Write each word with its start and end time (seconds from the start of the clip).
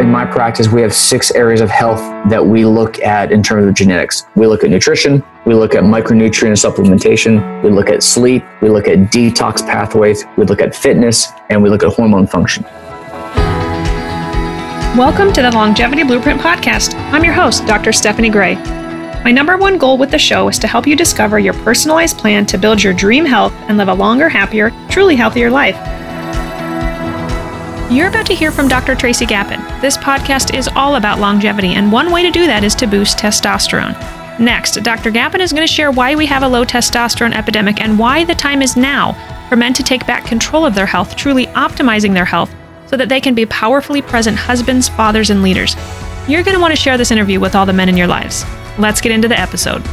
In 0.00 0.10
my 0.10 0.26
practice, 0.26 0.68
we 0.68 0.82
have 0.82 0.94
six 0.94 1.30
areas 1.30 1.62
of 1.62 1.70
health 1.70 2.00
that 2.28 2.44
we 2.44 2.66
look 2.66 3.00
at 3.00 3.32
in 3.32 3.42
terms 3.42 3.66
of 3.66 3.72
genetics. 3.72 4.26
We 4.34 4.46
look 4.46 4.62
at 4.62 4.68
nutrition, 4.68 5.24
we 5.46 5.54
look 5.54 5.74
at 5.74 5.84
micronutrient 5.84 6.52
supplementation, 6.52 7.62
we 7.62 7.70
look 7.70 7.88
at 7.88 8.02
sleep, 8.02 8.44
we 8.60 8.68
look 8.68 8.88
at 8.88 9.10
detox 9.10 9.66
pathways, 9.66 10.26
we 10.36 10.44
look 10.44 10.60
at 10.60 10.74
fitness, 10.74 11.28
and 11.48 11.62
we 11.62 11.70
look 11.70 11.82
at 11.82 11.94
hormone 11.94 12.26
function. 12.26 12.64
Welcome 14.98 15.32
to 15.32 15.40
the 15.40 15.50
Longevity 15.54 16.02
Blueprint 16.02 16.42
Podcast. 16.42 16.94
I'm 17.10 17.24
your 17.24 17.32
host, 17.32 17.64
Dr. 17.64 17.90
Stephanie 17.90 18.28
Gray. 18.28 18.56
My 19.24 19.32
number 19.32 19.56
one 19.56 19.78
goal 19.78 19.96
with 19.96 20.10
the 20.10 20.18
show 20.18 20.48
is 20.48 20.58
to 20.58 20.66
help 20.66 20.86
you 20.86 20.94
discover 20.94 21.38
your 21.38 21.54
personalized 21.54 22.18
plan 22.18 22.44
to 22.46 22.58
build 22.58 22.82
your 22.82 22.92
dream 22.92 23.24
health 23.24 23.54
and 23.66 23.78
live 23.78 23.88
a 23.88 23.94
longer, 23.94 24.28
happier, 24.28 24.72
truly 24.90 25.16
healthier 25.16 25.50
life. 25.50 25.95
You're 27.88 28.08
about 28.08 28.26
to 28.26 28.34
hear 28.34 28.50
from 28.50 28.66
Dr. 28.66 28.96
Tracy 28.96 29.26
Gappin. 29.26 29.80
This 29.80 29.96
podcast 29.96 30.58
is 30.58 30.66
all 30.66 30.96
about 30.96 31.20
longevity, 31.20 31.74
and 31.74 31.92
one 31.92 32.10
way 32.10 32.20
to 32.24 32.32
do 32.32 32.44
that 32.48 32.64
is 32.64 32.74
to 32.74 32.86
boost 32.88 33.16
testosterone. 33.16 33.94
Next, 34.40 34.82
Dr. 34.82 35.12
Gappin 35.12 35.38
is 35.38 35.52
going 35.52 35.64
to 35.64 35.72
share 35.72 35.92
why 35.92 36.16
we 36.16 36.26
have 36.26 36.42
a 36.42 36.48
low 36.48 36.64
testosterone 36.64 37.32
epidemic 37.32 37.80
and 37.80 37.96
why 37.96 38.24
the 38.24 38.34
time 38.34 38.60
is 38.60 38.76
now 38.76 39.12
for 39.48 39.54
men 39.54 39.72
to 39.72 39.84
take 39.84 40.04
back 40.04 40.26
control 40.26 40.66
of 40.66 40.74
their 40.74 40.84
health, 40.84 41.14
truly 41.14 41.46
optimizing 41.46 42.12
their 42.12 42.24
health 42.24 42.52
so 42.88 42.96
that 42.96 43.08
they 43.08 43.20
can 43.20 43.36
be 43.36 43.46
powerfully 43.46 44.02
present 44.02 44.36
husbands, 44.36 44.88
fathers, 44.88 45.30
and 45.30 45.44
leaders. 45.44 45.76
You're 46.26 46.42
going 46.42 46.56
to 46.56 46.60
want 46.60 46.74
to 46.74 46.80
share 46.80 46.98
this 46.98 47.12
interview 47.12 47.38
with 47.38 47.54
all 47.54 47.66
the 47.66 47.72
men 47.72 47.88
in 47.88 47.96
your 47.96 48.08
lives. 48.08 48.44
Let's 48.80 49.00
get 49.00 49.12
into 49.12 49.28
the 49.28 49.38
episode. 49.38 49.84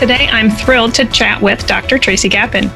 Today, 0.00 0.30
I'm 0.32 0.48
thrilled 0.48 0.94
to 0.94 1.04
chat 1.04 1.42
with 1.42 1.66
Dr. 1.66 1.98
Tracy 1.98 2.30
Gappin. 2.30 2.70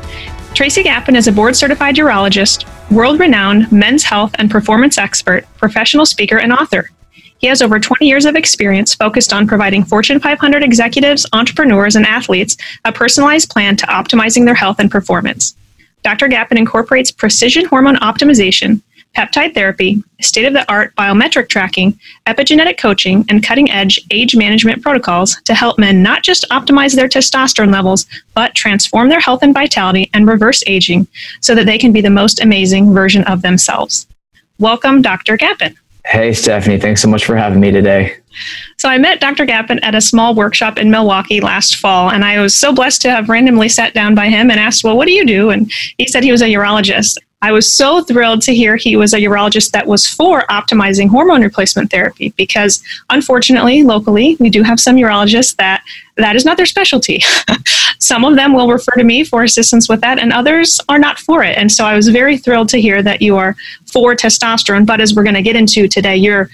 Tracy 0.54 0.82
Gappin 0.82 1.16
is 1.16 1.26
a 1.26 1.32
board 1.32 1.56
certified 1.56 1.94
urologist, 1.94 2.66
world 2.90 3.18
renowned 3.18 3.72
men's 3.72 4.04
health 4.04 4.34
and 4.34 4.50
performance 4.50 4.98
expert, 4.98 5.46
professional 5.56 6.04
speaker, 6.04 6.38
and 6.38 6.52
author. 6.52 6.90
He 7.38 7.46
has 7.46 7.62
over 7.62 7.80
20 7.80 8.06
years 8.06 8.26
of 8.26 8.36
experience 8.36 8.94
focused 8.94 9.32
on 9.32 9.46
providing 9.46 9.86
Fortune 9.86 10.20
500 10.20 10.62
executives, 10.62 11.24
entrepreneurs, 11.32 11.96
and 11.96 12.04
athletes 12.04 12.58
a 12.84 12.92
personalized 12.92 13.48
plan 13.48 13.74
to 13.78 13.86
optimizing 13.86 14.44
their 14.44 14.54
health 14.54 14.78
and 14.78 14.90
performance. 14.90 15.56
Dr. 16.02 16.28
Gappin 16.28 16.58
incorporates 16.58 17.10
precision 17.10 17.64
hormone 17.64 17.96
optimization, 17.96 18.82
peptide 19.14 19.54
therapy, 19.54 20.02
state 20.20 20.44
of 20.44 20.52
the 20.52 20.70
art 20.70 20.94
biometric 20.96 21.48
tracking, 21.48 21.98
epigenetic 22.26 22.78
coaching, 22.78 23.24
and 23.28 23.42
cutting 23.42 23.70
edge 23.70 24.00
age 24.10 24.36
management 24.36 24.82
protocols 24.82 25.40
to 25.44 25.54
help 25.54 25.78
men 25.78 26.02
not 26.02 26.22
just 26.22 26.46
optimize 26.50 26.94
their 26.94 27.08
testosterone 27.08 27.72
levels, 27.72 28.06
but 28.34 28.54
transform 28.54 29.08
their 29.08 29.20
health 29.20 29.42
and 29.42 29.54
vitality 29.54 30.10
and 30.14 30.26
reverse 30.26 30.62
aging 30.66 31.06
so 31.40 31.54
that 31.54 31.66
they 31.66 31.78
can 31.78 31.92
be 31.92 32.00
the 32.00 32.10
most 32.10 32.42
amazing 32.42 32.92
version 32.92 33.24
of 33.24 33.42
themselves. 33.42 34.06
Welcome, 34.58 35.02
Dr. 35.02 35.36
Gappin. 35.36 35.76
Hey, 36.06 36.32
Stephanie, 36.34 36.78
thanks 36.78 37.00
so 37.00 37.08
much 37.08 37.24
for 37.24 37.34
having 37.34 37.60
me 37.60 37.70
today. 37.70 38.16
So, 38.76 38.88
I 38.88 38.98
met 38.98 39.20
Dr. 39.20 39.46
Gappin 39.46 39.78
at 39.82 39.94
a 39.94 40.00
small 40.00 40.34
workshop 40.34 40.76
in 40.76 40.90
Milwaukee 40.90 41.40
last 41.40 41.76
fall, 41.76 42.10
and 42.10 42.24
I 42.24 42.40
was 42.40 42.54
so 42.54 42.74
blessed 42.74 43.00
to 43.02 43.10
have 43.10 43.28
randomly 43.28 43.68
sat 43.68 43.94
down 43.94 44.14
by 44.14 44.28
him 44.28 44.50
and 44.50 44.60
asked, 44.60 44.84
Well, 44.84 44.96
what 44.96 45.06
do 45.06 45.12
you 45.12 45.24
do? 45.24 45.50
And 45.50 45.72
he 45.98 46.06
said 46.06 46.24
he 46.24 46.32
was 46.32 46.42
a 46.42 46.46
urologist. 46.46 47.16
I 47.44 47.52
was 47.52 47.70
so 47.70 48.02
thrilled 48.02 48.40
to 48.44 48.54
hear 48.54 48.74
he 48.74 48.96
was 48.96 49.12
a 49.12 49.18
urologist 49.18 49.72
that 49.72 49.86
was 49.86 50.06
for 50.06 50.44
optimizing 50.44 51.10
hormone 51.10 51.42
replacement 51.42 51.90
therapy 51.90 52.32
because 52.38 52.82
unfortunately, 53.10 53.82
locally, 53.82 54.38
we 54.40 54.48
do 54.48 54.62
have 54.62 54.80
some 54.80 54.96
urologists 54.96 55.54
that 55.56 55.82
that 56.16 56.36
is 56.36 56.46
not 56.46 56.56
their 56.56 56.64
specialty. 56.64 57.22
some 57.98 58.24
of 58.24 58.36
them 58.36 58.54
will 58.54 58.70
refer 58.70 58.92
to 58.92 59.04
me 59.04 59.24
for 59.24 59.42
assistance 59.42 59.90
with 59.90 60.00
that, 60.00 60.18
and 60.18 60.32
others 60.32 60.80
are 60.88 60.98
not 60.98 61.18
for 61.18 61.42
it. 61.42 61.58
And 61.58 61.70
so 61.70 61.84
I 61.84 61.94
was 61.94 62.08
very 62.08 62.38
thrilled 62.38 62.70
to 62.70 62.80
hear 62.80 63.02
that 63.02 63.20
you 63.20 63.36
are 63.36 63.54
for 63.84 64.16
testosterone. 64.16 64.86
But 64.86 65.02
as 65.02 65.14
we're 65.14 65.22
going 65.22 65.34
to 65.34 65.42
get 65.42 65.54
into 65.54 65.86
today, 65.86 66.16
you're 66.16 66.48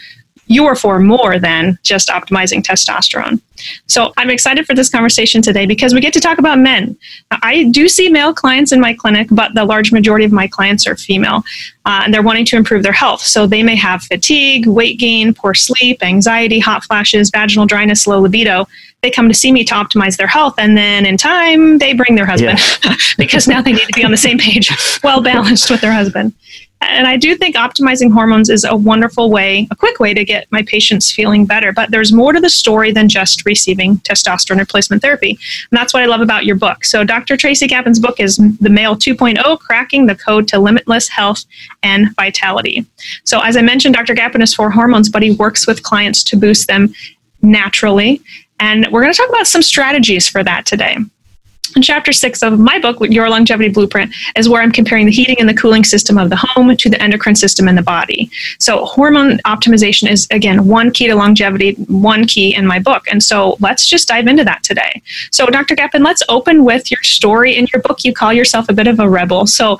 you're 0.50 0.74
for 0.74 0.98
more 0.98 1.38
than 1.38 1.78
just 1.84 2.08
optimizing 2.08 2.60
testosterone. 2.60 3.40
So 3.86 4.12
I'm 4.16 4.30
excited 4.30 4.66
for 4.66 4.74
this 4.74 4.88
conversation 4.88 5.42
today 5.42 5.64
because 5.64 5.94
we 5.94 6.00
get 6.00 6.12
to 6.14 6.20
talk 6.20 6.38
about 6.38 6.58
men. 6.58 6.98
I 7.30 7.68
do 7.70 7.88
see 7.88 8.08
male 8.08 8.34
clients 8.34 8.72
in 8.72 8.80
my 8.80 8.92
clinic, 8.92 9.28
but 9.30 9.54
the 9.54 9.64
large 9.64 9.92
majority 9.92 10.24
of 10.24 10.32
my 10.32 10.48
clients 10.48 10.88
are 10.88 10.96
female 10.96 11.44
uh, 11.84 12.02
and 12.04 12.12
they're 12.12 12.22
wanting 12.22 12.46
to 12.46 12.56
improve 12.56 12.82
their 12.82 12.92
health. 12.92 13.20
So 13.20 13.46
they 13.46 13.62
may 13.62 13.76
have 13.76 14.02
fatigue, 14.02 14.66
weight 14.66 14.98
gain, 14.98 15.32
poor 15.34 15.54
sleep, 15.54 16.02
anxiety, 16.02 16.58
hot 16.58 16.82
flashes, 16.82 17.30
vaginal 17.30 17.66
dryness, 17.66 18.08
low 18.08 18.18
libido. 18.18 18.66
They 19.02 19.10
come 19.12 19.28
to 19.28 19.34
see 19.34 19.52
me 19.52 19.64
to 19.64 19.74
optimize 19.74 20.16
their 20.16 20.26
health, 20.26 20.56
and 20.58 20.76
then 20.76 21.06
in 21.06 21.16
time, 21.16 21.78
they 21.78 21.94
bring 21.94 22.16
their 22.16 22.26
husband 22.26 22.58
yeah. 22.84 22.94
because 23.16 23.48
now 23.48 23.62
they 23.62 23.72
need 23.72 23.86
to 23.86 23.94
be 23.94 24.04
on 24.04 24.10
the 24.10 24.16
same 24.18 24.36
page, 24.36 24.70
well 25.02 25.22
balanced 25.22 25.70
with 25.70 25.80
their 25.80 25.92
husband. 25.92 26.34
And 26.82 27.06
I 27.06 27.16
do 27.16 27.36
think 27.36 27.56
optimizing 27.56 28.10
hormones 28.10 28.48
is 28.48 28.64
a 28.64 28.74
wonderful 28.74 29.30
way, 29.30 29.68
a 29.70 29.76
quick 29.76 30.00
way 30.00 30.14
to 30.14 30.24
get 30.24 30.50
my 30.50 30.62
patients 30.62 31.12
feeling 31.12 31.44
better. 31.44 31.72
But 31.72 31.90
there's 31.90 32.12
more 32.12 32.32
to 32.32 32.40
the 32.40 32.48
story 32.48 32.90
than 32.90 33.08
just 33.08 33.44
receiving 33.44 33.98
testosterone 33.98 34.58
replacement 34.58 35.02
therapy. 35.02 35.30
And 35.30 35.78
that's 35.78 35.92
what 35.92 36.02
I 36.02 36.06
love 36.06 36.22
about 36.22 36.46
your 36.46 36.56
book. 36.56 36.84
So, 36.84 37.04
Dr. 37.04 37.36
Tracy 37.36 37.66
Gappin's 37.66 38.00
book 38.00 38.18
is 38.18 38.36
The 38.36 38.70
Male 38.70 38.96
2.0 38.96 39.58
Cracking 39.60 40.06
the 40.06 40.16
Code 40.16 40.48
to 40.48 40.58
Limitless 40.58 41.08
Health 41.08 41.44
and 41.82 42.14
Vitality. 42.16 42.86
So, 43.24 43.40
as 43.40 43.56
I 43.56 43.62
mentioned, 43.62 43.94
Dr. 43.94 44.14
Gappen 44.14 44.42
is 44.42 44.54
for 44.54 44.70
hormones, 44.70 45.10
but 45.10 45.22
he 45.22 45.32
works 45.32 45.66
with 45.66 45.82
clients 45.82 46.22
to 46.24 46.36
boost 46.36 46.66
them 46.66 46.94
naturally. 47.42 48.22
And 48.58 48.86
we're 48.90 49.02
going 49.02 49.12
to 49.12 49.16
talk 49.16 49.28
about 49.28 49.46
some 49.46 49.62
strategies 49.62 50.28
for 50.28 50.42
that 50.44 50.66
today. 50.66 50.96
And 51.74 51.84
chapter 51.84 52.12
six 52.12 52.42
of 52.42 52.58
my 52.58 52.78
book, 52.78 52.98
Your 53.00 53.28
Longevity 53.28 53.68
Blueprint, 53.68 54.12
is 54.36 54.48
where 54.48 54.62
I'm 54.62 54.72
comparing 54.72 55.06
the 55.06 55.12
heating 55.12 55.36
and 55.38 55.48
the 55.48 55.54
cooling 55.54 55.84
system 55.84 56.18
of 56.18 56.30
the 56.30 56.36
home 56.36 56.76
to 56.76 56.90
the 56.90 57.00
endocrine 57.02 57.36
system 57.36 57.68
in 57.68 57.76
the 57.76 57.82
body. 57.82 58.30
So, 58.58 58.84
hormone 58.84 59.38
optimization 59.46 60.10
is, 60.10 60.26
again, 60.30 60.66
one 60.66 60.90
key 60.90 61.06
to 61.06 61.14
longevity, 61.14 61.74
one 61.88 62.26
key 62.26 62.54
in 62.54 62.66
my 62.66 62.78
book. 62.78 63.06
And 63.10 63.22
so, 63.22 63.56
let's 63.60 63.86
just 63.86 64.08
dive 64.08 64.26
into 64.26 64.44
that 64.44 64.62
today. 64.62 65.02
So, 65.30 65.46
Dr. 65.46 65.76
Gappin, 65.76 66.04
let's 66.04 66.22
open 66.28 66.64
with 66.64 66.90
your 66.90 67.02
story. 67.02 67.56
In 67.56 67.66
your 67.72 67.82
book, 67.82 68.04
you 68.04 68.12
call 68.12 68.32
yourself 68.32 68.68
a 68.68 68.72
bit 68.72 68.86
of 68.86 68.98
a 68.98 69.08
rebel. 69.08 69.46
So, 69.46 69.78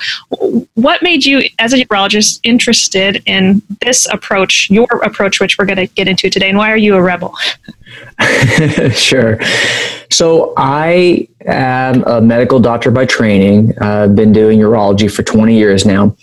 what 0.75 1.03
made 1.03 1.25
you, 1.25 1.43
as 1.59 1.73
a 1.73 1.85
urologist, 1.85 2.41
interested 2.43 3.23
in 3.27 3.63
this 3.83 4.07
approach, 4.07 4.69
your 4.71 4.89
approach, 5.03 5.41
which 5.41 5.59
we're 5.59 5.67
going 5.67 5.79
to 5.79 5.87
get 5.87 6.09
into 6.09 6.31
today? 6.31 6.49
And 6.49 6.59
why 6.59 6.71
are 6.71 6.77
you 6.77 6.95
a 6.95 7.03
rebel? 7.03 7.35
sure. 8.93 9.39
So 10.11 10.53
I 10.57 11.29
am 11.47 12.05
a 12.05 12.21
medical 12.21 12.59
doctor 12.61 12.91
by 12.91 13.07
training. 13.07 13.79
I've 13.79 14.15
been 14.15 14.33
doing 14.33 14.59
urology 14.59 15.11
for 15.11 15.23
20 15.23 15.57
years 15.57 15.87
now. 15.87 16.17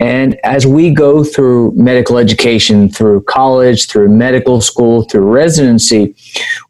And 0.00 0.38
as 0.44 0.66
we 0.66 0.92
go 0.92 1.22
through 1.22 1.72
medical 1.72 2.16
education, 2.16 2.88
through 2.88 3.22
college, 3.24 3.86
through 3.86 4.08
medical 4.08 4.60
school, 4.62 5.02
through 5.02 5.30
residency, 5.30 6.14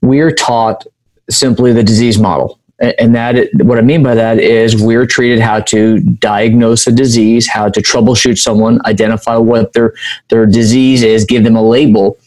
we're 0.02 0.32
taught 0.32 0.84
simply 1.30 1.72
the 1.72 1.84
disease 1.84 2.18
model. 2.18 2.58
And 2.80 3.14
that, 3.14 3.50
what 3.56 3.78
I 3.78 3.82
mean 3.82 4.02
by 4.02 4.14
that 4.14 4.40
is 4.40 4.82
we're 4.82 5.06
treated 5.06 5.38
how 5.38 5.60
to 5.60 6.00
diagnose 6.00 6.86
a 6.86 6.92
disease, 6.92 7.46
how 7.46 7.68
to 7.68 7.80
troubleshoot 7.80 8.38
someone, 8.38 8.80
identify 8.86 9.36
what 9.36 9.74
their, 9.74 9.94
their 10.28 10.46
disease 10.46 11.02
is, 11.02 11.24
give 11.24 11.44
them 11.44 11.56
a 11.56 11.62
label, 11.62 12.18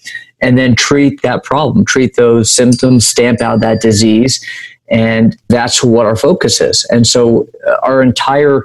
and 0.44 0.58
then 0.58 0.76
treat 0.76 1.22
that 1.22 1.44
problem, 1.44 1.86
treat 1.86 2.16
those 2.16 2.54
symptoms, 2.54 3.08
stamp 3.08 3.42
out 3.42 3.62
that 3.62 3.82
disease. 3.82 4.46
And 4.90 5.38
that's 5.48 5.84
what 5.84 6.06
our 6.06 6.18
focus 6.18 6.60
is. 6.60 6.86
And 6.92 7.08
so 7.08 7.48
uh, 7.66 7.78
our 7.84 8.02
entire 8.04 8.64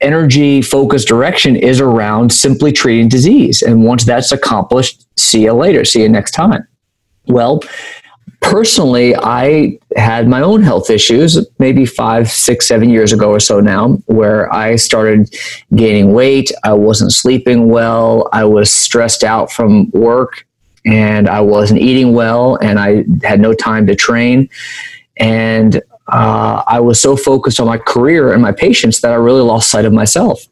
energy 0.00 0.62
focused 0.62 1.08
direction 1.08 1.56
is 1.56 1.80
around 1.80 2.32
simply 2.32 2.72
treating 2.72 3.08
disease. 3.08 3.62
And 3.62 3.84
once 3.84 4.04
that's 4.04 4.32
accomplished, 4.32 5.06
see 5.16 5.42
you 5.42 5.52
later, 5.52 5.84
see 5.84 6.02
you 6.02 6.08
next 6.08 6.30
time. 6.30 6.66
Well, 7.26 7.62
personally, 8.40 9.14
I 9.16 9.78
had 9.96 10.28
my 10.28 10.40
own 10.40 10.62
health 10.62 10.88
issues 10.88 11.44
maybe 11.58 11.84
five, 11.84 12.30
six, 12.30 12.66
seven 12.66 12.90
years 12.90 13.12
ago 13.12 13.30
or 13.30 13.40
so 13.40 13.60
now, 13.60 13.94
where 14.06 14.52
I 14.54 14.76
started 14.76 15.34
gaining 15.74 16.12
weight. 16.12 16.52
I 16.64 16.72
wasn't 16.72 17.12
sleeping 17.12 17.68
well. 17.68 18.28
I 18.32 18.44
was 18.44 18.72
stressed 18.72 19.24
out 19.24 19.52
from 19.52 19.90
work 19.90 20.46
and 20.84 21.28
I 21.28 21.40
wasn't 21.40 21.80
eating 21.80 22.12
well 22.12 22.56
and 22.56 22.78
I 22.78 23.04
had 23.22 23.40
no 23.40 23.52
time 23.52 23.86
to 23.86 23.94
train. 23.94 24.48
And 25.16 25.82
uh, 26.08 26.62
I 26.66 26.80
was 26.80 27.00
so 27.00 27.16
focused 27.16 27.60
on 27.60 27.66
my 27.66 27.78
career 27.78 28.32
and 28.32 28.42
my 28.42 28.52
patients 28.52 29.00
that 29.00 29.12
I 29.12 29.16
really 29.16 29.42
lost 29.42 29.70
sight 29.70 29.84
of 29.84 29.92
myself. 29.92 30.42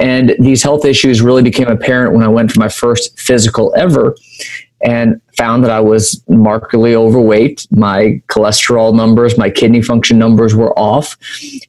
And 0.00 0.34
these 0.38 0.62
health 0.62 0.84
issues 0.84 1.20
really 1.20 1.42
became 1.42 1.68
apparent 1.68 2.14
when 2.14 2.22
I 2.22 2.28
went 2.28 2.52
for 2.52 2.60
my 2.60 2.68
first 2.68 3.18
physical 3.18 3.74
ever 3.76 4.16
and 4.80 5.20
found 5.36 5.64
that 5.64 5.72
I 5.72 5.80
was 5.80 6.22
markedly 6.28 6.94
overweight. 6.94 7.66
My 7.72 8.22
cholesterol 8.28 8.94
numbers, 8.94 9.36
my 9.36 9.50
kidney 9.50 9.82
function 9.82 10.18
numbers 10.18 10.54
were 10.54 10.76
off. 10.78 11.16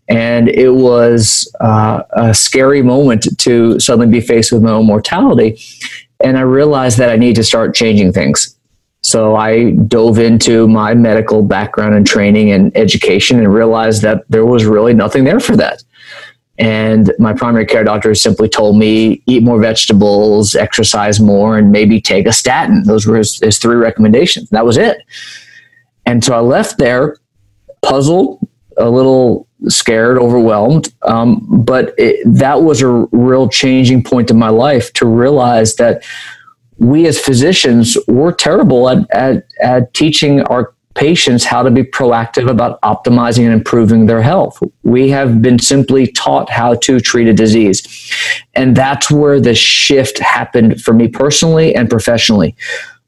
And 0.07 0.48
it 0.48 0.69
was 0.69 1.51
uh, 1.60 2.04
a 2.12 2.34
scary 2.36 2.84
moment 2.84 3.28
to 3.40 3.80
suddenly 3.80 4.07
be 4.07 4.22
faced 4.22 4.51
with 4.51 4.62
my 4.62 4.72
own 4.72 4.86
mortality 4.86 5.60
and 6.24 6.38
I 6.38 6.42
realized 6.42 6.98
that 6.98 7.10
I 7.10 7.16
need 7.16 7.36
to 7.36 7.44
start 7.44 7.75
changing 7.75 8.13
things. 8.13 8.56
So 9.01 9.36
I 9.36 9.71
dove 9.71 10.19
into 10.19 10.68
my 10.68 10.94
medical 10.94 11.42
background 11.42 11.95
and 11.95 12.06
training 12.06 12.51
and 12.51 12.75
education 12.75 13.39
and 13.39 13.54
realized 13.54 14.01
that 14.01 14.24
there 14.30 14.45
was 14.45 14.66
really 14.66 14.94
nothing 14.94 15.24
there 15.24 15.39
for 15.39 15.56
that. 15.56 15.83
And 16.57 17.13
my 17.18 17.31
primary 17.31 17.66
care 17.66 17.86
doctor 17.86 18.13
simply 18.13 18.50
told 18.50 18.77
me 18.77 19.24
eat 19.25 19.44
more 19.44 19.62
vegetables, 19.62 20.56
exercise 20.56 21.21
more, 21.21 21.57
and 21.57 21.71
maybe 21.71 22.01
take 22.01 22.27
a 22.27 22.33
statin. 22.33 22.83
Those 22.83 23.06
were 23.06 23.18
his, 23.18 23.39
his 23.39 23.57
three 23.57 23.77
recommendations. 23.77 24.50
That 24.50 24.65
was 24.65 24.77
it. 24.77 24.98
And 26.06 26.24
so 26.24 26.36
I 26.36 26.42
left 26.42 26.77
there 26.77 27.15
puzzled, 27.81 28.45
a 28.80 28.90
little 28.90 29.48
scared, 29.68 30.18
overwhelmed. 30.18 30.94
Um, 31.04 31.46
but 31.50 31.94
it, 31.98 32.22
that 32.26 32.62
was 32.62 32.81
a 32.81 32.88
real 32.88 33.50
changing 33.50 34.04
point 34.04 34.31
in 34.31 34.40
my 34.40 34.50
life 34.50 34.94
to 34.94 35.06
realize 35.06 35.76
that 35.76 36.04
we 36.78 37.08
as 37.08 37.20
physicians 37.20 37.98
were 38.08 38.31
terrible 38.31 38.90
at, 38.90 39.10
at, 39.12 39.46
at 39.62 39.94
teaching 39.94 40.42
our 40.44 40.74
patients 40.96 41.46
how 41.46 41.62
to 41.64 41.72
be 41.72 41.84
proactive 41.84 42.50
about 42.50 42.81
optimizing 42.81 43.46
and 43.46 43.54
improving 43.54 44.06
their 44.06 44.22
health. 44.22 44.62
We 44.84 45.10
have 45.10 45.42
been 45.42 45.60
simply 45.60 46.08
taught 46.08 46.50
how 46.50 46.75
to 46.75 47.00
treat 47.00 47.28
a 47.28 47.34
disease. 47.34 48.12
And 48.54 48.75
that's 48.75 49.12
where 49.12 49.40
the 49.40 49.56
shift 49.56 50.20
happened 50.20 50.82
for 50.82 50.94
me 50.94 51.08
personally 51.08 51.75
and 51.75 51.90
professionally. 51.90 52.56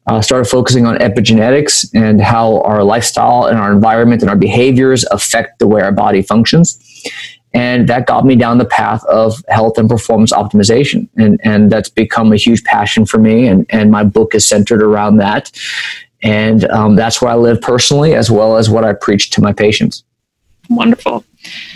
I 0.07 0.15
uh, 0.15 0.21
started 0.21 0.45
focusing 0.45 0.87
on 0.87 0.97
epigenetics 0.97 1.89
and 1.93 2.19
how 2.19 2.61
our 2.61 2.83
lifestyle 2.83 3.45
and 3.45 3.59
our 3.59 3.71
environment 3.71 4.23
and 4.23 4.29
our 4.29 4.35
behaviors 4.35 5.05
affect 5.05 5.59
the 5.59 5.67
way 5.67 5.81
our 5.81 5.91
body 5.91 6.23
functions. 6.23 6.79
And 7.53 7.87
that 7.87 8.07
got 8.07 8.25
me 8.25 8.35
down 8.35 8.57
the 8.57 8.65
path 8.65 9.03
of 9.05 9.43
health 9.49 9.77
and 9.77 9.87
performance 9.87 10.31
optimization. 10.31 11.07
And, 11.17 11.39
and 11.43 11.71
that's 11.71 11.89
become 11.89 12.31
a 12.31 12.37
huge 12.37 12.63
passion 12.63 13.05
for 13.05 13.19
me. 13.19 13.47
And, 13.47 13.65
and 13.69 13.91
my 13.91 14.03
book 14.03 14.33
is 14.33 14.45
centered 14.45 14.81
around 14.81 15.17
that. 15.17 15.51
And 16.23 16.65
um, 16.71 16.95
that's 16.95 17.21
where 17.21 17.31
I 17.31 17.35
live 17.35 17.61
personally, 17.61 18.15
as 18.15 18.31
well 18.31 18.57
as 18.57 18.69
what 18.69 18.83
I 18.83 18.93
preach 18.93 19.31
to 19.31 19.41
my 19.41 19.53
patients. 19.53 20.03
Wonderful. 20.71 21.25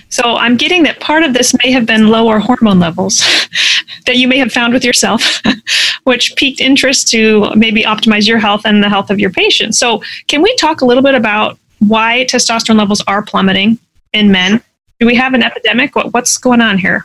So 0.07 0.36
I'm 0.38 0.56
getting 0.56 0.83
that 0.83 1.01
part 1.01 1.24
of 1.24 1.33
this 1.33 1.53
may 1.62 1.71
have 1.71 1.86
been 1.86 2.07
lower 2.07 2.39
hormone 2.39 2.80
levels 2.80 3.18
that 4.06 4.15
you 4.15 4.27
may 4.27 4.38
have 4.38 4.53
found 4.53 4.74
with 4.74 4.86
yourself, 4.86 5.42
which 6.06 6.33
piqued 6.38 6.62
interest 6.62 7.09
to 7.09 7.53
maybe 7.56 7.83
optimize 7.83 8.25
your 8.25 8.39
health 8.39 8.62
and 8.63 8.81
the 8.81 8.88
health 8.88 9.09
of 9.09 9.19
your 9.19 9.31
patients. 9.31 9.77
So, 9.77 10.01
can 10.30 10.42
we 10.42 10.56
talk 10.56 10.80
a 10.80 10.86
little 10.86 11.03
bit 11.03 11.13
about 11.13 11.57
why 11.80 12.25
testosterone 12.30 12.77
levels 12.77 13.03
are 13.06 13.21
plummeting 13.21 13.77
in 14.13 14.31
men? 14.31 14.62
Do 15.01 15.06
we 15.06 15.15
have 15.15 15.33
an 15.33 15.44
epidemic? 15.44 15.94
What, 15.94 16.13
what's 16.13 16.38
going 16.38 16.62
on 16.62 16.77
here? 16.77 17.03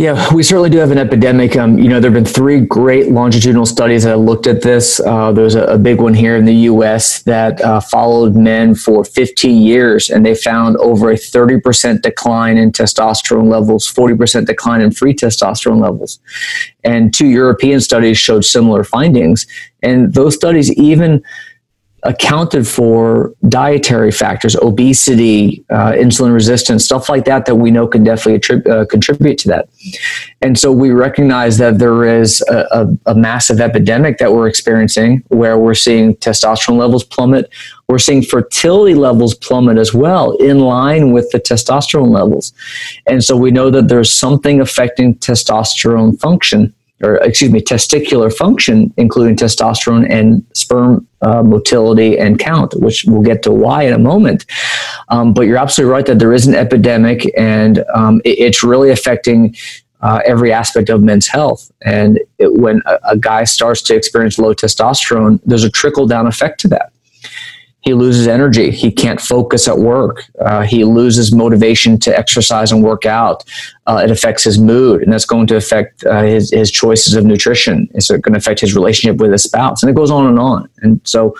Yeah, 0.00 0.32
we 0.32 0.42
certainly 0.42 0.70
do 0.70 0.78
have 0.78 0.92
an 0.92 0.96
epidemic. 0.96 1.58
Um, 1.58 1.78
you 1.78 1.90
know, 1.90 2.00
there 2.00 2.10
have 2.10 2.24
been 2.24 2.32
three 2.32 2.62
great 2.62 3.10
longitudinal 3.10 3.66
studies 3.66 4.04
that 4.04 4.16
looked 4.16 4.46
at 4.46 4.62
this. 4.62 4.98
Uh, 4.98 5.30
there's 5.30 5.56
a, 5.56 5.64
a, 5.64 5.76
big 5.76 6.00
one 6.00 6.14
here 6.14 6.36
in 6.36 6.46
the 6.46 6.54
U.S. 6.54 7.20
that 7.24 7.60
uh, 7.60 7.80
followed 7.80 8.34
men 8.34 8.74
for 8.74 9.04
15 9.04 9.60
years, 9.60 10.08
and 10.08 10.24
they 10.24 10.34
found 10.34 10.78
over 10.78 11.10
a 11.10 11.16
30% 11.16 12.00
decline 12.00 12.56
in 12.56 12.72
testosterone 12.72 13.50
levels, 13.50 13.92
40% 13.92 14.46
decline 14.46 14.80
in 14.80 14.90
free 14.90 15.12
testosterone 15.12 15.82
levels. 15.82 16.18
And 16.82 17.12
two 17.12 17.26
European 17.26 17.78
studies 17.78 18.16
showed 18.16 18.46
similar 18.46 18.84
findings. 18.84 19.46
And 19.82 20.14
those 20.14 20.34
studies 20.34 20.72
even 20.72 21.22
accounted 22.04 22.66
for 22.66 23.34
dietary 23.48 24.10
factors, 24.10 24.56
obesity, 24.56 25.64
uh, 25.70 25.92
insulin 25.92 26.32
resistance, 26.32 26.84
stuff 26.84 27.08
like 27.08 27.24
that, 27.26 27.46
that 27.46 27.56
we 27.56 27.70
know 27.70 27.86
can 27.86 28.02
definitely 28.04 28.38
attrib- 28.38 28.68
uh, 28.68 28.86
contribute 28.86 29.38
to 29.38 29.48
that. 29.48 29.68
And 30.40 30.58
so 30.58 30.72
we 30.72 30.90
recognize 30.90 31.58
that 31.58 31.78
there 31.78 32.04
is 32.04 32.42
a, 32.48 32.66
a, 32.70 33.12
a, 33.12 33.14
massive 33.14 33.60
epidemic 33.60 34.18
that 34.18 34.32
we're 34.32 34.48
experiencing 34.48 35.22
where 35.28 35.58
we're 35.58 35.74
seeing 35.74 36.16
testosterone 36.16 36.78
levels 36.78 37.04
plummet. 37.04 37.50
We're 37.88 37.98
seeing 37.98 38.22
fertility 38.22 38.94
levels 38.94 39.34
plummet 39.34 39.76
as 39.76 39.92
well, 39.92 40.32
in 40.36 40.60
line 40.60 41.12
with 41.12 41.30
the 41.30 41.40
testosterone 41.40 42.10
levels. 42.10 42.54
And 43.06 43.22
so 43.22 43.36
we 43.36 43.50
know 43.50 43.70
that 43.70 43.88
there's 43.88 44.12
something 44.12 44.60
affecting 44.60 45.16
testosterone 45.16 46.18
function 46.18 46.74
or 47.02 47.16
excuse 47.16 47.50
me, 47.50 47.60
testicular 47.60 48.34
function, 48.34 48.92
including 48.96 49.36
testosterone 49.36 50.06
and 50.10 50.44
sperm 50.54 51.06
uh, 51.22 51.42
motility 51.42 52.18
and 52.18 52.38
count, 52.38 52.74
which 52.76 53.04
we'll 53.06 53.22
get 53.22 53.42
to 53.42 53.52
why 53.52 53.84
in 53.84 53.92
a 53.92 53.98
moment. 53.98 54.46
Um, 55.08 55.32
but 55.32 55.42
you're 55.42 55.56
absolutely 55.56 55.92
right 55.92 56.06
that 56.06 56.18
there 56.18 56.32
is 56.32 56.46
an 56.46 56.54
epidemic, 56.54 57.30
and 57.36 57.84
um, 57.94 58.20
it, 58.24 58.38
it's 58.38 58.62
really 58.62 58.90
affecting. 58.90 59.54
Uh, 60.02 60.22
every 60.24 60.50
aspect 60.50 60.88
of 60.88 61.02
men's 61.02 61.26
health. 61.26 61.70
And 61.82 62.18
it, 62.38 62.54
when 62.54 62.80
a, 62.86 62.98
a 63.10 63.16
guy 63.18 63.44
starts 63.44 63.82
to 63.82 63.94
experience 63.94 64.38
low 64.38 64.54
testosterone, 64.54 65.40
there's 65.44 65.62
a 65.62 65.68
trickle 65.68 66.06
down 66.06 66.26
effect 66.26 66.58
to 66.60 66.68
that 66.68 66.89
he 67.82 67.94
loses 67.94 68.28
energy. 68.28 68.70
He 68.70 68.90
can't 68.90 69.20
focus 69.20 69.66
at 69.66 69.78
work. 69.78 70.24
Uh, 70.38 70.62
he 70.62 70.84
loses 70.84 71.32
motivation 71.32 71.98
to 72.00 72.16
exercise 72.16 72.72
and 72.72 72.82
work 72.82 73.06
out. 73.06 73.44
Uh, 73.86 74.02
it 74.04 74.10
affects 74.10 74.44
his 74.44 74.58
mood, 74.58 75.02
and 75.02 75.12
that's 75.12 75.24
going 75.24 75.46
to 75.46 75.56
affect 75.56 76.04
uh, 76.04 76.22
his, 76.22 76.50
his 76.50 76.70
choices 76.70 77.14
of 77.14 77.24
nutrition. 77.24 77.88
It's 77.94 78.08
going 78.08 78.22
to 78.22 78.36
affect 78.36 78.60
his 78.60 78.74
relationship 78.74 79.18
with 79.18 79.32
his 79.32 79.44
spouse, 79.44 79.82
and 79.82 79.90
it 79.90 79.96
goes 79.96 80.10
on 80.10 80.26
and 80.26 80.38
on. 80.38 80.68
And 80.82 81.00
so, 81.04 81.34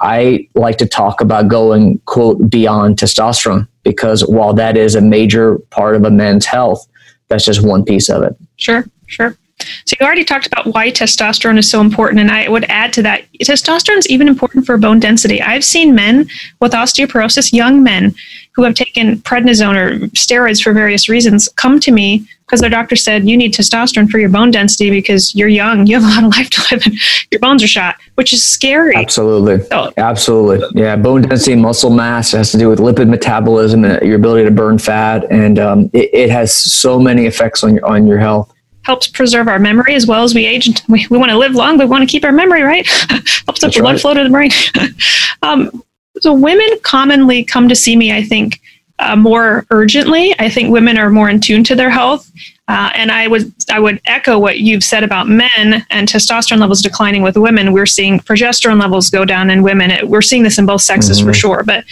I 0.00 0.48
like 0.54 0.78
to 0.78 0.86
talk 0.86 1.20
about 1.20 1.48
going 1.48 1.98
quote 2.06 2.48
beyond 2.48 2.98
testosterone 2.98 3.66
because 3.82 4.24
while 4.26 4.54
that 4.54 4.76
is 4.76 4.94
a 4.94 5.00
major 5.00 5.58
part 5.70 5.96
of 5.96 6.04
a 6.04 6.10
man's 6.10 6.46
health, 6.46 6.86
that's 7.26 7.44
just 7.44 7.66
one 7.66 7.84
piece 7.84 8.08
of 8.08 8.22
it. 8.22 8.36
Sure, 8.56 8.84
sure. 9.06 9.36
So 9.84 9.96
you 9.98 10.06
already 10.06 10.24
talked 10.24 10.46
about 10.46 10.66
why 10.66 10.90
testosterone 10.90 11.58
is 11.58 11.70
so 11.70 11.80
important, 11.80 12.20
and 12.20 12.30
I 12.30 12.48
would 12.48 12.64
add 12.68 12.92
to 12.94 13.02
that 13.02 13.24
testosterone 13.42 13.98
is 13.98 14.08
even 14.08 14.28
important 14.28 14.66
for 14.66 14.76
bone 14.78 15.00
density. 15.00 15.42
I've 15.42 15.64
seen 15.64 15.94
men 15.94 16.28
with 16.60 16.72
osteoporosis, 16.72 17.52
young 17.52 17.82
men 17.82 18.14
who 18.54 18.64
have 18.64 18.74
taken 18.74 19.18
prednisone 19.18 19.76
or 19.76 19.98
steroids 20.08 20.62
for 20.62 20.72
various 20.72 21.08
reasons, 21.08 21.48
come 21.56 21.78
to 21.80 21.92
me 21.92 22.28
because 22.44 22.60
their 22.60 22.70
doctor 22.70 22.96
said 22.96 23.28
you 23.28 23.36
need 23.36 23.52
testosterone 23.52 24.08
for 24.08 24.18
your 24.18 24.30
bone 24.30 24.50
density 24.50 24.90
because 24.90 25.34
you're 25.34 25.48
young, 25.48 25.86
you 25.86 26.00
have 26.00 26.02
a 26.02 26.14
lot 26.14 26.24
of 26.24 26.30
life 26.38 26.50
to 26.50 26.62
live, 26.70 26.82
and 26.86 26.94
your 27.30 27.40
bones 27.40 27.62
are 27.62 27.68
shot, 27.68 27.96
which 28.14 28.32
is 28.32 28.44
scary. 28.44 28.96
Absolutely, 28.96 29.64
so, 29.66 29.92
absolutely, 29.96 30.66
yeah. 30.80 30.96
Bone 30.96 31.22
density, 31.22 31.56
muscle 31.56 31.90
mass 31.90 32.32
has 32.32 32.50
to 32.52 32.58
do 32.58 32.68
with 32.68 32.78
lipid 32.78 33.08
metabolism 33.08 33.84
and 33.84 34.04
your 34.06 34.16
ability 34.16 34.44
to 34.44 34.50
burn 34.50 34.78
fat, 34.78 35.24
and 35.30 35.58
um, 35.58 35.90
it, 35.92 36.10
it 36.12 36.30
has 36.30 36.54
so 36.54 36.98
many 36.98 37.26
effects 37.26 37.62
on 37.62 37.74
your 37.74 37.86
on 37.86 38.06
your 38.06 38.18
health 38.18 38.52
helps 38.88 39.06
preserve 39.06 39.48
our 39.48 39.58
memory 39.58 39.94
as 39.94 40.06
well 40.06 40.24
as 40.24 40.34
we 40.34 40.46
age. 40.46 40.66
We, 40.88 41.06
we 41.10 41.18
want 41.18 41.30
to 41.30 41.36
live 41.36 41.54
long, 41.54 41.76
but 41.76 41.84
we 41.84 41.90
want 41.90 42.08
to 42.08 42.10
keep 42.10 42.24
our 42.24 42.32
memory, 42.32 42.62
right? 42.62 42.86
helps 43.44 43.62
up 43.62 43.70
the 43.70 43.80
blood 43.80 44.00
flow 44.00 44.14
to 44.14 44.24
the 44.24 44.30
brain. 44.30 44.50
um, 45.42 45.84
so 46.20 46.32
women 46.32 46.66
commonly 46.82 47.44
come 47.44 47.68
to 47.68 47.76
see 47.76 47.96
me, 47.96 48.12
I 48.12 48.22
think, 48.24 48.62
uh, 48.98 49.16
more 49.16 49.64
urgently. 49.70 50.34
I 50.38 50.48
think 50.48 50.70
women 50.70 50.98
are 50.98 51.10
more 51.10 51.28
in 51.28 51.40
tune 51.40 51.64
to 51.64 51.74
their 51.74 51.90
health. 51.90 52.30
Uh, 52.68 52.90
and 52.94 53.10
I 53.10 53.28
would 53.28 53.50
I 53.70 53.80
would 53.80 53.98
echo 54.04 54.38
what 54.38 54.58
you've 54.58 54.84
said 54.84 55.02
about 55.02 55.26
men 55.26 55.86
and 55.88 56.06
testosterone 56.06 56.58
levels 56.58 56.82
declining 56.82 57.22
with 57.22 57.36
women. 57.36 57.72
We're 57.72 57.86
seeing 57.86 58.20
progesterone 58.20 58.78
levels 58.78 59.08
go 59.08 59.24
down 59.24 59.48
in 59.48 59.62
women. 59.62 59.90
It, 59.90 60.08
we're 60.08 60.20
seeing 60.20 60.42
this 60.42 60.58
in 60.58 60.66
both 60.66 60.82
sexes 60.82 61.18
mm-hmm. 61.18 61.28
for 61.28 61.34
sure. 61.34 61.62
But 61.64 61.84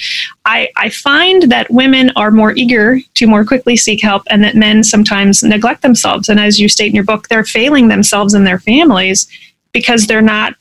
I, 0.44 0.68
I 0.76 0.90
find 0.90 1.44
that 1.44 1.70
women 1.70 2.10
are 2.14 2.30
more 2.30 2.52
eager 2.52 2.98
to 3.14 3.26
more 3.26 3.44
quickly 3.44 3.76
seek 3.76 4.02
help, 4.02 4.25
and 4.28 4.44
that 4.44 4.54
men 4.54 4.84
sometimes 4.84 5.42
neglect 5.42 5.80
themselves. 5.80 6.28
And 6.28 6.38
as 6.38 6.60
you 6.60 6.68
state 6.68 6.88
in 6.88 6.94
your 6.94 7.04
book, 7.04 7.28
they're 7.28 7.44
failing 7.44 7.88
themselves 7.88 8.34
and 8.34 8.46
their 8.46 8.58
families 8.58 9.26
because 9.72 10.06
they're 10.06 10.20
not 10.20 10.54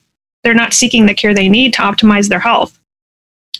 they're 0.43 0.53
not 0.53 0.73
seeking 0.73 1.07
the 1.07 1.13
care 1.13 1.33
they 1.33 1.49
need 1.49 1.73
to 1.73 1.81
optimize 1.81 2.29
their 2.29 2.39
health 2.39 2.79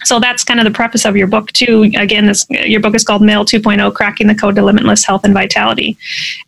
so 0.06 0.20
that's 0.20 0.44
kind 0.44 0.60
of 0.60 0.66
the 0.66 0.72
preface 0.72 1.06
of 1.06 1.16
your 1.16 1.28
book 1.28 1.52
too 1.52 1.92
again 1.98 2.26
this 2.26 2.46
your 2.50 2.80
book 2.80 2.96
is 2.96 3.04
called 3.04 3.22
male 3.22 3.46
2.0 3.46 3.94
cracking 3.94 4.28
the 4.28 4.36
code 4.36 4.56
to 4.56 4.62
limitless 4.62 5.04
health 5.04 5.24
and 5.24 5.34
vitality 5.34 5.98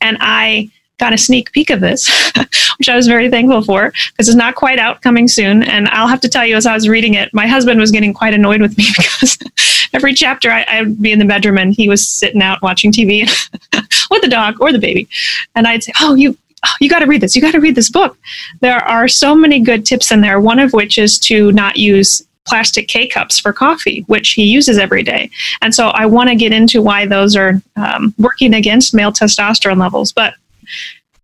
and 0.02 0.18
i 0.22 0.70
got 1.00 1.14
a 1.14 1.18
sneak 1.18 1.52
peek 1.52 1.70
of 1.70 1.80
this 1.80 2.10
which 2.78 2.90
i 2.90 2.96
was 2.96 3.08
very 3.08 3.30
thankful 3.30 3.62
for 3.62 3.92
because 4.12 4.28
it's 4.28 4.36
not 4.36 4.56
quite 4.56 4.80
out 4.80 5.02
coming 5.02 5.28
soon 5.28 5.64
and 5.64 5.88
i'll 5.90 6.08
have 6.08 6.22
to 6.22 6.30
tell 6.30 6.46
you 6.46 6.56
as 6.56 6.66
i 6.66 6.74
was 6.74 6.88
reading 6.88 7.14
it 7.14 7.34
my 7.34 7.48
husband 7.48 7.80
was 7.80 7.92
getting 7.92 8.14
quite 8.14 8.34
annoyed 8.34 8.62
with 8.62 8.78
me 8.78 8.86
because 8.98 9.38
every 9.94 10.14
chapter 10.14 10.52
I, 10.52 10.82
would 10.82 11.02
be 11.02 11.12
in 11.12 11.20
the 11.20 11.26
bedroom 11.26 11.58
and 11.58 11.74
he 11.74 11.90
was 11.90 12.08
sitting 12.08 12.42
out 12.42 12.62
watching 12.62 12.92
tv 12.92 13.28
with 14.12 14.22
the 14.22 14.30
dog 14.30 14.60
or 14.60 14.72
the 14.72 14.80
baby 14.80 15.08
and 15.56 15.68
i'd 15.68 15.84
say 15.84 15.92
oh 16.02 16.16
you 16.16 16.38
oh, 16.66 16.74
you 16.80 16.90
got 16.90 17.00
to 17.00 17.06
read 17.06 17.22
this. 17.22 17.36
You 17.36 17.42
got 17.42 17.52
to 17.52 17.60
read 17.60 17.76
this 17.76 17.90
book. 17.90 18.18
There 18.62 18.78
are 18.78 19.08
so 19.08 19.36
many 19.36 19.60
good 19.60 19.86
tips 19.86 20.12
in 20.12 20.22
there. 20.22 20.40
One 20.40 20.60
of 20.60 20.74
which 20.74 20.98
is 20.98 21.20
to 21.20 21.52
not 21.52 21.78
use 21.78 22.24
plastic 22.48 22.88
K 22.88 23.08
cups 23.08 23.40
for 23.40 23.54
coffee, 23.54 24.04
which 24.08 24.32
he 24.32 24.44
uses 24.46 24.78
every 24.78 25.04
day. 25.04 25.30
And 25.62 25.74
so 25.76 25.90
I 25.90 26.06
want 26.06 26.30
to 26.30 26.36
get 26.36 26.52
into 26.52 26.82
why 26.82 27.06
those 27.06 27.36
are 27.36 27.62
um, 27.76 28.14
working 28.18 28.54
against 28.54 28.94
male 28.94 29.12
testosterone 29.12 29.80
levels. 29.80 30.12
But 30.12 30.34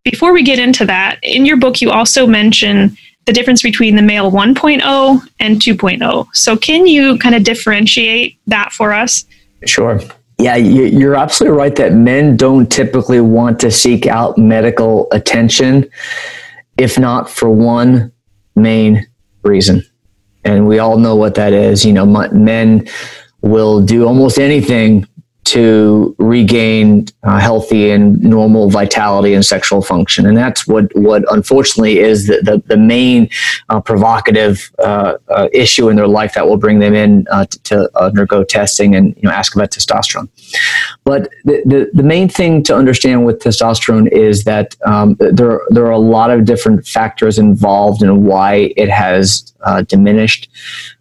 before 0.04 0.34
we 0.34 0.44
get 0.44 0.60
into 0.60 0.86
that, 0.86 1.20
in 1.24 1.46
your 1.46 1.58
book, 1.58 1.82
you 1.82 1.92
also 1.92 2.28
mention 2.28 2.98
the 3.26 3.32
difference 3.32 3.62
between 3.62 3.96
the 3.96 4.02
male 4.02 4.30
1.0 4.32 5.28
and 5.40 5.62
2.0. 5.62 6.28
So 6.34 6.58
can 6.58 6.86
you 6.86 7.18
kind 7.20 7.36
of 7.36 7.44
differentiate 7.44 8.38
that 8.48 8.74
for 8.74 8.92
us? 8.92 9.26
Sure. 9.66 10.02
Yeah, 10.40 10.58
you're 10.58 11.16
absolutely 11.16 11.58
right 11.58 11.76
that 11.76 11.94
men 11.94 12.36
don't 12.36 12.70
typically 12.70 13.22
want 13.22 13.60
to 13.62 13.72
seek 13.72 14.08
out 14.08 14.38
medical 14.38 15.08
attention, 15.12 15.90
if 16.78 17.00
not 17.00 17.30
for 17.30 17.50
one 17.50 18.12
main 18.56 19.08
reason 19.44 19.86
and 20.44 20.68
we 20.68 20.80
all 20.80 20.98
know 20.98 21.16
what 21.16 21.36
that 21.36 21.54
is. 21.54 21.86
You 21.86 21.94
know, 21.94 22.06
men 22.06 22.88
will 23.42 23.82
do 23.82 24.06
almost 24.06 24.40
anything 24.40 25.08
to 25.46 26.16
regain 26.20 27.06
uh, 27.24 27.40
healthy 27.40 27.92
and 27.92 28.22
normal 28.22 28.70
vitality 28.70 29.34
and 29.34 29.46
sexual 29.46 29.82
function. 29.82 30.26
And 30.26 30.38
that's 30.38 30.66
what, 30.68 30.96
what 30.96 31.24
unfortunately 31.32 32.00
is 32.00 32.28
the, 32.28 32.42
the, 32.42 32.64
the 32.68 32.78
main 32.78 33.30
uh, 33.70 33.82
provocative 33.82 34.72
uh, 34.80 35.18
uh 35.30 35.50
issue 35.52 35.90
in 35.90 35.96
their 35.96 36.08
life 36.08 36.34
that 36.34 36.48
will 36.48 36.58
bring 36.58 36.80
them 36.80 36.94
in 36.94 37.26
uh, 37.32 37.46
to, 37.46 37.60
to, 37.64 37.90
undergo 37.98 38.44
testing 38.44 38.96
and 38.96 39.16
you 39.18 39.24
know, 39.24 39.32
ask 39.32 39.56
about 39.56 39.72
testosterone. 39.72 40.30
But 41.04 41.30
the, 41.44 41.62
the, 41.66 41.90
the, 41.94 42.04
main 42.04 42.30
thing 42.30 42.64
to 42.64 42.76
understand 42.76 43.26
with 43.26 43.40
testosterone 43.40 44.12
is 44.12 44.44
that 44.46 44.76
um, 44.86 45.16
there, 45.20 45.62
there 45.70 45.86
are 45.86 45.92
a 45.92 45.98
lot 45.98 46.32
of 46.32 46.46
different 46.46 46.88
factors 46.88 47.38
involved 47.38 48.02
in 48.02 48.24
why 48.24 48.74
it 48.78 48.90
has 48.90 49.54
uh, 49.62 49.82
diminished. 49.84 50.50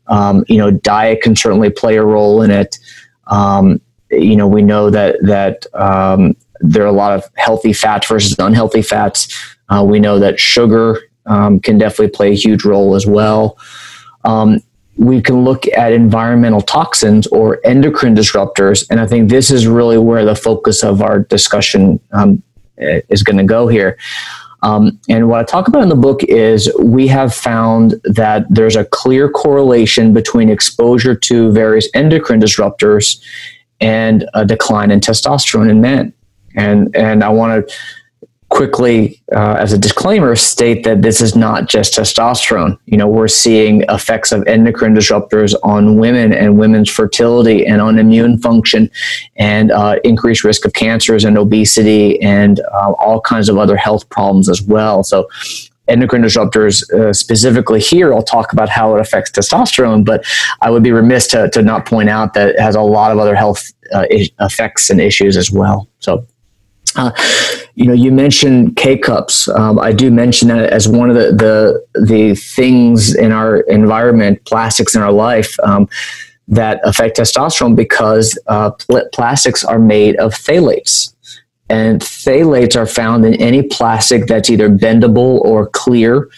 Um, 0.09 0.45
you 0.49 0.59
know, 0.59 0.71
diet 0.71 1.23
can 1.23 1.37
certainly 1.37 1.71
play 1.71 1.97
a 1.97 2.05
role 2.05 2.43
in 2.43 2.51
it. 2.51 2.79
Um, 3.27 3.81
you 4.13 4.37
know, 4.37 4.47
we 4.47 4.63
know 4.63 4.91
that 4.91 5.17
that 5.23 5.67
um, 5.75 6.37
there 6.61 6.83
are 6.83 6.87
a 6.87 6.93
lot 6.93 7.13
of 7.13 7.29
healthy 7.35 7.73
fats 7.73 8.07
versus 8.07 8.37
unhealthy 8.39 8.83
fats. 8.83 9.57
Uh, 9.69 9.85
we 9.85 9.99
know 9.99 10.19
that 10.19 10.39
sugar 10.39 11.01
um, 11.27 11.59
can 11.61 11.79
definitely 11.79 12.09
play 12.09 12.33
a 12.33 12.37
huge 12.37 12.65
role 12.65 12.95
as 12.95 13.07
well. 13.07 13.59
Um, 14.25 14.61
we 14.97 15.23
can 15.23 15.45
look 15.45 15.67
at 15.69 15.93
environmental 15.93 16.61
toxins 16.61 17.27
or 17.29 17.59
endocrine 17.65 18.15
disruptors, 18.15 18.87
and 18.91 19.01
I 19.01 19.07
think 19.07 19.31
this 19.31 19.51
is 19.51 19.67
really 19.67 19.99
where 19.99 20.25
the 20.25 20.35
focus 20.35 20.85
of 20.85 21.01
our 21.01 21.21
discussion 21.21 21.99
um, 22.13 22.43
is 22.77 23.23
going 23.23 23.39
to 23.39 23.45
go 23.45 23.69
here. 23.69 23.99
Um, 24.63 25.01
and 25.09 25.29
what 25.29 25.41
I 25.41 25.45
talk 25.45 25.67
about 25.67 25.83
in 25.83 25.89
the 25.89 25.97
book 25.97 26.23
is 26.25 26.73
we 26.79 27.09
have 27.09 27.35
found 27.35 28.01
that 28.05 28.47
there's 28.49 28.77
a 28.77 28.85
clear 28.85 29.29
correlation 29.29 30.13
between 30.13 30.49
exposure 30.49 31.17
to 31.17 31.51
various 31.51 31.89
endocrine 31.95 32.41
disruptors 32.41 33.21
and 33.83 34.29
a 34.35 34.45
decline 34.45 34.91
in 34.91 35.01
testosterone 35.01 35.69
in 35.69 35.81
men. 35.81 36.13
And 36.55 36.95
and 36.97 37.23
I 37.23 37.29
want 37.29 37.69
to 37.69 37.75
quickly, 38.53 39.19
uh, 39.35 39.55
as 39.59 39.73
a 39.73 39.79
disclaimer, 39.79 40.37
state 40.37 40.85
that 40.85 41.01
this 41.01 41.23
is 41.23 41.35
not 41.35 41.71
just 41.71 41.95
testosterone. 41.95 42.79
You 42.85 42.99
know, 42.99 43.09
we're 43.09 43.27
seeing 43.27 43.83
effects 43.89 44.31
of 44.31 44.47
endocrine 44.47 44.95
disruptors 44.95 45.55
on 45.63 45.97
women 45.97 46.35
and 46.35 46.59
women's 46.59 46.91
fertility 46.91 47.67
and 47.67 47.81
on 47.81 47.99
immune 47.99 48.39
function 48.39 48.91
and 49.37 49.73
uh, 49.73 49.97
increased 50.05 50.45
risk 50.45 50.67
of 50.67 50.75
cancers 50.75 51.25
and 51.25 51.39
obesity 51.39 52.21
and 52.21 52.61
uh, 52.61 52.93
all 52.99 53.23
kinds 53.23 53.49
of 53.49 53.57
other 53.57 53.77
health 53.77 54.07
problems 54.11 54.51
as 54.51 54.61
well. 54.61 55.03
So 55.03 55.29
endocrine 55.89 56.23
disruptors 56.23 56.89
uh, 56.93 57.13
specifically 57.13 57.81
here 57.81 58.13
i'll 58.15 58.23
talk 58.23 58.53
about 58.53 58.69
how 58.69 58.95
it 58.95 59.01
affects 59.01 59.31
testosterone 59.31 60.05
but 60.05 60.25
i 60.61 60.71
would 60.71 60.83
be 60.83 60.93
remiss 60.93 61.27
to, 61.27 61.49
to 61.51 61.63
not 61.63 61.87
point 61.87 62.09
out 62.09 62.35
that 62.35 62.51
it 62.51 62.61
has 62.61 62.75
a 62.75 62.81
lot 62.81 63.13
of 63.13 63.19
other 63.19 63.35
health 63.35 63.73
uh, 63.95 64.07
effects 64.11 64.91
and 64.91 65.01
issues 65.01 65.37
as 65.37 65.51
well 65.51 65.89
so 65.99 66.27
uh, 66.97 67.11
you 67.75 67.87
know, 67.87 67.95
you 67.95 68.13
mentioned 68.13 68.77
K 68.77 68.99
cups. 68.99 69.49
Um, 69.49 69.79
I 69.79 69.93
do 69.93 70.11
mention 70.11 70.49
that 70.49 70.71
as 70.71 70.87
one 70.87 71.09
of 71.09 71.17
the, 71.17 71.33
the 71.33 72.01
the 72.01 72.35
things 72.35 73.15
in 73.15 73.33
our 73.33 73.61
environment, 73.61 74.45
plastics 74.45 74.95
in 74.95 75.01
our 75.01 75.13
life, 75.13 75.59
um, 75.61 75.89
that 76.49 76.81
affect 76.85 77.17
testosterone 77.17 77.75
because 77.75 78.39
uh, 78.47 78.71
pl- 78.73 79.09
plastics 79.13 79.65
are 79.65 79.79
made 79.79 80.17
of 80.17 80.35
phthalates. 80.35 81.15
And 81.73 82.03
phthalates 82.03 82.77
are 82.77 82.85
found 82.85 83.25
in 83.25 83.33
any 83.41 83.63
plastic 83.63 84.27
that's 84.27 84.51
either 84.51 84.69
bendable 84.69 85.41
or 85.41 85.69
clear. 85.69 86.29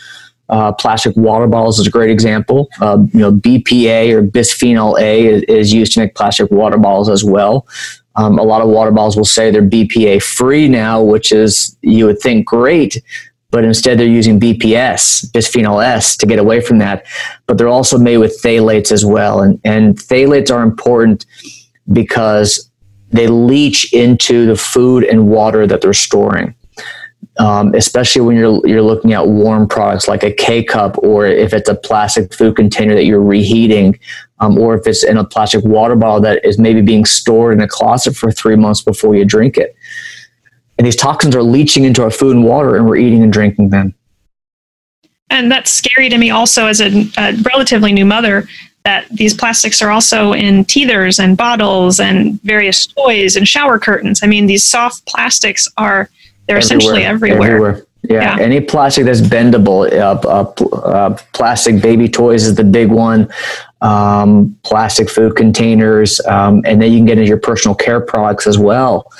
Uh, 0.48 0.70
plastic 0.70 1.16
water 1.16 1.48
bottles 1.48 1.80
is 1.80 1.88
a 1.88 1.90
great 1.90 2.10
example. 2.10 2.68
Uh, 2.80 2.98
you 3.12 3.18
know, 3.18 3.32
BPA 3.32 4.12
or 4.12 4.22
bisphenol 4.22 4.96
A 5.00 5.26
is, 5.26 5.42
is, 5.44 5.72
used 5.72 5.92
to 5.94 6.00
make 6.00 6.14
plastic 6.14 6.52
water 6.52 6.78
bottles 6.78 7.08
as 7.08 7.24
well. 7.24 7.66
Um, 8.14 8.38
a 8.38 8.44
lot 8.44 8.62
of 8.62 8.68
water 8.68 8.92
bottles 8.92 9.16
will 9.16 9.24
say 9.24 9.50
they're 9.50 9.60
BPA 9.60 10.22
free 10.22 10.68
now, 10.68 11.02
which 11.02 11.32
is 11.32 11.76
you 11.82 12.06
would 12.06 12.20
think 12.20 12.46
great, 12.46 13.02
but 13.50 13.64
instead 13.64 13.98
they're 13.98 14.06
using 14.06 14.38
BPS, 14.38 15.32
bisphenol 15.32 15.84
S, 15.84 16.16
to 16.18 16.26
get 16.26 16.38
away 16.38 16.60
from 16.60 16.78
that. 16.78 17.06
But 17.48 17.58
they're 17.58 17.66
also 17.66 17.98
made 17.98 18.18
with 18.18 18.40
phthalates 18.40 18.92
as 18.92 19.04
well, 19.04 19.40
and 19.40 19.60
and 19.64 19.96
phthalates 19.96 20.54
are 20.54 20.62
important 20.62 21.26
because 21.92 22.70
they 23.14 23.28
leach 23.28 23.92
into 23.92 24.44
the 24.44 24.56
food 24.56 25.04
and 25.04 25.28
water 25.28 25.66
that 25.66 25.80
they're 25.80 25.92
storing. 25.92 26.54
Um, 27.38 27.74
especially 27.74 28.22
when 28.22 28.36
you're 28.36 28.60
you're 28.64 28.82
looking 28.82 29.12
at 29.12 29.26
warm 29.26 29.66
products 29.66 30.06
like 30.06 30.22
a 30.22 30.32
K 30.32 30.62
cup, 30.62 30.96
or 30.98 31.26
if 31.26 31.52
it's 31.52 31.68
a 31.68 31.74
plastic 31.74 32.32
food 32.32 32.54
container 32.54 32.94
that 32.94 33.06
you're 33.06 33.22
reheating, 33.22 33.98
um, 34.38 34.56
or 34.56 34.76
if 34.76 34.86
it's 34.86 35.02
in 35.02 35.16
a 35.16 35.24
plastic 35.24 35.64
water 35.64 35.96
bottle 35.96 36.20
that 36.20 36.44
is 36.44 36.58
maybe 36.58 36.80
being 36.80 37.04
stored 37.04 37.54
in 37.54 37.60
a 37.60 37.66
closet 37.66 38.14
for 38.14 38.30
three 38.30 38.56
months 38.56 38.82
before 38.82 39.16
you 39.16 39.24
drink 39.24 39.56
it. 39.56 39.74
And 40.78 40.86
these 40.86 40.96
toxins 40.96 41.34
are 41.34 41.42
leaching 41.42 41.84
into 41.84 42.02
our 42.02 42.10
food 42.10 42.36
and 42.36 42.44
water, 42.44 42.76
and 42.76 42.86
we're 42.86 42.96
eating 42.96 43.22
and 43.22 43.32
drinking 43.32 43.70
them. 43.70 43.94
And 45.30 45.50
that's 45.50 45.72
scary 45.72 46.08
to 46.10 46.18
me, 46.18 46.30
also 46.30 46.66
as 46.66 46.80
a, 46.80 47.10
a 47.16 47.32
relatively 47.52 47.92
new 47.92 48.04
mother 48.04 48.46
that 48.84 49.08
these 49.08 49.34
plastics 49.34 49.80
are 49.80 49.90
also 49.90 50.32
in 50.32 50.64
teethers 50.64 51.18
and 51.18 51.36
bottles 51.36 52.00
and 52.00 52.40
various 52.42 52.86
toys 52.86 53.34
and 53.34 53.48
shower 53.48 53.78
curtains. 53.78 54.22
I 54.22 54.26
mean, 54.26 54.46
these 54.46 54.62
soft 54.62 55.06
plastics 55.06 55.66
are 55.78 56.10
they're 56.46 56.58
everywhere, 56.58 56.58
essentially 56.58 57.04
everywhere. 57.04 57.42
everywhere. 57.42 57.86
Yeah. 58.02 58.36
yeah. 58.36 58.44
any 58.44 58.60
plastic 58.60 59.06
that's 59.06 59.22
bendable. 59.22 59.90
Uh, 59.90 60.20
uh, 60.28 60.76
uh, 60.76 61.18
plastic 61.32 61.80
baby 61.80 62.06
toys 62.06 62.44
is 62.44 62.54
the 62.54 62.64
big 62.64 62.90
one. 62.90 63.32
Um, 63.80 64.58
plastic 64.62 65.08
food 65.08 65.36
containers, 65.36 66.20
um, 66.26 66.62
and 66.66 66.80
then 66.80 66.92
you 66.92 66.98
can 66.98 67.06
get 67.06 67.18
into 67.18 67.28
your 67.28 67.38
personal 67.38 67.74
care 67.74 68.00
products 68.00 68.46
as 68.46 68.58
well. 68.58 69.10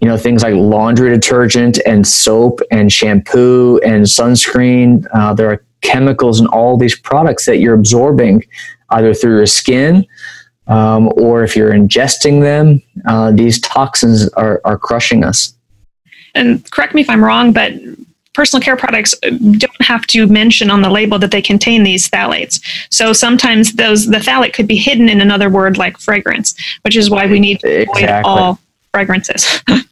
You 0.00 0.08
know, 0.08 0.16
things 0.16 0.42
like 0.42 0.54
laundry 0.54 1.10
detergent 1.10 1.80
and 1.86 2.06
soap 2.06 2.60
and 2.70 2.92
shampoo 2.92 3.80
and 3.84 4.04
sunscreen. 4.04 5.04
Uh, 5.12 5.34
there 5.34 5.50
are 5.50 5.64
chemicals 5.80 6.40
in 6.40 6.46
all 6.48 6.76
these 6.76 6.98
products 6.98 7.46
that 7.46 7.58
you're 7.58 7.74
absorbing 7.74 8.42
either 8.90 9.14
through 9.14 9.36
your 9.36 9.46
skin 9.46 10.06
um, 10.66 11.10
or 11.16 11.44
if 11.44 11.56
you're 11.56 11.72
ingesting 11.72 12.40
them, 12.40 12.82
uh, 13.06 13.30
these 13.30 13.60
toxins 13.60 14.28
are, 14.30 14.60
are 14.64 14.78
crushing 14.78 15.24
us. 15.24 15.54
And 16.34 16.68
correct 16.70 16.94
me 16.94 17.00
if 17.00 17.08
I'm 17.08 17.24
wrong, 17.24 17.52
but 17.52 17.72
personal 18.34 18.62
care 18.62 18.76
products 18.76 19.14
don't 19.20 19.80
have 19.80 20.06
to 20.08 20.26
mention 20.26 20.70
on 20.70 20.82
the 20.82 20.90
label 20.90 21.18
that 21.18 21.30
they 21.30 21.40
contain 21.40 21.82
these 21.82 22.08
phthalates. 22.08 22.60
So 22.90 23.14
sometimes 23.14 23.72
those 23.72 24.06
the 24.06 24.18
phthalate 24.18 24.52
could 24.52 24.66
be 24.66 24.76
hidden 24.76 25.08
in 25.08 25.22
another 25.22 25.48
word 25.48 25.78
like 25.78 25.98
fragrance, 25.98 26.54
which 26.82 26.96
is 26.96 27.08
why 27.08 27.26
we 27.26 27.40
need 27.40 27.60
to 27.60 27.82
avoid 27.82 28.02
exactly. 28.02 28.30
all 28.30 28.60
fragrances. 28.92 29.62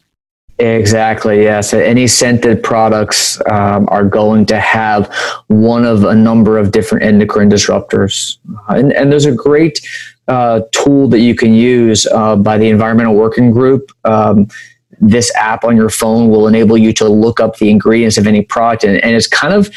Exactly. 0.59 1.43
Yes. 1.43 1.75
Any 1.75 2.07
scented 2.07 2.63
products 2.63 3.41
um, 3.51 3.89
are 3.91 4.05
going 4.05 4.47
to 4.47 4.61
have 4.61 5.13
one 5.49 5.85
of 5.85 6.05
a 6.05 6.15
number 6.15 6.59
of 6.59 6.71
different 6.71 7.05
endocrine 7.05 7.51
disruptors, 7.51 8.39
uh, 8.69 8.75
and, 8.75 8.93
and 8.93 9.11
there's 9.11 9.27
a 9.27 9.33
great 9.33 9.81
uh, 10.29 10.61
tool 10.71 11.09
that 11.09 11.21
you 11.21 11.35
can 11.35 11.53
use 11.53 12.07
uh, 12.07 12.37
by 12.37 12.57
the 12.57 12.69
Environmental 12.69 13.15
Working 13.15 13.51
Group. 13.51 13.91
Um, 14.05 14.49
this 15.01 15.35
app 15.35 15.65
on 15.65 15.77
your 15.77 15.91
phone 15.91 16.29
will 16.29 16.47
enable 16.47 16.79
you 16.79 16.93
to 16.95 17.09
look 17.09 17.41
up 17.41 17.57
the 17.57 17.69
ingredients 17.69 18.17
of 18.17 18.29
any 18.29 18.43
product, 18.43 18.85
and, 18.85 19.03
and 19.03 19.17
it's 19.17 19.27
kind 19.27 19.53
of 19.53 19.69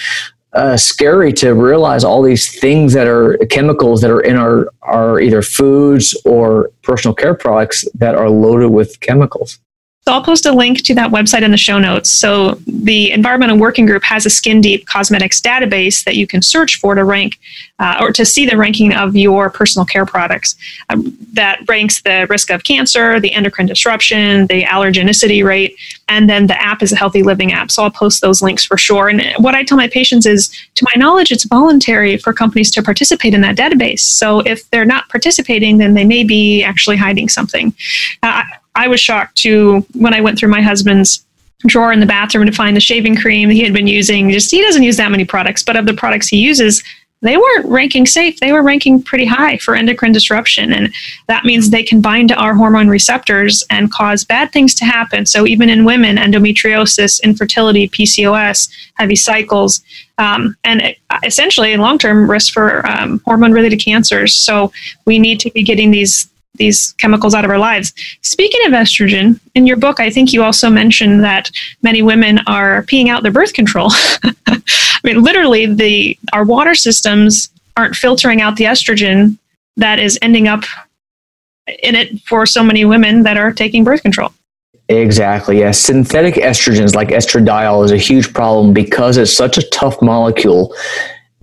uh, 0.53 0.77
scary 0.77 1.33
to 1.33 1.53
realize 1.53 2.03
all 2.03 2.21
these 2.21 2.59
things 2.59 2.93
that 2.93 3.07
are 3.07 3.37
chemicals 3.49 3.99
that 4.01 4.11
are 4.11 4.21
in 4.21 4.37
our, 4.37 4.71
our 4.83 5.19
either 5.19 5.41
foods 5.41 6.19
or 6.23 6.69
personal 6.83 7.13
care 7.13 7.33
products 7.33 7.83
that 7.95 8.15
are 8.15 8.29
loaded 8.29 8.69
with 8.69 8.99
chemicals. 8.99 9.59
So 10.07 10.13
I'll 10.13 10.23
post 10.23 10.45
a 10.45 10.53
link 10.53 10.83
to 10.83 10.95
that 10.95 11.11
website 11.11 11.41
in 11.41 11.51
the 11.51 11.57
show 11.57 11.79
notes. 11.79 12.09
So 12.09 12.51
the 12.65 13.11
Environmental 13.11 13.57
Working 13.57 13.85
Group 13.85 14.03
has 14.03 14.25
a 14.25 14.29
Skin 14.29 14.61
Deep 14.61 14.87
cosmetics 14.87 15.41
database 15.41 16.05
that 16.05 16.15
you 16.15 16.25
can 16.25 16.41
search 16.41 16.79
for 16.79 16.95
to 16.95 17.03
rank 17.03 17.37
uh, 17.79 17.97
or 17.99 18.13
to 18.13 18.23
see 18.23 18.45
the 18.45 18.55
ranking 18.55 18.93
of 18.93 19.17
your 19.17 19.49
personal 19.49 19.85
care 19.85 20.05
products. 20.05 20.55
Um, 20.89 21.17
that 21.33 21.59
ranks 21.67 22.01
the 22.03 22.25
risk 22.29 22.49
of 22.51 22.63
cancer, 22.63 23.19
the 23.19 23.33
endocrine 23.33 23.67
disruption, 23.67 24.47
the 24.47 24.63
allergenicity 24.63 25.43
rate, 25.43 25.75
and 26.07 26.29
then 26.29 26.47
the 26.47 26.55
app 26.63 26.81
is 26.81 26.93
a 26.93 26.95
healthy 26.95 27.21
living 27.21 27.51
app. 27.51 27.69
So 27.69 27.83
I'll 27.83 27.91
post 27.91 28.21
those 28.21 28.41
links 28.41 28.63
for 28.63 28.77
sure. 28.77 29.09
And 29.09 29.21
what 29.43 29.55
I 29.55 29.65
tell 29.65 29.75
my 29.75 29.89
patients 29.89 30.25
is, 30.25 30.47
to 30.75 30.85
my 30.85 30.97
knowledge, 30.97 31.33
it's 31.33 31.43
voluntary 31.43 32.15
for 32.15 32.31
companies 32.31 32.71
to 32.71 32.81
participate 32.81 33.33
in 33.33 33.41
that 33.41 33.57
database. 33.57 33.99
So 33.99 34.39
if 34.39 34.69
they're 34.69 34.85
not 34.85 35.09
participating, 35.09 35.79
then 35.79 35.95
they 35.95 36.05
may 36.05 36.23
be 36.23 36.63
actually 36.63 36.95
hiding 36.95 37.27
something. 37.27 37.73
Uh, 38.23 38.43
I 38.77 38.87
was 38.87 38.99
shocked 38.99 39.35
too 39.35 39.85
when 39.93 40.13
I 40.13 40.21
went 40.21 40.37
through 40.37 40.49
my 40.49 40.61
husband's 40.61 41.25
drawer 41.65 41.91
in 41.91 41.99
the 41.99 42.05
bathroom 42.05 42.45
to 42.45 42.51
find 42.51 42.75
the 42.75 42.81
shaving 42.81 43.15
cream 43.15 43.49
that 43.49 43.55
he 43.55 43.63
had 43.63 43.73
been 43.73 43.87
using. 43.87 44.29
Just 44.29 44.51
he 44.51 44.61
doesn't 44.61 44.83
use 44.83 44.97
that 44.97 45.11
many 45.11 45.25
products, 45.25 45.63
but 45.63 45.75
of 45.75 45.87
the 45.87 45.93
products 45.93 46.27
he 46.27 46.37
uses, 46.37 46.83
they 47.21 47.35
weren't 47.35 47.65
ranking 47.65 48.05
safe. 48.05 48.39
They 48.39 48.51
were 48.51 48.61
ranking 48.61 49.01
pretty 49.01 49.25
high 49.25 49.57
for 49.57 49.75
endocrine 49.75 50.11
disruption. 50.11 50.71
And 50.71 50.93
that 51.25 51.45
means 51.45 51.71
they 51.71 51.81
can 51.81 51.99
bind 51.99 52.29
to 52.29 52.35
our 52.35 52.53
hormone 52.53 52.89
receptors 52.89 53.63
and 53.71 53.91
cause 53.91 54.23
bad 54.23 54.51
things 54.51 54.75
to 54.75 54.85
happen. 54.85 55.25
So, 55.25 55.47
even 55.47 55.69
in 55.69 55.83
women, 55.83 56.17
endometriosis, 56.17 57.23
infertility, 57.23 57.89
PCOS, 57.89 58.69
heavy 58.93 59.15
cycles, 59.15 59.81
um, 60.19 60.55
and 60.63 60.95
essentially 61.25 61.75
long 61.77 61.97
term 61.97 62.29
risk 62.29 62.53
for 62.53 62.85
um, 62.85 63.19
hormone 63.25 63.51
related 63.51 63.77
cancers. 63.77 64.35
So, 64.35 64.71
we 65.05 65.17
need 65.17 65.39
to 65.39 65.49
be 65.49 65.63
getting 65.63 65.89
these 65.89 66.29
these 66.55 66.93
chemicals 66.93 67.33
out 67.33 67.45
of 67.45 67.51
our 67.51 67.59
lives. 67.59 67.93
Speaking 68.21 68.65
of 68.65 68.73
estrogen, 68.73 69.39
in 69.55 69.67
your 69.67 69.77
book, 69.77 69.99
I 69.99 70.09
think 70.09 70.33
you 70.33 70.43
also 70.43 70.69
mentioned 70.69 71.23
that 71.23 71.51
many 71.81 72.01
women 72.01 72.39
are 72.47 72.83
peeing 72.83 73.09
out 73.09 73.23
their 73.23 73.31
birth 73.31 73.53
control. 73.53 73.89
I 74.47 74.61
mean, 75.03 75.23
literally, 75.23 75.65
the 75.67 76.17
our 76.33 76.43
water 76.43 76.75
systems 76.75 77.49
aren't 77.75 77.95
filtering 77.95 78.41
out 78.41 78.55
the 78.55 78.65
estrogen 78.65 79.37
that 79.77 79.99
is 79.99 80.17
ending 80.21 80.47
up 80.47 80.63
in 81.83 81.95
it 81.95 82.19
for 82.21 82.45
so 82.45 82.63
many 82.63 82.85
women 82.85 83.23
that 83.23 83.37
are 83.37 83.51
taking 83.51 83.83
birth 83.83 84.01
control. 84.01 84.33
Exactly. 84.89 85.59
Yes. 85.59 85.79
Synthetic 85.79 86.35
estrogens 86.35 86.95
like 86.95 87.09
estradiol 87.09 87.83
is 87.83 87.91
a 87.91 87.97
huge 87.97 88.33
problem 88.33 88.73
because 88.73 89.17
it's 89.17 89.35
such 89.35 89.57
a 89.57 89.69
tough 89.69 90.01
molecule 90.01 90.73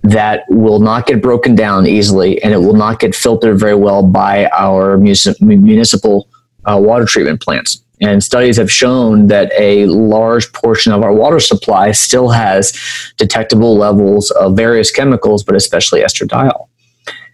that 0.04 0.44
will 0.50 0.80
not 0.80 1.06
get 1.06 1.22
broken 1.22 1.54
down 1.54 1.86
easily 1.86 2.40
and 2.42 2.52
it 2.52 2.58
will 2.58 2.76
not 2.76 3.00
get 3.00 3.14
filtered 3.14 3.58
very 3.58 3.74
well 3.74 4.02
by 4.02 4.46
our 4.48 4.98
municipal 4.98 6.28
uh, 6.66 6.78
water 6.78 7.06
treatment 7.06 7.40
plants. 7.40 7.82
And 8.02 8.22
studies 8.22 8.58
have 8.58 8.70
shown 8.70 9.28
that 9.28 9.50
a 9.58 9.86
large 9.86 10.52
portion 10.52 10.92
of 10.92 11.02
our 11.02 11.12
water 11.12 11.40
supply 11.40 11.92
still 11.92 12.28
has 12.28 12.78
detectable 13.16 13.78
levels 13.78 14.30
of 14.32 14.56
various 14.56 14.90
chemicals, 14.90 15.42
but 15.42 15.56
especially 15.56 16.00
estradiol. 16.00 16.68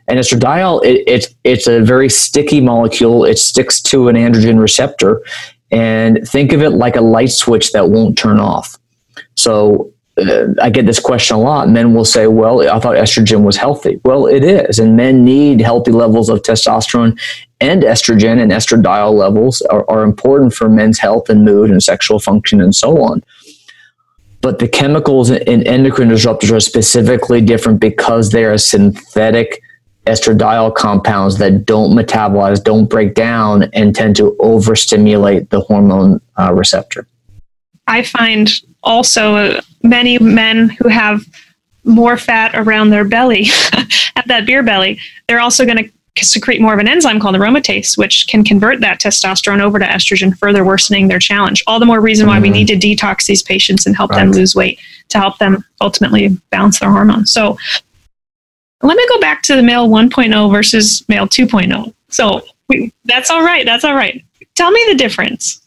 And 0.07 0.21
estradiol, 0.21 0.85
it, 0.85 1.03
it's, 1.09 1.35
it's 1.43 1.67
a 1.67 1.81
very 1.81 2.09
sticky 2.09 2.61
molecule. 2.61 3.25
It 3.25 3.39
sticks 3.39 3.81
to 3.83 4.09
an 4.09 4.15
androgen 4.15 4.61
receptor. 4.61 5.23
And 5.73 6.21
think 6.29 6.53
of 6.53 6.63
it 6.63 6.71
like 6.71 6.95
a 6.95 7.01
light 7.01 7.31
switch 7.31 7.73
that 7.73 7.91
won't 7.91 8.17
turn 8.17 8.39
off. 8.39 8.79
So 9.37 9.93
uh, 10.21 10.55
I 10.61 10.71
get 10.71 10.87
this 10.87 11.01
question 11.01 11.37
a 11.37 11.41
lot. 11.41 11.69
Men 11.69 11.95
will 11.95 12.05
say, 12.05 12.27
"Well, 12.27 12.69
I 12.69 12.79
thought 12.79 12.97
estrogen 12.97 13.43
was 13.43 13.57
healthy." 13.57 14.01
Well, 14.05 14.27
it 14.27 14.45
is, 14.45 14.79
and 14.79 14.97
men 14.97 15.25
need 15.25 15.61
healthy 15.61 15.93
levels 15.93 16.29
of 16.29 16.43
testosterone 16.43 17.19
and 17.61 17.83
estrogen, 17.83 18.41
and 18.41 18.53
estradiol 18.53 19.15
levels 19.15 19.63
are, 19.63 19.85
are 19.89 20.03
important 20.03 20.55
for 20.55 20.69
men's 20.69 20.99
health 20.99 21.29
and 21.29 21.45
mood 21.45 21.71
and 21.71 21.83
sexual 21.83 22.19
function 22.19 22.61
and 22.61 22.75
so 22.75 23.03
on. 23.03 23.23
But 24.41 24.59
the 24.59 24.69
chemicals 24.69 25.31
in 25.31 25.67
endocrine 25.67 26.09
disruptors 26.09 26.51
are 26.53 26.61
specifically 26.61 27.41
different 27.41 27.81
because 27.81 28.31
they 28.31 28.45
are 28.45 28.57
synthetic 28.57 29.63
estradiol 30.07 30.75
compounds 30.75 31.39
that 31.39 31.67
don't 31.67 31.93
metabolize, 31.93 32.63
don't 32.63 32.87
break 32.87 33.15
down, 33.15 33.65
and 33.75 33.95
tend 33.95 34.17
to 34.17 34.35
overstimulate 34.41 35.51
the 35.51 35.61
hormone 35.61 36.21
uh, 36.39 36.53
receptor. 36.55 37.07
I 37.87 38.03
find 38.03 38.51
also 38.83 39.61
many 39.83 40.19
men 40.19 40.69
who 40.71 40.89
have 40.89 41.25
more 41.85 42.17
fat 42.17 42.55
around 42.55 42.91
their 42.91 43.05
belly, 43.05 43.47
at 44.17 44.27
that 44.27 44.47
beer 44.47 44.63
belly, 44.63 44.99
they're 45.29 45.41
also 45.41 45.65
going 45.65 45.79
to 45.79 45.91
secrete 46.25 46.61
more 46.61 46.75
of 46.75 46.81
an 46.81 46.89
enzyme 46.89 47.21
called 47.21 47.37
aromatase, 47.37 47.97
which 47.97 48.27
can 48.29 48.45
convert 48.45 48.81
that 48.81 49.01
testosterone 49.01 49.61
over 49.61 49.79
to 49.79 49.85
estrogen, 49.85 50.37
further 50.37 50.65
worsening 50.65 51.09
their 51.09 51.19
challenge. 51.19 51.63
All 51.67 51.79
the 51.79 51.87
more 51.87 52.01
reason 52.01 52.27
why 52.27 52.35
mm-hmm. 52.35 52.43
we 52.43 52.51
need 52.51 52.67
to 52.69 52.77
detox 52.77 53.27
these 53.27 53.43
patients 53.43 53.87
and 53.87 53.97
help 53.97 54.11
right. 54.11 54.19
them 54.19 54.33
lose 54.33 54.55
weight 54.55 54.79
to 55.09 55.19
help 55.19 55.39
them 55.39 55.65
ultimately 55.81 56.29
balance 56.51 56.81
their 56.81 56.91
hormones. 56.91 57.33
So 57.33 57.57
let 58.83 58.97
me 58.97 59.07
go 59.09 59.21
back 59.21 59.43
to 59.43 59.57
the 59.57 59.63
male 59.63 59.89
1.0 59.89 60.53
versus 60.53 61.05
male 61.09 61.27
2.0. 61.27 61.95
So 62.09 62.43
we, 62.69 62.93
that's 63.05 63.31
all 63.31 63.43
right. 63.43 63.65
That's 63.65 63.85
all 63.85 63.95
right. 63.95 64.25
Tell 64.55 64.71
me 64.71 64.85
the 64.89 64.95
difference. 64.95 65.67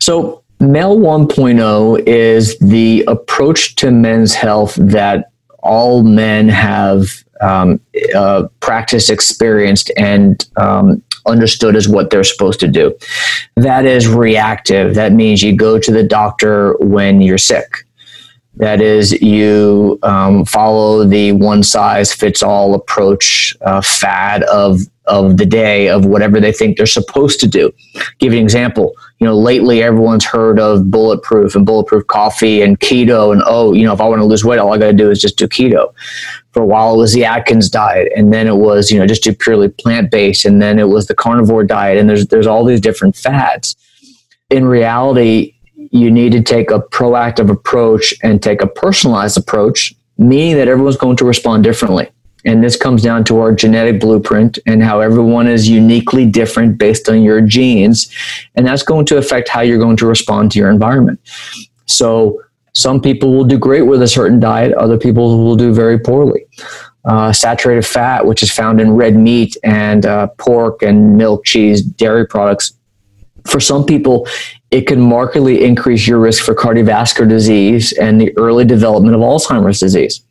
So 0.00 0.43
Male 0.72 0.96
1.0 0.96 2.06
is 2.06 2.58
the 2.58 3.04
approach 3.06 3.74
to 3.76 3.90
men's 3.90 4.34
health 4.34 4.74
that 4.76 5.30
all 5.62 6.02
men 6.02 6.48
have 6.48 7.24
um, 7.40 7.80
uh, 8.14 8.48
practiced, 8.60 9.10
experienced, 9.10 9.90
and 9.96 10.46
um, 10.56 11.02
understood 11.26 11.76
as 11.76 11.88
what 11.88 12.10
they're 12.10 12.24
supposed 12.24 12.60
to 12.60 12.68
do. 12.68 12.96
That 13.56 13.84
is 13.84 14.06
reactive. 14.06 14.94
That 14.94 15.12
means 15.12 15.42
you 15.42 15.56
go 15.56 15.78
to 15.78 15.90
the 15.90 16.02
doctor 16.02 16.76
when 16.78 17.20
you're 17.20 17.38
sick. 17.38 17.84
That 18.56 18.80
is, 18.80 19.12
you 19.20 19.98
um, 20.02 20.44
follow 20.44 21.04
the 21.04 21.32
one 21.32 21.62
size 21.64 22.12
fits 22.12 22.42
all 22.42 22.74
approach 22.74 23.56
uh, 23.62 23.80
fad 23.80 24.44
of 24.44 24.80
of 25.06 25.36
the 25.36 25.44
day 25.44 25.88
of 25.88 26.06
whatever 26.06 26.40
they 26.40 26.52
think 26.52 26.76
they're 26.78 26.86
supposed 26.86 27.38
to 27.40 27.46
do. 27.46 27.70
Give 28.18 28.32
you 28.32 28.38
an 28.38 28.44
example. 28.44 28.94
You 29.20 29.26
know, 29.26 29.38
lately 29.38 29.82
everyone's 29.82 30.24
heard 30.24 30.58
of 30.58 30.90
bulletproof 30.90 31.54
and 31.54 31.64
bulletproof 31.64 32.06
coffee 32.08 32.62
and 32.62 32.78
keto 32.78 33.32
and 33.32 33.42
oh, 33.46 33.72
you 33.72 33.86
know, 33.86 33.92
if 33.92 34.00
I 34.00 34.08
want 34.08 34.20
to 34.20 34.26
lose 34.26 34.44
weight, 34.44 34.58
all 34.58 34.72
I 34.72 34.78
got 34.78 34.88
to 34.88 34.92
do 34.92 35.10
is 35.10 35.20
just 35.20 35.38
do 35.38 35.46
keto. 35.46 35.94
For 36.52 36.62
a 36.62 36.66
while, 36.66 36.94
it 36.94 36.98
was 36.98 37.12
the 37.12 37.24
Atkins 37.24 37.68
diet, 37.70 38.12
and 38.14 38.32
then 38.32 38.46
it 38.46 38.56
was 38.56 38.90
you 38.90 38.98
know 38.98 39.06
just 39.06 39.22
do 39.22 39.34
purely 39.34 39.68
plant 39.68 40.10
based, 40.10 40.44
and 40.44 40.60
then 40.60 40.78
it 40.78 40.88
was 40.88 41.06
the 41.06 41.14
carnivore 41.14 41.64
diet, 41.64 41.98
and 41.98 42.08
there's 42.08 42.26
there's 42.26 42.46
all 42.46 42.64
these 42.64 42.80
different 42.80 43.16
fads. 43.16 43.76
In 44.50 44.66
reality, 44.66 45.54
you 45.90 46.10
need 46.10 46.32
to 46.32 46.42
take 46.42 46.70
a 46.70 46.80
proactive 46.80 47.50
approach 47.50 48.14
and 48.22 48.42
take 48.42 48.62
a 48.62 48.66
personalized 48.66 49.36
approach, 49.36 49.94
meaning 50.18 50.56
that 50.56 50.68
everyone's 50.68 50.96
going 50.96 51.16
to 51.16 51.24
respond 51.24 51.64
differently. 51.64 52.08
And 52.44 52.62
this 52.62 52.76
comes 52.76 53.02
down 53.02 53.24
to 53.24 53.40
our 53.40 53.52
genetic 53.52 54.00
blueprint 54.00 54.58
and 54.66 54.82
how 54.82 55.00
everyone 55.00 55.46
is 55.46 55.68
uniquely 55.68 56.26
different 56.26 56.78
based 56.78 57.08
on 57.08 57.22
your 57.22 57.40
genes. 57.40 58.12
And 58.54 58.66
that's 58.66 58.82
going 58.82 59.06
to 59.06 59.16
affect 59.16 59.48
how 59.48 59.62
you're 59.62 59.78
going 59.78 59.96
to 59.98 60.06
respond 60.06 60.52
to 60.52 60.58
your 60.58 60.70
environment. 60.70 61.20
So, 61.86 62.40
some 62.76 63.00
people 63.00 63.32
will 63.32 63.44
do 63.44 63.56
great 63.56 63.82
with 63.82 64.02
a 64.02 64.08
certain 64.08 64.40
diet, 64.40 64.72
other 64.72 64.98
people 64.98 65.38
will 65.44 65.54
do 65.54 65.72
very 65.72 65.96
poorly. 65.96 66.44
Uh, 67.04 67.32
saturated 67.32 67.86
fat, 67.86 68.26
which 68.26 68.42
is 68.42 68.50
found 68.50 68.80
in 68.80 68.90
red 68.90 69.14
meat 69.14 69.56
and 69.62 70.04
uh, 70.04 70.26
pork 70.38 70.82
and 70.82 71.16
milk, 71.16 71.44
cheese, 71.44 71.82
dairy 71.82 72.26
products, 72.26 72.72
for 73.46 73.60
some 73.60 73.84
people, 73.84 74.26
it 74.70 74.86
can 74.86 75.00
markedly 75.00 75.64
increase 75.64 76.06
your 76.06 76.18
risk 76.18 76.44
for 76.44 76.54
cardiovascular 76.54 77.28
disease 77.28 77.92
and 77.92 78.20
the 78.20 78.36
early 78.38 78.64
development 78.64 79.14
of 79.14 79.20
Alzheimer's 79.20 79.78
disease. 79.78 80.22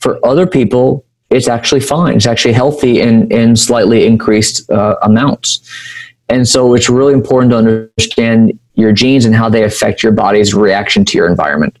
For 0.00 0.24
other 0.26 0.46
people, 0.46 1.04
it's 1.30 1.48
actually 1.48 1.80
fine. 1.80 2.16
It's 2.16 2.26
actually 2.26 2.54
healthy 2.54 3.00
in, 3.00 3.30
in 3.30 3.56
slightly 3.56 4.06
increased 4.06 4.70
uh, 4.70 4.96
amounts. 5.02 5.60
And 6.28 6.46
so 6.46 6.74
it's 6.74 6.88
really 6.88 7.14
important 7.14 7.50
to 7.52 7.56
understand 7.56 8.58
your 8.74 8.92
genes 8.92 9.24
and 9.24 9.34
how 9.34 9.48
they 9.48 9.64
affect 9.64 10.02
your 10.02 10.12
body's 10.12 10.54
reaction 10.54 11.04
to 11.06 11.18
your 11.18 11.28
environment. 11.28 11.78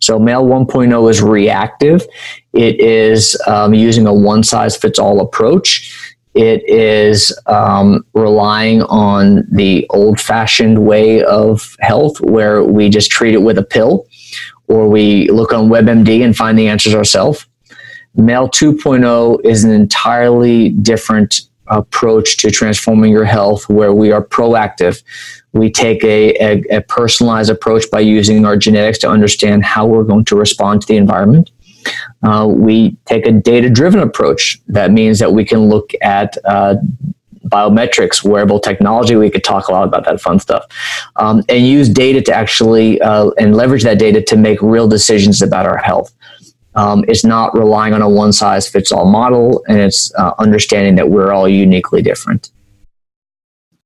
So 0.00 0.18
male 0.18 0.44
1.0 0.44 1.10
is 1.10 1.22
reactive. 1.22 2.06
It 2.52 2.80
is 2.80 3.40
um, 3.46 3.74
using 3.74 4.06
a 4.06 4.14
one 4.14 4.42
size 4.42 4.76
fits 4.76 4.98
all 4.98 5.20
approach. 5.20 6.14
It 6.34 6.68
is 6.68 7.36
um, 7.46 8.04
relying 8.12 8.82
on 8.82 9.46
the 9.50 9.86
old 9.90 10.20
fashioned 10.20 10.84
way 10.84 11.22
of 11.24 11.76
health 11.80 12.20
where 12.20 12.62
we 12.62 12.90
just 12.90 13.10
treat 13.10 13.34
it 13.34 13.42
with 13.42 13.56
a 13.56 13.62
pill 13.62 14.06
or 14.68 14.88
we 14.88 15.30
look 15.30 15.52
on 15.52 15.68
WebMD 15.68 16.22
and 16.24 16.36
find 16.36 16.58
the 16.58 16.68
answers 16.68 16.94
ourselves. 16.94 17.45
Male 18.16 18.48
2.0 18.48 19.44
is 19.44 19.64
an 19.64 19.72
entirely 19.72 20.70
different 20.70 21.42
approach 21.68 22.36
to 22.38 22.50
transforming 22.50 23.10
your 23.10 23.24
health 23.24 23.68
where 23.68 23.92
we 23.92 24.12
are 24.12 24.24
proactive. 24.24 25.02
We 25.52 25.70
take 25.70 26.04
a, 26.04 26.34
a, 26.36 26.76
a 26.76 26.80
personalized 26.82 27.50
approach 27.50 27.90
by 27.90 28.00
using 28.00 28.44
our 28.44 28.56
genetics 28.56 28.98
to 28.98 29.10
understand 29.10 29.64
how 29.64 29.86
we're 29.86 30.04
going 30.04 30.24
to 30.26 30.36
respond 30.36 30.82
to 30.82 30.86
the 30.86 30.96
environment. 30.96 31.50
Uh, 32.22 32.46
we 32.48 32.96
take 33.04 33.26
a 33.26 33.32
data 33.32 33.70
driven 33.70 34.00
approach. 34.00 34.60
That 34.68 34.90
means 34.90 35.18
that 35.18 35.32
we 35.32 35.44
can 35.44 35.68
look 35.68 35.92
at 36.02 36.36
uh, 36.44 36.76
biometrics, 37.46 38.24
wearable 38.24 38.60
technology. 38.60 39.16
We 39.16 39.30
could 39.30 39.44
talk 39.44 39.68
a 39.68 39.72
lot 39.72 39.86
about 39.86 40.04
that 40.04 40.20
fun 40.20 40.40
stuff, 40.40 40.66
um, 41.16 41.42
and 41.48 41.66
use 41.66 41.88
data 41.88 42.20
to 42.22 42.34
actually 42.34 43.00
uh, 43.00 43.30
and 43.38 43.56
leverage 43.56 43.84
that 43.84 43.98
data 43.98 44.20
to 44.22 44.36
make 44.36 44.60
real 44.62 44.88
decisions 44.88 45.42
about 45.42 45.66
our 45.66 45.78
health. 45.78 46.12
Um, 46.76 47.04
it's 47.08 47.24
not 47.24 47.56
relying 47.56 47.94
on 47.94 48.02
a 48.02 48.08
one 48.08 48.32
size 48.32 48.68
fits 48.68 48.92
all 48.92 49.06
model, 49.06 49.64
and 49.66 49.78
it's 49.78 50.14
uh, 50.14 50.34
understanding 50.38 50.94
that 50.96 51.08
we're 51.08 51.32
all 51.32 51.48
uniquely 51.48 52.02
different. 52.02 52.50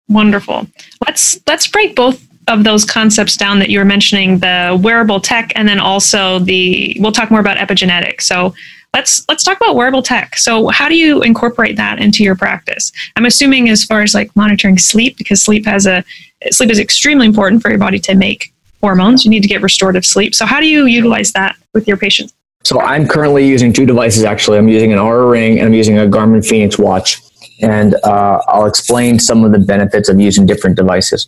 Wonderful. 0.08 0.66
Let's 1.06 1.40
let's 1.46 1.68
break 1.68 1.94
both 1.94 2.26
of 2.48 2.64
those 2.64 2.84
concepts 2.84 3.36
down 3.36 3.60
that 3.60 3.70
you 3.70 3.78
were 3.78 3.84
mentioning 3.84 4.38
the 4.40 4.78
wearable 4.82 5.20
tech 5.20 5.52
and 5.54 5.68
then 5.68 5.78
also 5.78 6.40
the 6.40 6.96
we'll 6.98 7.12
talk 7.12 7.30
more 7.30 7.38
about 7.38 7.58
epigenetics. 7.58 8.22
So 8.22 8.52
let's 8.92 9.24
let's 9.28 9.44
talk 9.44 9.56
about 9.56 9.76
wearable 9.76 10.02
tech. 10.02 10.36
So 10.36 10.66
how 10.68 10.88
do 10.88 10.96
you 10.96 11.22
incorporate 11.22 11.76
that 11.76 12.00
into 12.00 12.24
your 12.24 12.34
practice? 12.34 12.90
I'm 13.14 13.24
assuming 13.24 13.68
as 13.68 13.84
far 13.84 14.02
as 14.02 14.14
like 14.14 14.34
monitoring 14.34 14.78
sleep 14.78 15.16
because 15.16 15.40
sleep 15.40 15.64
has 15.66 15.86
a 15.86 16.04
sleep 16.50 16.70
is 16.70 16.80
extremely 16.80 17.26
important 17.26 17.62
for 17.62 17.68
your 17.68 17.78
body 17.78 18.00
to 18.00 18.16
make 18.16 18.52
hormones. 18.80 19.24
You 19.24 19.30
need 19.30 19.42
to 19.42 19.48
get 19.48 19.62
restorative 19.62 20.04
sleep. 20.04 20.34
So 20.34 20.44
how 20.44 20.58
do 20.58 20.66
you 20.66 20.86
utilize 20.86 21.30
that 21.32 21.54
with 21.72 21.86
your 21.86 21.96
patients 21.96 22.32
so 22.70 22.80
I'm 22.80 23.08
currently 23.08 23.46
using 23.46 23.72
two 23.72 23.86
devices. 23.86 24.22
Actually, 24.22 24.58
I'm 24.58 24.68
using 24.68 24.92
an 24.92 24.98
Oura 24.98 25.30
Ring 25.30 25.58
and 25.58 25.66
I'm 25.66 25.74
using 25.74 25.98
a 25.98 26.06
Garmin 26.06 26.46
Fenix 26.46 26.78
watch, 26.78 27.20
and 27.62 27.94
uh, 28.04 28.40
I'll 28.46 28.66
explain 28.66 29.18
some 29.18 29.44
of 29.44 29.52
the 29.52 29.58
benefits 29.58 30.08
of 30.08 30.20
using 30.20 30.46
different 30.46 30.76
devices. 30.76 31.26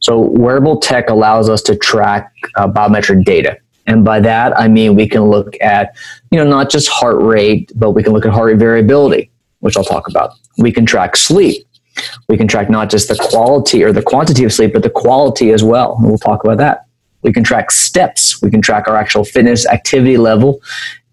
So 0.00 0.18
wearable 0.18 0.80
tech 0.80 1.10
allows 1.10 1.48
us 1.48 1.62
to 1.62 1.76
track 1.76 2.32
uh, 2.56 2.66
biometric 2.66 3.24
data, 3.24 3.58
and 3.86 4.04
by 4.04 4.20
that 4.20 4.58
I 4.58 4.68
mean 4.68 4.96
we 4.96 5.08
can 5.08 5.24
look 5.24 5.54
at 5.60 5.96
you 6.30 6.38
know 6.38 6.48
not 6.48 6.70
just 6.70 6.88
heart 6.88 7.20
rate, 7.20 7.70
but 7.76 7.92
we 7.92 8.02
can 8.02 8.12
look 8.12 8.26
at 8.26 8.32
heart 8.32 8.48
rate 8.48 8.58
variability, 8.58 9.30
which 9.60 9.76
I'll 9.76 9.84
talk 9.84 10.08
about. 10.08 10.32
We 10.58 10.72
can 10.72 10.86
track 10.86 11.14
sleep. 11.14 11.66
We 12.28 12.36
can 12.36 12.48
track 12.48 12.70
not 12.70 12.88
just 12.88 13.08
the 13.08 13.16
quality 13.16 13.84
or 13.84 13.92
the 13.92 14.02
quantity 14.02 14.44
of 14.44 14.52
sleep, 14.52 14.72
but 14.72 14.82
the 14.82 14.90
quality 14.90 15.52
as 15.52 15.62
well. 15.62 15.96
And 15.96 16.08
we'll 16.08 16.18
talk 16.18 16.42
about 16.42 16.58
that. 16.58 16.86
We 17.22 17.32
can 17.32 17.44
track 17.44 17.70
steps. 17.70 18.40
We 18.42 18.50
can 18.50 18.62
track 18.62 18.88
our 18.88 18.96
actual 18.96 19.24
fitness 19.24 19.66
activity 19.66 20.16
level, 20.16 20.60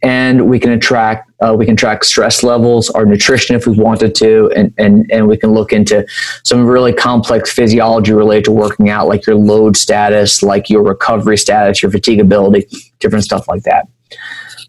and 0.02 0.50
we 0.50 0.60
can 0.60 0.80
track 0.80 1.26
uh, 1.40 1.54
we 1.56 1.66
can 1.66 1.76
track 1.76 2.04
stress 2.04 2.42
levels, 2.42 2.90
our 2.92 3.06
nutrition 3.06 3.56
if 3.56 3.68
we 3.68 3.74
wanted 3.74 4.16
to, 4.16 4.52
and 4.56 4.74
and 4.78 5.10
and 5.12 5.28
we 5.28 5.38
can 5.38 5.52
look 5.52 5.72
into 5.72 6.06
some 6.44 6.66
really 6.66 6.94
complex 6.94 7.52
physiology 7.52 8.14
related 8.14 8.46
to 8.46 8.52
working 8.52 8.90
out, 8.90 9.08
like 9.08 9.28
your 9.28 9.36
load 9.36 9.78
status, 9.78 10.42
like 10.42 10.70
your 10.70 10.84
recovery 10.84 11.38
status, 11.38 11.82
your 11.82 11.92
fatigability, 11.92 12.64
different 13.00 13.24
stuff 13.24 13.48
like 13.48 13.64
that. 13.64 13.88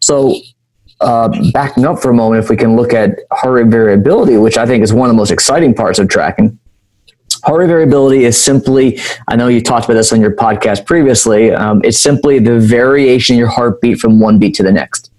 So 0.01 0.35
uh, 1.01 1.29
backing 1.53 1.85
up 1.87 2.01
for 2.01 2.11
a 2.11 2.15
moment, 2.15 2.43
if 2.43 2.51
we 2.51 2.57
can 2.57 2.77
look 2.77 2.93
at 2.93 3.19
heart 3.31 3.55
rate 3.55 3.67
variability, 3.69 4.37
which 4.37 4.59
I 4.59 4.67
think 4.67 4.83
is 4.83 4.93
one 4.93 5.09
of 5.09 5.15
the 5.15 5.19
most 5.19 5.31
exciting 5.31 5.75
parts 5.75 5.99
of 5.99 6.09
tracking. 6.09 6.59
Heart 7.45 7.61
rate 7.61 7.67
variability 7.69 8.25
is 8.25 8.41
simply, 8.41 8.99
I 9.29 9.37
know 9.37 9.49
you 9.49 9.63
talked 9.63 9.85
about 9.85 9.95
this 9.95 10.13
on 10.13 10.21
your 10.21 10.35
podcast 10.35 10.87
previously, 10.87 11.53
um, 11.53 11.81
it's 11.85 11.99
simply 11.99 12.39
the 12.39 12.59
variation 12.59 13.35
in 13.35 13.39
your 13.39 13.49
heartbeat 13.49 13.99
from 13.99 14.21
one 14.21 14.39
beat 14.39 14.55
to 14.57 14.63
the 14.63 14.73
next. 14.73 15.11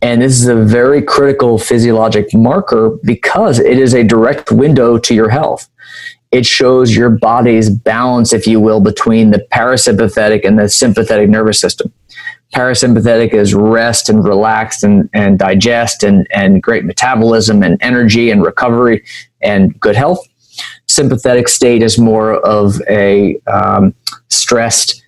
And 0.00 0.20
this 0.20 0.32
is 0.40 0.48
a 0.48 0.56
very 0.56 1.00
critical 1.00 1.58
physiologic 1.58 2.34
marker 2.34 2.98
because 3.04 3.58
it 3.58 3.78
is 3.78 3.94
a 3.94 4.02
direct 4.02 4.50
window 4.50 4.98
to 4.98 5.14
your 5.14 5.28
health. 5.28 5.68
It 6.32 6.46
shows 6.46 6.96
your 6.96 7.10
body's 7.10 7.70
balance, 7.70 8.32
if 8.32 8.46
you 8.46 8.58
will, 8.58 8.80
between 8.80 9.30
the 9.30 9.46
parasympathetic 9.52 10.44
and 10.44 10.58
the 10.58 10.68
sympathetic 10.68 11.28
nervous 11.28 11.60
system 11.60 11.92
parasympathetic 12.52 13.32
is 13.32 13.54
rest 13.54 14.08
and 14.08 14.24
relaxed 14.24 14.84
and, 14.84 15.08
and 15.14 15.38
digest 15.38 16.02
and, 16.02 16.26
and 16.30 16.62
great 16.62 16.84
metabolism 16.84 17.62
and 17.62 17.78
energy 17.80 18.30
and 18.30 18.44
recovery 18.44 19.02
and 19.40 19.78
good 19.80 19.96
health. 19.96 20.26
Sympathetic 20.92 21.48
state 21.48 21.82
is 21.82 21.98
more 21.98 22.34
of 22.46 22.78
a 22.86 23.40
um, 23.46 23.94
stressed, 24.28 25.02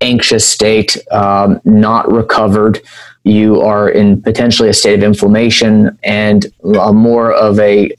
anxious 0.00 0.46
state, 0.46 0.96
um, 1.10 1.60
not 1.64 2.08
recovered. 2.10 2.80
You 3.24 3.60
are 3.60 3.88
in 3.88 4.22
potentially 4.22 4.68
a 4.68 4.72
state 4.72 4.94
of 4.94 5.02
inflammation 5.02 5.98
and 6.04 6.46
more 6.62 7.32
of 7.32 7.58
a 7.58 7.90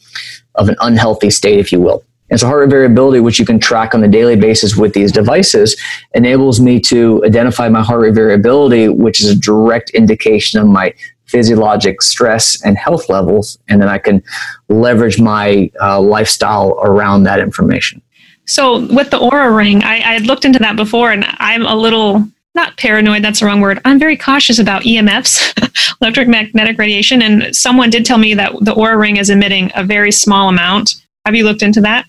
of 0.55 0.69
an 0.69 0.77
unhealthy 0.79 1.29
state, 1.29 1.59
if 1.59 1.73
you 1.73 1.81
will. 1.81 2.05
And 2.29 2.39
so 2.39 2.47
heart 2.47 2.61
rate 2.61 2.69
variability, 2.69 3.19
which 3.19 3.37
you 3.37 3.45
can 3.45 3.59
track 3.59 3.93
on 3.93 4.01
a 4.01 4.07
daily 4.07 4.37
basis 4.37 4.77
with 4.77 4.93
these 4.93 5.11
devices, 5.11 5.75
enables 6.15 6.61
me 6.61 6.79
to 6.81 7.21
identify 7.25 7.67
my 7.67 7.83
heart 7.83 8.01
rate 8.01 8.13
variability, 8.13 8.87
which 8.87 9.19
is 9.19 9.29
a 9.29 9.37
direct 9.37 9.89
indication 9.89 10.57
of 10.57 10.67
my 10.67 10.93
physiologic 11.29 12.01
stress 12.01 12.61
and 12.63 12.77
health 12.77 13.07
levels. 13.07 13.59
And 13.67 13.81
then 13.81 13.87
I 13.87 13.99
can 13.99 14.23
leverage 14.67 15.19
my 15.19 15.71
uh, 15.81 16.01
lifestyle 16.01 16.79
around 16.83 17.23
that 17.23 17.39
information. 17.39 18.01
So 18.45 18.87
with 18.87 19.11
the 19.11 19.19
Oura 19.19 19.55
Ring, 19.55 19.83
I, 19.83 19.95
I 19.95 20.13
had 20.13 20.25
looked 20.25 20.43
into 20.43 20.59
that 20.59 20.75
before 20.75 21.11
and 21.11 21.23
I'm 21.37 21.65
a 21.65 21.75
little 21.75 22.27
not 22.55 22.75
paranoid, 22.77 23.23
that's 23.23 23.41
the 23.41 23.45
wrong 23.45 23.61
word. 23.61 23.79
I'm 23.85 23.99
very 23.99 24.17
cautious 24.17 24.57
about 24.57 24.81
EMFs, 24.81 25.97
electromagnetic 26.01 26.77
radiation. 26.79 27.21
And 27.21 27.55
someone 27.55 27.91
did 27.91 28.05
tell 28.05 28.17
me 28.17 28.33
that 28.33 28.51
the 28.61 28.73
Oura 28.73 28.99
Ring 28.99 29.17
is 29.17 29.29
emitting 29.29 29.71
a 29.75 29.83
very 29.83 30.11
small 30.11 30.49
amount. 30.49 30.95
Have 31.25 31.35
you 31.35 31.45
looked 31.45 31.61
into 31.61 31.79
that? 31.81 32.05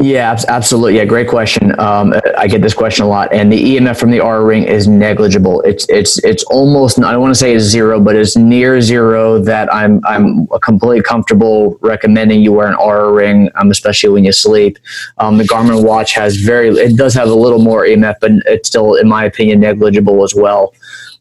Yeah, 0.00 0.38
absolutely. 0.46 0.96
Yeah, 0.96 1.06
great 1.06 1.26
question. 1.26 1.78
Um, 1.80 2.14
I 2.36 2.46
get 2.46 2.62
this 2.62 2.72
question 2.72 3.04
a 3.04 3.08
lot, 3.08 3.32
and 3.32 3.50
the 3.50 3.60
EMF 3.60 3.98
from 3.98 4.12
the 4.12 4.18
Oura 4.18 4.46
Ring 4.46 4.62
is 4.62 4.86
negligible. 4.86 5.60
It's 5.62 5.88
it's 5.88 6.22
it's 6.22 6.44
almost 6.44 7.00
I 7.02 7.10
don't 7.10 7.20
want 7.20 7.32
to 7.32 7.38
say 7.38 7.52
it's 7.52 7.64
zero, 7.64 7.98
but 8.00 8.14
it's 8.14 8.36
near 8.36 8.80
zero. 8.80 9.40
That 9.40 9.74
I'm 9.74 10.00
I'm 10.06 10.46
completely 10.62 11.02
comfortable 11.02 11.78
recommending 11.80 12.42
you 12.42 12.52
wear 12.52 12.68
an 12.68 12.76
Oura 12.76 13.12
Ring, 13.12 13.50
um, 13.56 13.72
especially 13.72 14.10
when 14.10 14.24
you 14.24 14.30
sleep. 14.30 14.78
Um, 15.18 15.36
the 15.36 15.44
Garmin 15.44 15.84
watch 15.84 16.14
has 16.14 16.36
very 16.36 16.68
it 16.68 16.96
does 16.96 17.12
have 17.14 17.28
a 17.28 17.34
little 17.34 17.58
more 17.58 17.84
EMF, 17.84 18.20
but 18.20 18.30
it's 18.46 18.68
still, 18.68 18.94
in 18.94 19.08
my 19.08 19.24
opinion, 19.24 19.58
negligible 19.58 20.22
as 20.22 20.32
well. 20.32 20.74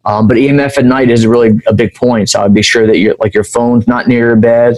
Um, 0.06 0.28
but 0.28 0.38
EMF 0.38 0.78
at 0.78 0.86
night 0.86 1.10
is 1.10 1.26
really 1.26 1.60
a 1.66 1.74
big 1.74 1.96
point. 1.96 2.30
So 2.30 2.44
I'd 2.44 2.54
be 2.54 2.62
sure 2.62 2.86
that 2.86 3.00
your 3.00 3.16
like 3.20 3.34
your 3.34 3.44
phone's 3.44 3.88
not 3.88 4.08
near 4.08 4.28
your 4.28 4.36
bed 4.36 4.78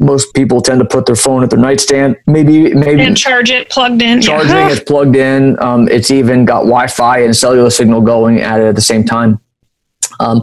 most 0.00 0.32
people 0.34 0.62
tend 0.62 0.80
to 0.80 0.86
put 0.86 1.06
their 1.06 1.14
phone 1.14 1.44
at 1.44 1.50
their 1.50 1.58
nightstand. 1.58 2.16
Maybe 2.26 2.74
maybe 2.74 3.02
and 3.02 3.16
charge 3.16 3.50
it 3.50 3.68
plugged 3.68 4.00
in. 4.02 4.20
Charging 4.22 4.50
yeah. 4.50 4.72
it 4.72 4.86
plugged 4.86 5.14
in. 5.14 5.62
Um, 5.62 5.88
it's 5.88 6.10
even 6.10 6.46
got 6.46 6.60
Wi-Fi 6.60 7.18
and 7.20 7.36
cellular 7.36 7.70
signal 7.70 8.00
going 8.00 8.40
at 8.40 8.60
it 8.60 8.64
at 8.64 8.74
the 8.74 8.80
same 8.80 9.04
time. 9.04 9.38
Um, 10.18 10.42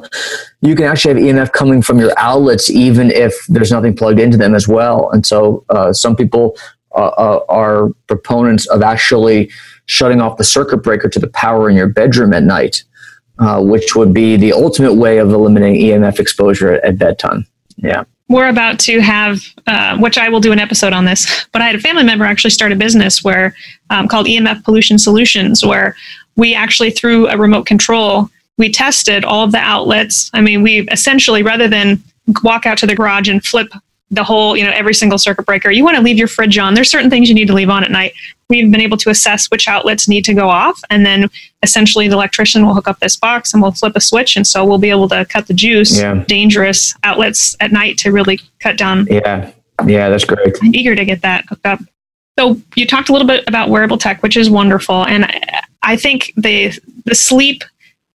you 0.62 0.76
can 0.76 0.86
actually 0.86 1.16
have 1.16 1.36
EMF 1.36 1.52
coming 1.52 1.82
from 1.82 2.00
your 2.00 2.14
outlets 2.18 2.70
even 2.70 3.12
if 3.12 3.34
there's 3.48 3.72
nothing 3.72 3.96
plugged 3.96 4.20
into 4.20 4.38
them 4.38 4.56
as 4.56 4.68
well. 4.68 5.10
And 5.12 5.26
so 5.26 5.66
uh, 5.70 5.92
some 5.92 6.16
people 6.16 6.58
uh, 6.96 7.08
uh, 7.08 7.40
are 7.50 7.90
proponents 8.08 8.68
of 8.68 8.82
actually 8.82 9.52
shutting 9.86 10.22
off 10.22 10.38
the 10.38 10.44
circuit 10.44 10.78
breaker 10.78 11.10
to 11.10 11.20
the 11.20 11.28
power 11.30 11.70
in 11.70 11.76
your 11.76 11.90
bedroom 11.90 12.34
at 12.34 12.44
night, 12.44 12.84
uh, 13.40 13.62
which 13.62 13.96
would 13.96 14.14
be 14.14 14.36
the 14.36 14.54
ultimate 14.54 14.94
way 14.94 15.18
of 15.18 15.32
eliminating 15.32 15.82
EMF 15.82 16.20
exposure 16.20 16.74
at, 16.74 16.84
at 16.84 16.98
bedtime. 16.98 17.46
Yeah 17.78 18.04
we're 18.30 18.50
about 18.50 18.80
to 18.80 19.00
have, 19.00 19.40
uh, 19.68 19.98
which 19.98 20.18
I 20.18 20.30
will 20.30 20.40
do 20.40 20.52
an 20.52 20.60
episode 20.60 20.94
on 20.94 21.06
this, 21.06 21.48
but 21.52 21.62
I 21.62 21.68
had 21.68 21.76
a 21.76 21.80
family 21.80 22.04
member 22.04 22.26
actually 22.26 22.52
start 22.52 22.72
a 22.72 22.76
business 22.76 23.24
where 23.24 23.56
um, 23.90 24.08
called 24.08 24.28
EMF 24.28 24.64
Pollution 24.64 25.00
Solutions, 25.00 25.66
where 25.66 25.96
we 26.36 26.54
actually 26.54 26.92
through 26.92 27.30
a 27.30 27.38
remote 27.38 27.66
control, 27.66 28.30
we 28.58 28.72
tested 28.72 29.24
all 29.24 29.46
of 29.46 29.52
the 29.52 29.60
outlets. 29.60 30.30
I 30.34 30.42
mean, 30.42 30.62
we 30.62 30.88
essentially 30.90 31.42
rather 31.42 31.68
than 31.68 32.04
walk 32.44 32.66
out 32.66 32.78
to 32.80 32.88
the 32.88 32.96
garage 32.96 33.30
and 33.30 33.44
flip 33.44 33.70
the 34.10 34.24
whole, 34.24 34.56
you 34.56 34.64
know, 34.64 34.72
every 34.72 34.94
single 34.94 35.18
circuit 35.18 35.46
breaker. 35.46 35.70
You 35.70 35.84
want 35.84 35.98
to 35.98 36.02
leave 36.02 36.18
your 36.18 36.30
fridge 36.30 36.58
on. 36.58 36.74
There's 36.74 36.90
certain 36.90 37.10
things 37.10 37.28
you 37.28 37.36
need 37.36 37.48
to 37.48 37.54
leave 37.54 37.70
on 37.70 37.84
at 37.84 37.92
night. 37.92 38.14
We've 38.50 38.72
been 38.72 38.80
able 38.80 38.98
to 38.98 39.10
assess 39.10 39.48
which 39.48 39.68
outlets 39.68 40.08
need 40.08 40.24
to 40.26 40.34
go 40.34 40.50
off, 40.50 40.80
and 40.90 41.06
then 41.06 41.30
essentially 41.64 42.08
the 42.08 42.14
electrician 42.14 42.66
will 42.66 42.74
hook 42.74 42.88
up 42.88 43.00
this 43.00 43.18
box 43.18 43.54
and 43.54 43.62
we'll 43.62 43.74
flip 43.74 43.94
a 43.96 44.00
switch, 44.00 44.38
and 44.38 44.48
so 44.48 44.64
we'll 44.64 44.78
be 44.78 44.90
able 44.90 45.10
to 45.10 45.26
cut 45.26 45.48
the 45.48 45.54
juice. 45.54 46.00
Yeah. 46.00 46.24
Dangerous 46.28 46.96
outlets 47.04 47.58
at 47.60 47.74
night 47.74 47.98
to 48.00 48.12
really 48.12 48.40
cut 48.60 48.78
down. 48.78 49.06
Yeah, 49.10 49.52
yeah, 49.86 50.08
that's 50.08 50.24
great. 50.24 50.56
I'm 50.64 50.74
eager 50.74 50.96
to 50.96 51.04
get 51.04 51.22
that 51.24 51.46
hooked 51.50 51.66
up. 51.66 51.80
So 52.40 52.62
you 52.76 52.88
talked 52.88 53.10
a 53.10 53.12
little 53.12 53.28
bit 53.28 53.44
about 53.48 53.70
wearable 53.70 53.98
tech, 53.98 54.24
which 54.24 54.38
is 54.38 54.50
wonderful, 54.50 55.06
and 55.06 55.30
I 55.84 55.98
think 55.98 56.32
the 56.38 56.72
the 57.06 57.16
sleep 57.16 57.66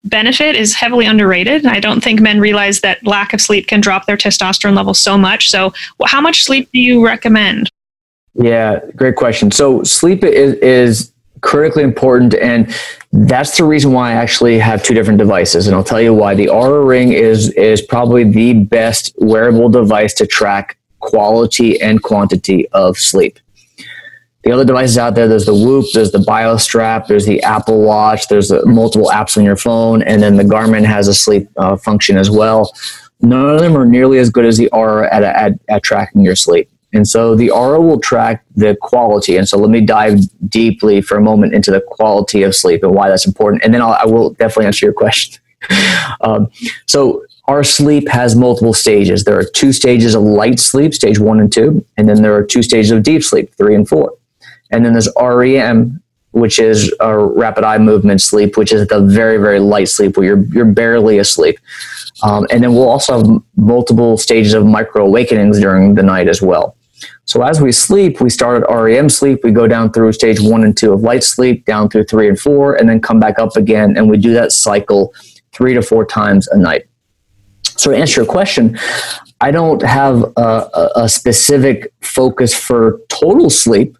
benefit 0.04 0.56
is 0.56 0.74
heavily 0.74 1.06
underrated. 1.06 1.66
I 1.66 1.80
don't 1.80 2.02
think 2.02 2.20
men 2.20 2.40
realize 2.40 2.80
that 2.80 3.04
lack 3.06 3.32
of 3.32 3.40
sleep 3.40 3.66
can 3.66 3.80
drop 3.80 4.06
their 4.06 4.16
testosterone 4.16 4.74
levels 4.74 4.98
so 4.98 5.18
much. 5.18 5.50
So, 5.50 5.72
how 6.06 6.20
much 6.20 6.44
sleep 6.44 6.70
do 6.72 6.80
you 6.80 7.04
recommend? 7.04 7.70
Yeah, 8.34 8.80
great 8.96 9.16
question. 9.16 9.50
So, 9.50 9.82
sleep 9.82 10.24
is, 10.24 10.54
is 10.54 11.12
critically 11.40 11.82
important, 11.82 12.34
and 12.34 12.74
that's 13.12 13.56
the 13.56 13.64
reason 13.64 13.92
why 13.92 14.10
I 14.10 14.14
actually 14.14 14.58
have 14.58 14.82
two 14.82 14.94
different 14.94 15.18
devices. 15.18 15.66
And 15.66 15.76
I'll 15.76 15.84
tell 15.84 16.00
you 16.00 16.14
why. 16.14 16.34
The 16.34 16.46
Oura 16.46 16.86
Ring 16.86 17.12
is 17.12 17.50
is 17.50 17.82
probably 17.82 18.24
the 18.24 18.54
best 18.54 19.14
wearable 19.18 19.68
device 19.68 20.14
to 20.14 20.26
track 20.26 20.76
quality 21.00 21.80
and 21.80 22.02
quantity 22.02 22.68
of 22.68 22.98
sleep 22.98 23.38
the 24.42 24.52
other 24.52 24.64
devices 24.64 24.96
out 24.98 25.14
there 25.14 25.28
there's 25.28 25.46
the 25.46 25.54
whoop 25.54 25.84
there's 25.92 26.12
the 26.12 26.18
biostrap 26.18 27.06
there's 27.06 27.26
the 27.26 27.42
apple 27.42 27.82
watch 27.82 28.28
there's 28.28 28.48
the 28.48 28.64
multiple 28.66 29.10
apps 29.10 29.36
on 29.36 29.44
your 29.44 29.56
phone 29.56 30.02
and 30.02 30.22
then 30.22 30.36
the 30.36 30.44
garmin 30.44 30.84
has 30.84 31.08
a 31.08 31.14
sleep 31.14 31.48
uh, 31.56 31.76
function 31.76 32.16
as 32.16 32.30
well. 32.30 32.72
None 33.20 33.54
of 33.54 33.60
them 33.60 33.76
are 33.76 33.84
nearly 33.84 34.18
as 34.18 34.30
good 34.30 34.46
as 34.46 34.56
the 34.56 34.70
Oura 34.72 35.08
at, 35.12 35.22
at, 35.22 35.52
at 35.68 35.82
tracking 35.82 36.22
your 36.22 36.36
sleep. 36.36 36.70
And 36.92 37.06
so 37.06 37.36
the 37.36 37.48
Oura 37.48 37.80
will 37.80 38.00
track 38.00 38.42
the 38.56 38.76
quality. 38.80 39.36
And 39.36 39.48
so 39.48 39.58
let 39.58 39.70
me 39.70 39.80
dive 39.80 40.20
deeply 40.48 41.00
for 41.00 41.16
a 41.16 41.20
moment 41.20 41.54
into 41.54 41.70
the 41.70 41.80
quality 41.80 42.42
of 42.42 42.56
sleep 42.56 42.82
and 42.82 42.92
why 42.92 43.08
that's 43.08 43.26
important. 43.26 43.62
And 43.62 43.72
then 43.72 43.82
I'll, 43.82 43.92
I 43.92 44.06
will 44.06 44.30
definitely 44.30 44.66
answer 44.66 44.86
your 44.86 44.94
question. 44.94 45.40
Um, 46.22 46.50
so 46.86 47.24
our 47.48 47.64
sleep 47.64 48.06
has 48.08 48.36
multiple 48.36 48.74
stages. 48.74 49.24
There 49.24 49.38
are 49.38 49.44
two 49.44 49.72
stages 49.72 50.14
of 50.14 50.22
light 50.22 50.60
sleep, 50.60 50.92
stage 50.92 51.18
one 51.18 51.40
and 51.40 51.50
two, 51.50 51.84
and 51.96 52.06
then 52.08 52.20
there 52.20 52.34
are 52.34 52.44
two 52.44 52.62
stages 52.62 52.90
of 52.90 53.02
deep 53.02 53.22
sleep, 53.22 53.54
three 53.54 53.74
and 53.74 53.88
four. 53.88 54.12
And 54.70 54.84
then 54.84 54.92
there's 54.92 55.08
REM, 55.20 56.02
which 56.32 56.58
is 56.58 56.94
a 57.00 57.18
rapid 57.18 57.64
eye 57.64 57.78
movement 57.78 58.20
sleep, 58.20 58.56
which 58.56 58.72
is 58.72 58.86
the 58.86 59.00
very, 59.00 59.38
very 59.38 59.58
light 59.58 59.88
sleep 59.88 60.16
where 60.16 60.26
you're, 60.26 60.44
you're 60.46 60.64
barely 60.64 61.18
asleep. 61.18 61.58
Um, 62.22 62.46
and 62.50 62.62
then 62.62 62.72
we'll 62.74 62.88
also 62.88 63.18
have 63.18 63.42
multiple 63.56 64.16
stages 64.16 64.54
of 64.54 64.64
micro 64.64 65.04
awakenings 65.04 65.58
during 65.58 65.94
the 65.94 66.02
night 66.02 66.28
as 66.28 66.40
well. 66.40 66.76
So 67.24 67.42
as 67.42 67.60
we 67.60 67.72
sleep, 67.72 68.20
we 68.20 68.28
start 68.28 68.62
at 68.62 68.74
REM 68.74 69.08
sleep, 69.08 69.40
we 69.42 69.52
go 69.52 69.66
down 69.66 69.92
through 69.92 70.12
stage 70.12 70.40
one 70.40 70.64
and 70.64 70.76
two 70.76 70.92
of 70.92 71.00
light 71.02 71.24
sleep, 71.24 71.64
down 71.64 71.88
through 71.88 72.04
three 72.04 72.28
and 72.28 72.38
four, 72.38 72.74
and 72.74 72.88
then 72.88 73.00
come 73.00 73.20
back 73.20 73.38
up 73.38 73.56
again. 73.56 73.96
And 73.96 74.10
we 74.10 74.18
do 74.18 74.32
that 74.34 74.52
cycle 74.52 75.14
three 75.52 75.74
to 75.74 75.82
four 75.82 76.04
times 76.04 76.48
a 76.48 76.58
night. 76.58 76.86
So 77.76 77.90
to 77.90 77.96
answer 77.96 78.22
your 78.22 78.30
question, 78.30 78.78
I 79.40 79.50
don't 79.50 79.82
have 79.82 80.24
a, 80.36 80.90
a 80.96 81.08
specific 81.08 81.92
focus 82.02 82.52
for 82.52 83.00
total 83.08 83.48
sleep 83.48 83.96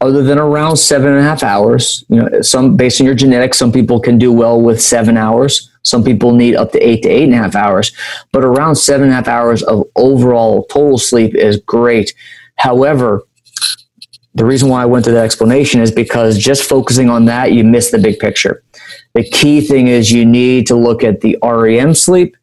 other 0.00 0.22
than 0.22 0.38
around 0.38 0.76
seven 0.76 1.08
and 1.10 1.18
a 1.18 1.22
half 1.22 1.42
hours. 1.42 2.04
You 2.08 2.22
know, 2.22 2.42
some 2.42 2.76
based 2.76 3.00
on 3.00 3.06
your 3.06 3.16
genetics, 3.16 3.58
some 3.58 3.72
people 3.72 4.00
can 4.00 4.18
do 4.18 4.32
well 4.32 4.60
with 4.60 4.80
seven 4.80 5.16
hours. 5.16 5.70
Some 5.82 6.04
people 6.04 6.32
need 6.32 6.54
up 6.54 6.72
to 6.72 6.78
eight 6.78 7.02
to 7.02 7.08
eight 7.08 7.24
and 7.24 7.34
a 7.34 7.38
half 7.38 7.54
hours, 7.54 7.92
but 8.32 8.44
around 8.44 8.76
seven 8.76 9.04
and 9.04 9.12
a 9.12 9.16
half 9.16 9.28
hours 9.28 9.62
of 9.62 9.84
overall 9.96 10.64
total 10.66 10.98
sleep 10.98 11.34
is 11.34 11.56
great. 11.66 12.14
However, 12.56 13.22
The 14.38 14.44
reason 14.44 14.68
why 14.68 14.82
I 14.82 14.86
went 14.86 15.04
to 15.06 15.10
that 15.10 15.24
explanation 15.24 15.80
is 15.80 15.90
because 15.90 16.38
just 16.38 16.62
focusing 16.68 17.10
on 17.10 17.24
that, 17.24 17.52
you 17.52 17.64
miss 17.64 17.90
the 17.90 17.98
big 17.98 18.20
picture. 18.20 18.62
The 19.14 19.24
key 19.24 19.60
thing 19.60 19.88
is 19.88 20.12
you 20.12 20.24
need 20.24 20.68
to 20.68 20.76
look 20.76 21.02
at 21.02 21.22
the 21.22 21.36
REM 21.42 21.92
sleep 21.94 22.36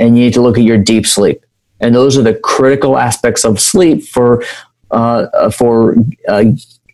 and 0.00 0.18
you 0.18 0.24
need 0.24 0.34
to 0.34 0.42
look 0.42 0.58
at 0.58 0.64
your 0.64 0.78
deep 0.78 1.06
sleep. 1.06 1.44
And 1.78 1.94
those 1.94 2.18
are 2.18 2.22
the 2.22 2.34
critical 2.34 2.98
aspects 2.98 3.44
of 3.44 3.60
sleep 3.60 4.02
for 4.04 4.42
uh, 4.90 5.50
for 5.50 5.96
uh, 6.28 6.44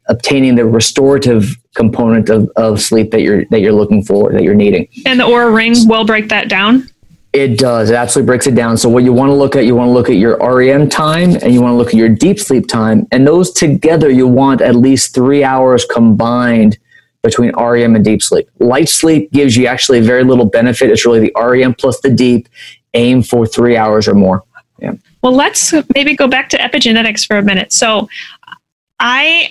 obtaining 0.09 0.57
the 0.57 0.67
restorative 0.67 1.57
component 1.75 2.29
of, 2.29 2.51
of 2.57 2.81
sleep 2.81 3.11
that 3.13 3.23
you're 3.23 3.45
that 3.47 3.61
you're 3.61 3.73
looking 3.73 4.03
for 4.03 4.33
that 4.33 4.43
you're 4.43 4.55
needing. 4.55 4.89
And 5.07 5.19
the 5.21 5.25
Oura 5.25 5.55
ring 5.55 5.75
will 5.89 6.05
break 6.05 6.29
that 6.29 6.49
down. 6.49 6.89
It 7.33 7.59
does. 7.59 7.89
It 7.89 7.95
absolutely 7.95 8.27
breaks 8.27 8.47
it 8.47 8.55
down. 8.55 8.77
So 8.77 8.91
what 8.91 9.05
you 9.05 9.13
want 9.13 9.31
to 9.31 9.35
look 9.35 9.57
at, 9.57 9.65
you 9.65 9.75
want 9.75 9.89
to 9.89 9.93
look 9.93 10.11
at 10.11 10.17
your 10.17 10.37
REM 10.37 10.91
time 10.91 11.35
and 11.37 11.55
you 11.55 11.63
want 11.63 11.73
to 11.73 11.77
look 11.77 11.89
at 11.89 11.95
your 11.95 12.11
deep 12.11 12.39
sleep 12.39 12.69
time. 12.69 13.07
And 13.11 13.27
those 13.27 13.51
together, 13.51 14.11
you 14.11 14.27
want 14.27 14.61
at 14.61 14.77
least 14.77 15.15
three 15.15 15.43
hours 15.43 15.87
combined 15.87 16.79
between 17.23 17.53
REM 17.57 17.97
and 17.97 18.05
deep 18.05 18.23
sleep. 18.23 18.51
Light 18.59 18.91
sleep 18.91 19.33
gives 19.33 19.57
you 19.57 19.67
actually 19.67 20.01
very 20.01 20.25
little 20.25 20.45
benefit. 20.45 20.91
It's 20.91 21.07
really 21.07 21.21
the 21.21 21.33
REM 21.35 21.73
plus 21.75 22.01
the 22.01 22.11
deep. 22.11 22.49
Aim 22.93 23.23
for 23.23 23.47
three 23.47 23.79
hours 23.79 24.07
or 24.07 24.15
more. 24.15 24.45
Yeah. 24.79 24.93
Well, 25.23 25.33
let's 25.33 25.73
maybe 25.95 26.15
go 26.15 26.29
back 26.29 26.51
to 26.51 26.59
epigenetics 26.59 27.27
for 27.27 27.39
a 27.39 27.43
minute. 27.43 27.73
So 27.73 28.09
I 29.01 29.51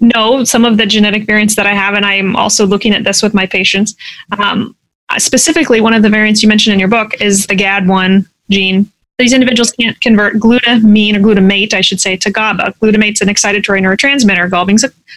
know 0.00 0.44
some 0.44 0.64
of 0.64 0.76
the 0.76 0.86
genetic 0.86 1.26
variants 1.26 1.56
that 1.56 1.66
I 1.66 1.74
have, 1.74 1.94
and 1.94 2.04
I'm 2.04 2.36
also 2.36 2.66
looking 2.66 2.94
at 2.94 3.04
this 3.04 3.22
with 3.22 3.34
my 3.34 3.46
patients. 3.46 3.94
Um, 4.38 4.76
specifically, 5.16 5.80
one 5.80 5.94
of 5.94 6.02
the 6.02 6.10
variants 6.10 6.42
you 6.42 6.48
mentioned 6.48 6.74
in 6.74 6.80
your 6.80 6.88
book 6.88 7.20
is 7.20 7.46
the 7.46 7.56
GAD1 7.56 8.26
gene. 8.50 8.90
These 9.18 9.32
individuals 9.32 9.72
can't 9.72 10.00
convert 10.00 10.34
glutamine 10.34 11.16
or 11.16 11.18
glutamate, 11.18 11.74
I 11.74 11.80
should 11.80 12.00
say, 12.00 12.16
to 12.18 12.30
GABA. 12.30 12.74
Glutamate's 12.80 13.20
an 13.20 13.26
excitatory 13.26 13.80
neurotransmitter. 13.80 14.48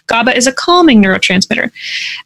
GABA 0.08 0.36
is 0.36 0.48
a 0.48 0.52
calming 0.52 1.04
neurotransmitter. 1.04 1.72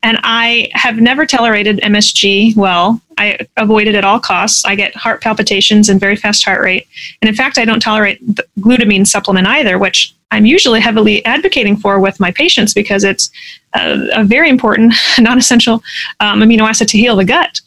And 0.01 0.17
I 0.23 0.69
have 0.73 1.01
never 1.01 1.25
tolerated 1.25 1.81
MSG 1.81 2.55
well. 2.55 3.01
I 3.17 3.39
avoid 3.57 3.89
it 3.89 3.95
at 3.95 4.05
all 4.05 4.21
costs. 4.21 4.63
I 4.63 4.75
get 4.75 4.95
heart 4.95 5.21
palpitations 5.21 5.89
and 5.89 5.99
very 5.99 6.15
fast 6.15 6.45
heart 6.45 6.61
rate. 6.61 6.87
And 7.21 7.27
in 7.27 7.35
fact, 7.35 7.57
I 7.57 7.65
don't 7.65 7.81
tolerate 7.81 8.25
the 8.25 8.45
glutamine 8.57 9.05
supplement 9.05 9.45
either, 9.45 9.77
which 9.77 10.15
I'm 10.31 10.45
usually 10.45 10.79
heavily 10.79 11.25
advocating 11.25 11.75
for 11.75 11.99
with 11.99 12.21
my 12.21 12.31
patients 12.31 12.73
because 12.73 13.03
it's 13.03 13.29
a, 13.73 14.21
a 14.21 14.23
very 14.23 14.49
important, 14.49 14.93
non 15.19 15.37
essential 15.37 15.83
um, 16.21 16.39
amino 16.39 16.61
acid 16.61 16.87
to 16.89 16.97
heal 16.97 17.17
the 17.17 17.25
gut. 17.25 17.59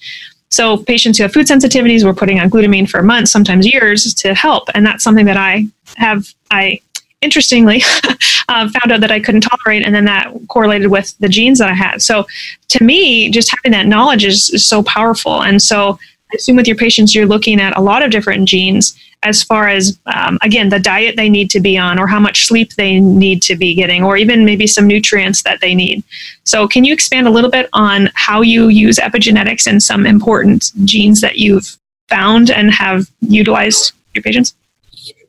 So, 0.51 0.79
patients 0.79 1.19
who 1.19 1.25
have 1.25 1.33
food 1.33 1.47
sensitivities, 1.47 2.05
we're 2.05 2.15
putting 2.15 2.41
on 2.41 2.51
glutamine 2.51 2.89
for 2.89 3.03
months, 3.03 3.31
sometimes 3.31 3.67
years, 3.67 4.15
to 4.15 4.35
help. 4.35 4.69
And 4.75 4.85
that's 4.85 5.05
something 5.05 5.27
that 5.27 5.37
I 5.37 5.67
have, 5.97 6.27
I 6.51 6.81
interestingly 7.21 7.83
uh, 8.49 8.69
found 8.69 8.93
out 8.93 9.01
that 9.01 9.11
I 9.11 9.21
couldn't 9.21 9.43
tolerate, 9.43 9.85
and 9.85 9.95
then 9.95 10.05
that 10.07 10.33
correlated 10.49 10.91
with 10.91 11.17
the 11.19 11.29
genes 11.29 11.59
that 11.59 11.71
I 11.71 11.75
had. 11.75 12.01
So, 12.03 12.27
to 12.69 12.85
me, 12.85 13.31
just 13.31 13.55
having 13.57 13.73
that 13.73 13.87
knowledge 13.87 14.25
is, 14.25 14.51
is 14.51 14.65
so 14.65 14.83
powerful. 14.83 15.43
And 15.43 15.61
so, 15.61 15.99
I 16.33 16.37
assume 16.37 16.57
with 16.57 16.67
your 16.67 16.77
patients, 16.77 17.15
you're 17.15 17.27
looking 17.27 17.61
at 17.61 17.77
a 17.77 17.81
lot 17.81 18.03
of 18.03 18.11
different 18.11 18.49
genes 18.49 18.99
as 19.23 19.43
far 19.43 19.69
as, 19.69 19.99
um, 20.07 20.39
again, 20.43 20.69
the 20.69 20.79
diet 20.79 21.17
they 21.17 21.29
need 21.29 21.51
to 21.51 21.61
be 21.61 21.77
on, 21.77 21.99
or 21.99 22.07
how 22.07 22.21
much 22.21 22.47
sleep 22.47 22.73
they 22.75 23.01
need 23.01 23.43
to 23.43 23.57
be 23.57 23.75
getting, 23.75 24.05
or 24.05 24.17
even 24.17 24.45
maybe 24.45 24.67
some 24.67 24.87
nutrients 24.87 25.43
that 25.43 25.61
they 25.61 25.75
need. 25.75 26.05
So, 26.45 26.69
can 26.69 26.85
you 26.85 26.93
expand 26.93 27.27
a 27.27 27.31
little 27.31 27.51
bit 27.51 27.69
on 27.73 28.11
how 28.15 28.43
you 28.43 28.69
use 28.69 28.99
epigenetics 28.99 29.67
and 29.67 29.83
some 29.83 30.07
important 30.07 30.73
genes 30.85 31.21
that 31.21 31.37
you've 31.37 31.77
found 32.09 32.51
and 32.51 32.71
have 32.71 33.11
utilized 33.21 33.93
your 34.15 34.23
patients? 34.23 34.55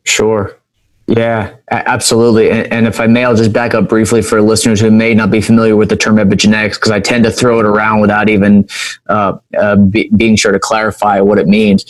Sure. 0.03 0.58
Yeah, 1.09 1.55
absolutely. 1.71 2.51
And, 2.51 2.71
and, 2.71 2.87
if 2.87 2.99
I 2.99 3.07
may, 3.07 3.25
I'll 3.25 3.35
just 3.35 3.51
back 3.51 3.73
up 3.73 3.89
briefly 3.89 4.21
for 4.21 4.39
listeners 4.43 4.79
who 4.79 4.91
may 4.91 5.15
not 5.15 5.31
be 5.31 5.41
familiar 5.41 5.75
with 5.75 5.89
the 5.89 5.95
term 5.95 6.17
epigenetics, 6.17 6.75
because 6.75 6.91
I 6.91 6.99
tend 6.99 7.23
to 7.23 7.31
throw 7.31 7.59
it 7.59 7.65
around 7.65 8.01
without 8.01 8.29
even 8.29 8.67
uh, 9.07 9.39
uh, 9.59 9.75
be, 9.77 10.11
being 10.15 10.35
sure 10.35 10.51
to 10.51 10.59
clarify 10.59 11.19
what 11.19 11.39
it 11.39 11.47
means. 11.47 11.83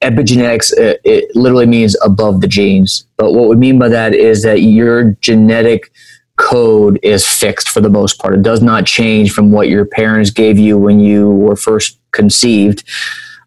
Epigenetics, 0.00 0.72
it, 0.72 0.96
uh, 0.96 1.00
it 1.04 1.36
literally 1.36 1.66
means 1.66 1.94
above 2.02 2.40
the 2.40 2.48
genes. 2.48 3.04
But 3.18 3.32
what 3.32 3.50
we 3.50 3.56
mean 3.56 3.78
by 3.78 3.90
that 3.90 4.14
is 4.14 4.42
that 4.44 4.62
your 4.62 5.12
genetic 5.20 5.92
code 6.36 6.98
is 7.02 7.26
fixed 7.26 7.68
for 7.68 7.82
the 7.82 7.90
most 7.90 8.18
part. 8.18 8.32
It 8.32 8.42
does 8.42 8.62
not 8.62 8.86
change 8.86 9.32
from 9.32 9.52
what 9.52 9.68
your 9.68 9.84
parents 9.84 10.30
gave 10.30 10.58
you 10.58 10.78
when 10.78 10.98
you 10.98 11.28
were 11.30 11.56
first 11.56 11.98
conceived. 12.12 12.88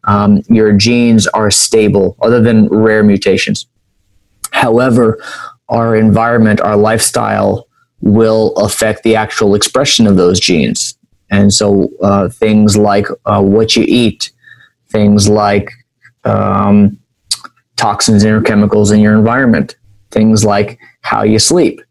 Um, 0.04 0.44
your 0.50 0.72
genes 0.72 1.26
are 1.28 1.50
stable, 1.50 2.16
other 2.22 2.42
than 2.42 2.68
rare 2.68 3.04
mutations. 3.04 3.66
However, 4.56 5.22
our 5.68 5.98
environment, 5.98 6.62
our 6.62 6.78
lifestyle 6.78 7.68
will 8.00 8.56
affect 8.56 9.04
the 9.04 9.16
actual 9.16 9.54
expression 9.54 10.08
of 10.08 10.16
those 10.16 10.40
genes. 10.40 10.98
And 11.30 11.54
so 11.54 11.92
uh, 12.02 12.30
things 12.30 12.78
like 12.78 13.08
uh, 13.26 13.42
what 13.42 13.76
you 13.76 13.84
eat, 13.86 14.32
things 14.90 15.28
like 15.28 15.70
um, 16.24 16.98
toxins 17.76 18.24
and 18.24 18.46
chemicals 18.46 18.92
in 18.92 19.02
your 19.02 19.16
environment, 19.18 19.76
things 20.12 20.46
like 20.46 20.80
how 21.02 21.24
you 21.24 21.38
sleep, 21.38 21.82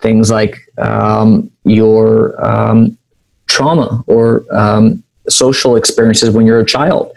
things 0.00 0.30
like 0.30 0.56
um, 0.78 1.50
your 1.64 2.42
um, 2.42 2.96
trauma 3.48 4.02
or 4.06 4.46
um, 4.50 5.02
social 5.28 5.76
experiences 5.76 6.30
when 6.30 6.46
you're 6.46 6.60
a 6.60 6.66
child 6.66 7.12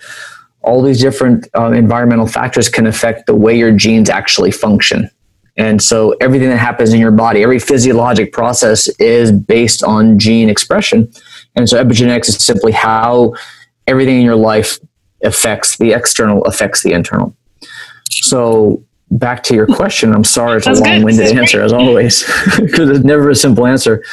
all 0.63 0.82
these 0.82 1.00
different 1.00 1.48
uh, 1.58 1.72
environmental 1.72 2.28
factors 2.28 2.70
can 2.70 2.88
affect 2.88 3.26
the 3.26 3.36
way 3.36 3.58
your 3.58 3.72
genes 3.72 4.10
actually 4.10 4.52
function. 4.52 5.10
And 5.56 5.82
so 5.82 6.15
everything 6.22 6.50
that 6.50 6.58
happens 6.58 6.93
in 6.93 7.00
your 7.00 7.12
body, 7.12 7.41
every 7.41 7.60
physiologic 7.60 8.32
process 8.32 8.88
is 9.00 9.32
based 9.32 9.84
on 9.84 10.20
gene 10.20 10.50
expression. 10.50 11.12
And 11.56 11.67
so 11.67 11.84
epigenetics 11.84 12.30
is 12.30 12.38
simply 12.38 12.72
how 12.72 13.34
everything 13.88 14.17
in 14.17 14.24
your 14.24 14.36
life 14.36 14.80
affects 15.24 15.78
the 15.78 15.93
external, 15.93 16.43
affects 16.46 16.84
the 16.84 16.91
internal. 16.91 17.36
So 18.12 18.84
back 19.10 19.41
to 19.43 19.56
your 19.56 19.65
question, 19.65 20.13
I'm 20.13 20.24
sorry 20.24 20.58
it's 20.58 20.67
a 20.67 20.74
long 20.74 21.04
winded 21.04 21.36
answer 21.36 21.62
as 21.62 21.74
always, 21.74 22.24
because 22.60 22.89
it's 22.89 23.06
never 23.06 23.32
a 23.32 23.36
simple 23.36 23.65
answer. 23.65 24.04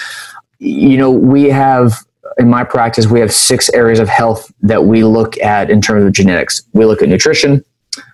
You 0.59 0.97
know, 0.97 1.11
we 1.11 1.51
have 1.51 1.93
in 2.39 2.49
my 2.49 2.65
practice, 2.65 3.07
we 3.07 3.21
have 3.21 3.33
six 3.33 3.71
areas 3.71 3.99
of 4.01 4.09
health 4.09 4.53
that 4.61 4.85
we 4.85 5.05
look 5.05 5.39
at 5.39 5.71
in 5.71 5.81
terms 5.81 6.05
of 6.05 6.13
genetics. 6.13 6.63
We 6.73 6.85
look 6.85 7.03
at 7.03 7.09
nutrition, 7.09 7.65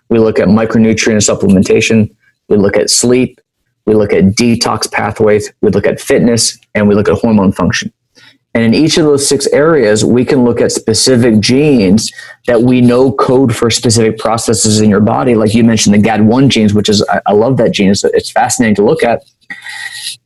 we 0.08 0.18
look 0.18 0.38
at 0.38 0.48
micronutrient 0.48 1.24
supplementation, 1.26 2.14
we 2.48 2.56
look 2.56 2.76
at 2.76 2.90
sleep, 2.90 3.40
we 3.86 3.94
look 3.94 4.12
at 4.12 4.24
detox 4.24 4.90
pathways, 4.90 5.52
we 5.62 5.70
look 5.70 5.86
at 5.86 6.00
fitness, 6.00 6.58
and 6.74 6.88
we 6.88 6.94
look 6.94 7.08
at 7.08 7.18
hormone 7.18 7.52
function. 7.52 7.92
And 8.52 8.64
in 8.64 8.74
each 8.74 8.98
of 8.98 9.04
those 9.04 9.26
six 9.26 9.46
areas, 9.48 10.04
we 10.04 10.24
can 10.24 10.44
look 10.44 10.60
at 10.60 10.72
specific 10.72 11.38
genes 11.38 12.10
that 12.46 12.60
we 12.60 12.80
know 12.80 13.12
code 13.12 13.54
for 13.54 13.70
specific 13.70 14.18
processes 14.18 14.80
in 14.80 14.90
your 14.90 15.00
body. 15.00 15.36
Like 15.36 15.54
you 15.54 15.62
mentioned, 15.62 15.94
the 15.94 15.98
GAD1 15.98 16.48
genes, 16.48 16.74
which 16.74 16.88
is, 16.88 17.04
I, 17.26 17.32
love 17.32 17.58
that 17.58 17.70
gene. 17.70 17.90
It's, 17.90 18.30
fascinating 18.30 18.74
to 18.76 18.84
look 18.84 19.04
at. 19.04 19.22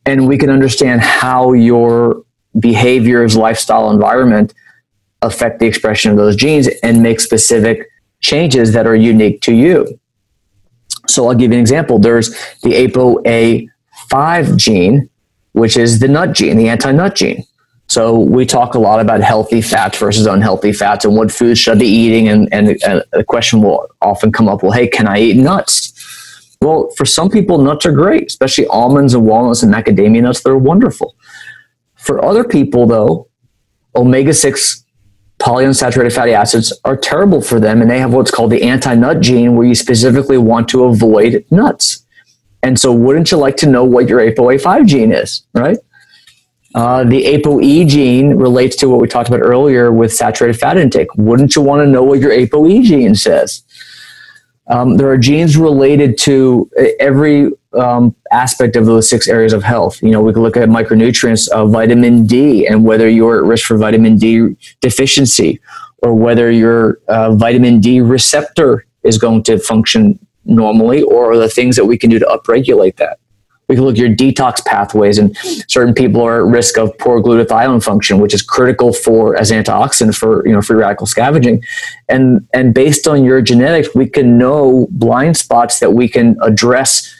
And 0.06 0.26
we 0.26 0.38
can 0.38 0.48
understand 0.48 1.02
how 1.02 1.52
your 1.52 2.22
behaviors, 2.58 3.36
lifestyle, 3.36 3.90
environment 3.90 4.54
affect 5.22 5.58
the 5.58 5.66
expression 5.66 6.10
of 6.10 6.16
those 6.16 6.36
genes 6.36 6.68
and 6.82 7.02
make 7.02 7.20
specific 7.20 7.88
changes 8.20 8.72
that 8.72 8.86
are 8.86 8.96
unique 8.96 9.40
to 9.42 9.52
you. 9.54 9.98
So 11.08 11.28
I'll 11.28 11.34
give 11.34 11.50
you 11.50 11.58
an 11.58 11.60
example. 11.60 11.98
There's 11.98 12.30
the 12.62 12.70
ApoA5 12.70 14.56
gene, 14.56 15.10
which 15.52 15.76
is 15.76 16.00
the 16.00 16.08
nut 16.08 16.32
gene, 16.32 16.56
the 16.56 16.68
anti 16.68 16.92
nut 16.92 17.14
gene. 17.14 17.44
So 17.88 18.18
we 18.18 18.46
talk 18.46 18.74
a 18.74 18.78
lot 18.78 19.00
about 19.00 19.20
healthy 19.20 19.60
fats 19.60 19.98
versus 19.98 20.26
unhealthy 20.26 20.72
fats 20.72 21.04
and 21.04 21.16
what 21.16 21.30
foods 21.30 21.58
should 21.58 21.76
I 21.76 21.80
be 21.80 21.86
eating. 21.86 22.28
And, 22.28 22.52
and, 22.52 22.78
and 22.86 23.02
the 23.12 23.24
question 23.24 23.60
will 23.60 23.86
often 24.00 24.32
come 24.32 24.48
up, 24.48 24.62
well, 24.62 24.72
hey, 24.72 24.88
can 24.88 25.06
I 25.06 25.20
eat 25.20 25.36
nuts? 25.36 25.92
Well, 26.62 26.90
for 26.96 27.04
some 27.04 27.28
people, 27.28 27.58
nuts 27.58 27.84
are 27.84 27.92
great, 27.92 28.26
especially 28.28 28.66
almonds 28.68 29.12
and 29.12 29.26
walnuts 29.26 29.62
and 29.62 29.72
macadamia 29.72 30.22
nuts. 30.22 30.42
They're 30.42 30.56
wonderful. 30.56 31.14
For 32.04 32.22
other 32.22 32.44
people, 32.44 32.86
though, 32.86 33.28
omega 33.96 34.34
6 34.34 34.84
polyunsaturated 35.38 36.12
fatty 36.12 36.34
acids 36.34 36.78
are 36.84 36.98
terrible 36.98 37.40
for 37.40 37.58
them, 37.58 37.80
and 37.80 37.90
they 37.90 37.98
have 37.98 38.12
what's 38.12 38.30
called 38.30 38.50
the 38.50 38.62
anti 38.62 38.94
nut 38.94 39.20
gene, 39.20 39.56
where 39.56 39.66
you 39.66 39.74
specifically 39.74 40.36
want 40.36 40.68
to 40.68 40.84
avoid 40.84 41.46
nuts. 41.50 42.04
And 42.62 42.78
so, 42.78 42.92
wouldn't 42.92 43.30
you 43.30 43.38
like 43.38 43.56
to 43.58 43.66
know 43.66 43.84
what 43.84 44.06
your 44.06 44.20
ApoA5 44.20 44.86
gene 44.86 45.12
is, 45.12 45.46
right? 45.54 45.78
Uh, 46.74 47.04
the 47.04 47.24
ApoE 47.24 47.88
gene 47.88 48.34
relates 48.34 48.76
to 48.76 48.88
what 48.90 49.00
we 49.00 49.08
talked 49.08 49.30
about 49.30 49.40
earlier 49.40 49.90
with 49.90 50.12
saturated 50.12 50.58
fat 50.58 50.76
intake. 50.76 51.08
Wouldn't 51.16 51.56
you 51.56 51.62
want 51.62 51.80
to 51.80 51.86
know 51.86 52.02
what 52.02 52.20
your 52.20 52.32
ApoE 52.32 52.82
gene 52.82 53.14
says? 53.14 53.62
Um, 54.66 54.98
there 54.98 55.08
are 55.08 55.16
genes 55.16 55.56
related 55.56 56.18
to 56.18 56.70
every 57.00 57.50
um, 57.76 58.14
aspect 58.30 58.76
of 58.76 58.86
those 58.86 59.08
six 59.08 59.28
areas 59.28 59.52
of 59.52 59.62
health. 59.62 60.02
You 60.02 60.10
know, 60.10 60.22
we 60.22 60.32
can 60.32 60.42
look 60.42 60.56
at 60.56 60.68
micronutrients 60.68 61.48
of 61.48 61.70
vitamin 61.70 62.26
D 62.26 62.66
and 62.66 62.84
whether 62.84 63.08
you're 63.08 63.38
at 63.38 63.44
risk 63.44 63.66
for 63.66 63.76
vitamin 63.76 64.16
D 64.16 64.56
deficiency 64.80 65.60
or 65.98 66.14
whether 66.14 66.50
your 66.50 67.00
uh, 67.08 67.34
vitamin 67.34 67.80
D 67.80 68.00
receptor 68.00 68.86
is 69.02 69.18
going 69.18 69.42
to 69.44 69.58
function 69.58 70.18
normally 70.44 71.02
or 71.02 71.36
the 71.36 71.48
things 71.48 71.76
that 71.76 71.84
we 71.84 71.96
can 71.96 72.10
do 72.10 72.18
to 72.18 72.26
upregulate 72.26 72.96
that. 72.96 73.18
We 73.68 73.76
can 73.76 73.84
look 73.84 73.94
at 73.94 73.98
your 73.98 74.10
detox 74.10 74.62
pathways, 74.62 75.16
and 75.16 75.34
certain 75.68 75.94
people 75.94 76.20
are 76.22 76.44
at 76.44 76.52
risk 76.52 76.76
of 76.76 76.96
poor 76.98 77.22
glutathione 77.22 77.82
function, 77.82 78.18
which 78.18 78.34
is 78.34 78.42
critical 78.42 78.92
for 78.92 79.36
as 79.36 79.50
antioxidant 79.50 80.14
for 80.14 80.46
you 80.46 80.52
know 80.52 80.60
free 80.60 80.76
radical 80.76 81.06
scavenging. 81.06 81.62
And 82.10 82.46
and 82.52 82.74
based 82.74 83.08
on 83.08 83.24
your 83.24 83.40
genetics, 83.40 83.94
we 83.94 84.06
can 84.06 84.36
know 84.36 84.86
blind 84.90 85.38
spots 85.38 85.80
that 85.80 85.92
we 85.92 86.08
can 86.08 86.36
address 86.42 87.10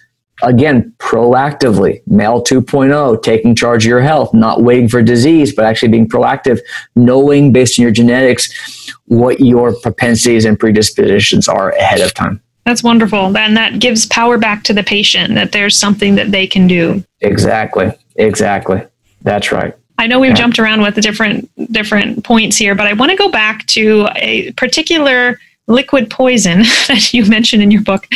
again 0.43 0.93
proactively 0.99 2.03
male 2.09 2.43
2.0 2.43 3.23
taking 3.23 3.55
charge 3.55 3.85
of 3.85 3.89
your 3.89 4.01
health 4.01 4.35
not 4.35 4.63
waiting 4.63 4.89
for 4.89 5.01
disease 5.01 5.55
but 5.55 5.65
actually 5.65 5.89
being 5.89 6.09
proactive 6.09 6.59
knowing 6.97 7.53
based 7.53 7.79
on 7.79 7.85
your 7.85 7.93
genetics 7.93 8.85
what 9.07 9.41
your 9.41 9.75
propensities 9.75 10.45
and 10.45 10.59
predispositions 10.59 11.49
are 11.49 11.71
ahead 11.71 12.01
of 12.01 12.15
time. 12.15 12.41
That's 12.65 12.83
wonderful. 12.83 13.37
And 13.37 13.57
that 13.57 13.79
gives 13.79 14.07
power 14.07 14.39
back 14.39 14.63
to 14.65 14.73
the 14.73 14.83
patient 14.83 15.35
that 15.35 15.53
there's 15.53 15.79
something 15.79 16.15
that 16.15 16.31
they 16.31 16.47
can 16.47 16.67
do. 16.67 17.05
Exactly. 17.21 17.93
Exactly. 18.17 18.83
That's 19.23 19.53
right. 19.53 19.75
I 19.99 20.07
know 20.07 20.19
we've 20.19 20.31
yeah. 20.31 20.37
jumped 20.37 20.59
around 20.59 20.81
with 20.81 20.95
the 20.95 21.01
different 21.01 21.51
different 21.73 22.25
points 22.25 22.57
here, 22.57 22.75
but 22.75 22.87
I 22.87 22.95
want 22.95 23.11
to 23.11 23.17
go 23.17 23.31
back 23.31 23.67
to 23.67 24.09
a 24.17 24.51
particular 24.53 25.39
liquid 25.67 26.11
poison 26.11 26.59
that 26.89 27.13
you 27.13 27.27
mentioned 27.27 27.63
in 27.63 27.71
your 27.71 27.83
book 27.83 28.07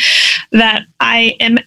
that 0.52 0.82
I 0.98 1.36
am 1.40 1.58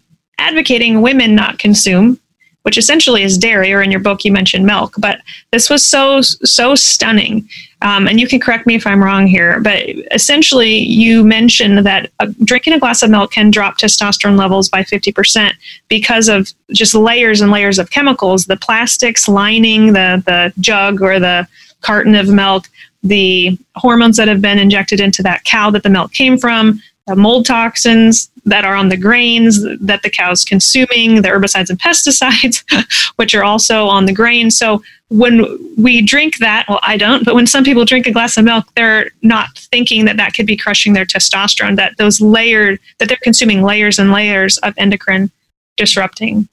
advocating 0.41 1.01
women 1.01 1.35
not 1.35 1.59
consume, 1.59 2.19
which 2.63 2.77
essentially 2.77 3.23
is 3.23 3.37
dairy, 3.37 3.71
or 3.73 3.81
in 3.81 3.91
your 3.91 3.99
book 3.99 4.23
you 4.25 4.31
mentioned 4.31 4.65
milk. 4.65 4.93
But 4.97 5.19
this 5.51 5.69
was 5.69 5.85
so, 5.85 6.21
so 6.21 6.75
stunning. 6.75 7.47
Um, 7.81 8.07
and 8.07 8.19
you 8.19 8.27
can 8.27 8.39
correct 8.39 8.67
me 8.67 8.75
if 8.75 8.85
I'm 8.85 9.03
wrong 9.03 9.25
here, 9.25 9.59
but 9.59 9.83
essentially 10.11 10.77
you 10.77 11.23
mentioned 11.23 11.79
that 11.85 12.11
drinking 12.43 12.73
a 12.73 12.79
glass 12.79 13.01
of 13.01 13.09
milk 13.09 13.31
can 13.31 13.49
drop 13.49 13.79
testosterone 13.79 14.37
levels 14.37 14.69
by 14.69 14.83
50% 14.83 15.53
because 15.87 16.29
of 16.29 16.51
just 16.71 16.93
layers 16.93 17.41
and 17.41 17.51
layers 17.51 17.79
of 17.79 17.89
chemicals, 17.89 18.45
the 18.45 18.57
plastics 18.57 19.27
lining 19.27 19.93
the, 19.93 20.21
the 20.27 20.53
jug 20.61 21.01
or 21.01 21.19
the 21.19 21.47
carton 21.81 22.13
of 22.13 22.29
milk, 22.29 22.67
the 23.01 23.57
hormones 23.75 24.17
that 24.17 24.27
have 24.27 24.41
been 24.41 24.59
injected 24.59 24.99
into 24.99 25.23
that 25.23 25.43
cow 25.43 25.71
that 25.71 25.81
the 25.81 25.89
milk 25.89 26.11
came 26.13 26.37
from, 26.37 26.79
mold 27.15 27.45
toxins 27.45 28.29
that 28.45 28.65
are 28.65 28.75
on 28.75 28.89
the 28.89 28.97
grains 28.97 29.63
that 29.79 30.01
the 30.03 30.09
cow's 30.09 30.43
consuming, 30.43 31.21
the 31.21 31.29
herbicides 31.29 31.69
and 31.69 31.79
pesticides, 31.79 32.63
which 33.17 33.35
are 33.35 33.43
also 33.43 33.85
on 33.85 34.05
the 34.05 34.13
grain. 34.13 34.49
So 34.49 34.81
when 35.09 35.45
we 35.77 36.01
drink 36.01 36.37
that, 36.37 36.65
well, 36.67 36.79
I 36.81 36.97
don't, 36.97 37.25
but 37.25 37.35
when 37.35 37.45
some 37.45 37.63
people 37.63 37.85
drink 37.85 38.07
a 38.07 38.11
glass 38.11 38.37
of 38.37 38.45
milk, 38.45 38.65
they're 38.75 39.11
not 39.21 39.49
thinking 39.57 40.05
that 40.05 40.17
that 40.17 40.33
could 40.33 40.45
be 40.45 40.57
crushing 40.57 40.93
their 40.93 41.05
testosterone, 41.05 41.75
that 41.75 41.97
those 41.97 42.21
layered, 42.21 42.79
that 42.99 43.09
they're 43.09 43.17
consuming 43.21 43.61
layers 43.61 43.99
and 43.99 44.11
layers 44.11 44.57
of 44.59 44.73
endocrine 44.77 45.29
disrupting 45.77 46.47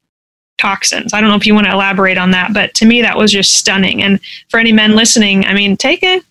toxins. 0.59 1.15
I 1.15 1.21
don't 1.21 1.31
know 1.31 1.37
if 1.37 1.47
you 1.47 1.55
want 1.55 1.67
to 1.69 1.73
elaborate 1.73 2.19
on 2.19 2.33
that, 2.33 2.53
but 2.53 2.75
to 2.75 2.85
me, 2.85 3.01
that 3.03 3.17
was 3.17 3.31
just 3.31 3.55
stunning. 3.55 4.03
And 4.03 4.21
for 4.49 4.59
any 4.59 4.73
men 4.73 4.97
listening, 4.97 5.47
I 5.47 5.55
mean, 5.55 5.77
take 5.77 6.03
it 6.03 6.25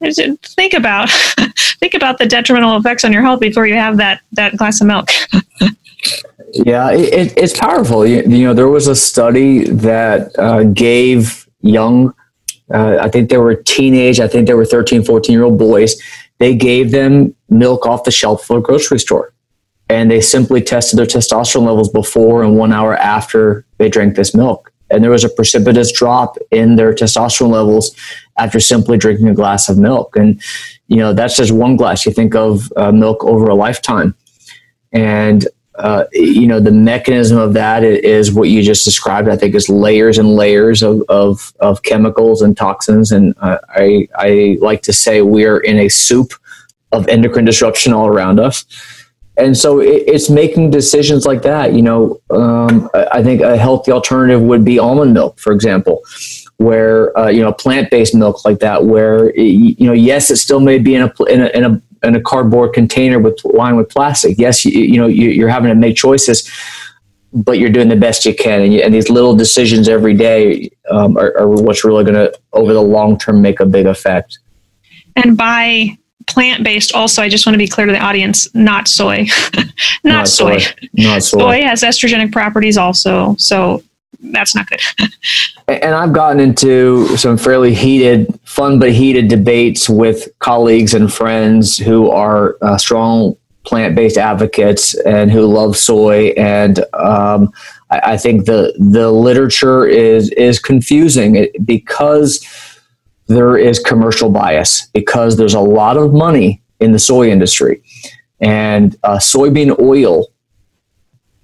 think 0.00 0.74
about 0.74 1.10
think 1.80 1.94
about 1.94 2.18
the 2.18 2.26
detrimental 2.26 2.76
effects 2.76 3.04
on 3.04 3.12
your 3.12 3.22
health 3.22 3.40
before 3.40 3.66
you 3.66 3.74
have 3.74 3.96
that 3.96 4.20
that 4.32 4.56
glass 4.56 4.80
of 4.80 4.86
milk. 4.86 5.08
yeah, 6.52 6.90
it, 6.90 7.36
it's 7.36 7.58
powerful. 7.58 8.06
You, 8.06 8.22
you, 8.22 8.44
know, 8.44 8.54
there 8.54 8.68
was 8.68 8.86
a 8.86 8.96
study 8.96 9.64
that 9.64 10.36
uh, 10.38 10.64
gave 10.64 11.48
young, 11.60 12.14
uh, 12.72 12.98
I 13.00 13.08
think 13.08 13.30
they 13.30 13.38
were 13.38 13.54
teenage, 13.54 14.20
I 14.20 14.28
think 14.28 14.46
they 14.46 14.54
were 14.54 14.64
13, 14.64 15.04
14 15.04 15.32
year 15.32 15.44
old 15.44 15.58
boys. 15.58 16.00
They 16.38 16.54
gave 16.54 16.92
them 16.92 17.34
milk 17.48 17.86
off 17.86 18.04
the 18.04 18.12
shelf 18.12 18.44
for 18.44 18.58
a 18.58 18.62
grocery 18.62 19.00
store. 19.00 19.32
And 19.90 20.10
they 20.10 20.20
simply 20.20 20.60
tested 20.60 20.98
their 20.98 21.06
testosterone 21.06 21.66
levels 21.66 21.88
before 21.88 22.42
and 22.42 22.56
one 22.56 22.72
hour 22.72 22.96
after 22.96 23.64
they 23.78 23.88
drank 23.88 24.16
this 24.16 24.34
milk 24.34 24.72
and 24.90 25.04
there 25.04 25.10
was 25.10 25.24
a 25.24 25.28
precipitous 25.28 25.92
drop 25.92 26.36
in 26.50 26.76
their 26.76 26.92
testosterone 26.92 27.50
levels 27.50 27.94
after 28.38 28.60
simply 28.60 28.96
drinking 28.96 29.28
a 29.28 29.34
glass 29.34 29.68
of 29.68 29.78
milk. 29.78 30.16
And, 30.16 30.40
you 30.86 30.96
know, 30.96 31.12
that's 31.12 31.36
just 31.36 31.52
one 31.52 31.76
glass. 31.76 32.06
You 32.06 32.12
think 32.12 32.34
of 32.34 32.72
uh, 32.76 32.92
milk 32.92 33.24
over 33.24 33.48
a 33.48 33.54
lifetime. 33.54 34.14
And, 34.92 35.46
uh, 35.74 36.04
you 36.12 36.46
know, 36.46 36.60
the 36.60 36.72
mechanism 36.72 37.38
of 37.38 37.52
that 37.54 37.84
is 37.84 38.32
what 38.32 38.48
you 38.48 38.62
just 38.62 38.84
described. 38.84 39.28
I 39.28 39.36
think 39.36 39.54
is 39.54 39.68
layers 39.68 40.18
and 40.18 40.34
layers 40.34 40.82
of, 40.82 41.02
of, 41.08 41.52
of 41.60 41.82
chemicals 41.82 42.42
and 42.42 42.56
toxins. 42.56 43.12
And 43.12 43.34
uh, 43.38 43.58
I, 43.68 44.08
I 44.14 44.58
like 44.60 44.82
to 44.82 44.92
say 44.92 45.22
we're 45.22 45.58
in 45.58 45.78
a 45.78 45.88
soup 45.88 46.32
of 46.90 47.06
endocrine 47.08 47.44
disruption 47.44 47.92
all 47.92 48.08
around 48.08 48.40
us 48.40 48.64
and 49.38 49.56
so 49.56 49.78
it's 49.78 50.28
making 50.28 50.70
decisions 50.70 51.24
like 51.24 51.42
that. 51.42 51.72
You 51.72 51.82
know, 51.82 52.20
um, 52.30 52.90
I 52.94 53.22
think 53.22 53.40
a 53.40 53.56
healthy 53.56 53.92
alternative 53.92 54.42
would 54.42 54.64
be 54.64 54.80
almond 54.80 55.14
milk, 55.14 55.38
for 55.38 55.52
example, 55.52 56.02
where 56.58 57.16
uh, 57.18 57.28
you 57.28 57.40
know 57.40 57.52
plant 57.52 57.90
based 57.90 58.14
milk 58.14 58.44
like 58.44 58.58
that, 58.58 58.84
where 58.84 59.30
it, 59.30 59.42
you 59.42 59.86
know, 59.86 59.92
yes, 59.92 60.30
it 60.30 60.36
still 60.36 60.60
may 60.60 60.78
be 60.78 60.94
in 60.94 61.02
a 61.02 61.24
in 61.24 61.42
a, 61.42 61.46
in 61.48 61.64
a 61.64 61.82
in 62.06 62.14
a 62.14 62.20
cardboard 62.20 62.74
container 62.74 63.18
with 63.18 63.42
lined 63.44 63.76
with 63.76 63.88
plastic. 63.88 64.38
Yes, 64.38 64.64
you, 64.64 64.72
you 64.80 65.00
know 65.00 65.06
you, 65.06 65.44
are 65.46 65.48
having 65.48 65.68
to 65.68 65.74
make 65.74 65.96
choices, 65.96 66.48
but 67.32 67.58
you're 67.58 67.70
doing 67.70 67.88
the 67.88 67.96
best 67.96 68.26
you 68.26 68.34
can, 68.34 68.60
and, 68.60 68.74
you, 68.74 68.80
and 68.80 68.92
these 68.92 69.08
little 69.08 69.34
decisions 69.34 69.88
every 69.88 70.14
day 70.14 70.70
um, 70.90 71.16
are, 71.16 71.36
are 71.38 71.48
what's 71.48 71.84
really 71.84 72.04
going 72.04 72.14
to, 72.14 72.32
over 72.52 72.72
the 72.72 72.82
long 72.82 73.18
term, 73.18 73.40
make 73.40 73.60
a 73.60 73.66
big 73.66 73.86
effect. 73.86 74.38
And 75.16 75.36
by 75.36 75.96
plant 76.26 76.62
based 76.62 76.92
also 76.92 77.22
i 77.22 77.28
just 77.28 77.46
want 77.46 77.54
to 77.54 77.58
be 77.58 77.66
clear 77.66 77.86
to 77.86 77.92
the 77.92 77.98
audience 77.98 78.54
not 78.54 78.86
soy 78.86 79.26
not, 79.54 79.66
not, 80.04 80.28
soy. 80.28 80.58
soy 80.58 80.74
not 80.92 81.22
soy 81.22 81.38
soy 81.38 81.62
has 81.62 81.82
estrogenic 81.82 82.30
properties 82.30 82.76
also 82.76 83.34
so 83.38 83.82
that's 84.20 84.54
not 84.54 84.66
good 84.66 84.80
and 85.68 85.94
i've 85.94 86.12
gotten 86.12 86.40
into 86.40 87.06
some 87.16 87.36
fairly 87.36 87.74
heated 87.74 88.38
fun 88.44 88.78
but 88.78 88.92
heated 88.92 89.28
debates 89.28 89.88
with 89.88 90.28
colleagues 90.38 90.94
and 90.94 91.12
friends 91.12 91.78
who 91.78 92.10
are 92.10 92.56
uh, 92.62 92.76
strong 92.76 93.36
plant-based 93.64 94.16
advocates 94.16 94.94
and 95.00 95.30
who 95.30 95.42
love 95.42 95.76
soy 95.76 96.28
and 96.36 96.84
um, 96.94 97.52
I, 97.90 98.00
I 98.12 98.16
think 98.16 98.46
the 98.46 98.74
the 98.78 99.10
literature 99.10 99.86
is 99.86 100.30
is 100.30 100.58
confusing 100.58 101.48
because 101.64 102.44
there 103.28 103.56
is 103.56 103.78
commercial 103.78 104.30
bias 104.30 104.88
because 104.94 105.36
there's 105.36 105.54
a 105.54 105.60
lot 105.60 105.96
of 105.96 106.12
money 106.12 106.62
in 106.80 106.92
the 106.92 106.98
soy 106.98 107.30
industry. 107.30 107.82
And 108.40 108.96
uh, 109.02 109.18
soybean 109.18 109.78
oil 109.80 110.26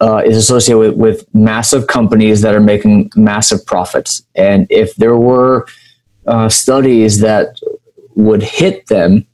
uh, 0.00 0.22
is 0.24 0.36
associated 0.36 0.78
with, 0.78 0.96
with, 0.96 1.34
massive 1.34 1.86
companies 1.86 2.40
that 2.40 2.54
are 2.54 2.60
making 2.60 3.10
massive 3.16 3.64
profits. 3.64 4.22
And 4.34 4.66
if 4.70 4.94
there 4.96 5.16
were 5.16 5.66
uh, 6.26 6.48
studies 6.48 7.20
that 7.20 7.58
would 8.14 8.42
hit 8.42 8.86
them, 8.86 9.26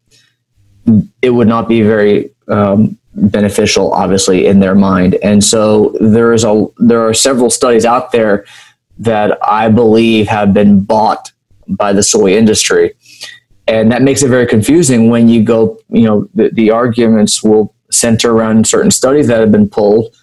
it 1.23 1.31
would 1.31 1.49
not 1.49 1.69
be 1.69 1.83
very 1.83 2.31
um, 2.49 2.99
beneficial, 3.15 3.93
obviously, 3.93 4.47
in 4.47 4.61
their 4.61 4.75
mind. 4.75 5.17
And 5.23 5.43
so 5.43 5.95
there 6.01 6.33
is 6.33 6.45
a 6.45 6.67
there 6.79 7.07
are 7.07 7.15
several 7.15 7.51
studies 7.51 7.85
out 7.85 8.13
there 8.13 8.45
that 8.99 9.39
I 9.43 9.69
believe 9.69 10.29
have 10.29 10.53
been 10.53 10.83
bought 10.83 11.33
by 11.69 11.93
the 11.93 12.03
soy 12.03 12.37
industry. 12.37 12.95
And 13.67 13.91
that 13.93 14.03
makes 14.03 14.23
it 14.23 14.29
very 14.29 14.47
confusing 14.47 15.11
when 15.11 15.29
you 15.29 15.43
go, 15.43 15.79
you 15.89 16.03
know, 16.03 16.29
the, 16.35 16.51
the 16.51 16.71
arguments 16.71 17.43
will 17.43 17.75
center 17.91 18.33
around 18.33 18.67
certain 18.67 18.91
studies 18.91 19.29
that 19.29 19.41
have 19.41 19.53
been 19.53 19.69
pulled, 19.69 20.15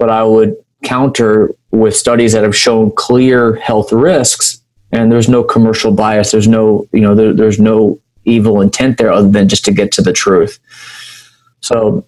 but 0.00 0.10
I 0.10 0.24
would 0.24 0.56
counter 0.82 1.54
with 1.70 1.94
studies 1.94 2.32
that 2.32 2.42
have 2.42 2.56
shown 2.56 2.90
clear 2.90 3.54
health 3.56 3.92
risks 3.92 4.60
and 4.92 5.12
there's 5.12 5.28
no 5.28 5.44
commercial 5.44 5.92
bias. 5.92 6.32
There's 6.32 6.48
no, 6.48 6.88
you 6.92 7.02
know, 7.02 7.14
there, 7.14 7.32
there's 7.32 7.60
no 7.60 8.00
evil 8.24 8.60
intent 8.60 8.98
there 8.98 9.12
other 9.12 9.28
than 9.28 9.48
just 9.48 9.64
to 9.66 9.72
get 9.72 9.92
to 9.92 10.02
the 10.02 10.12
truth. 10.12 10.58
So 11.60 12.04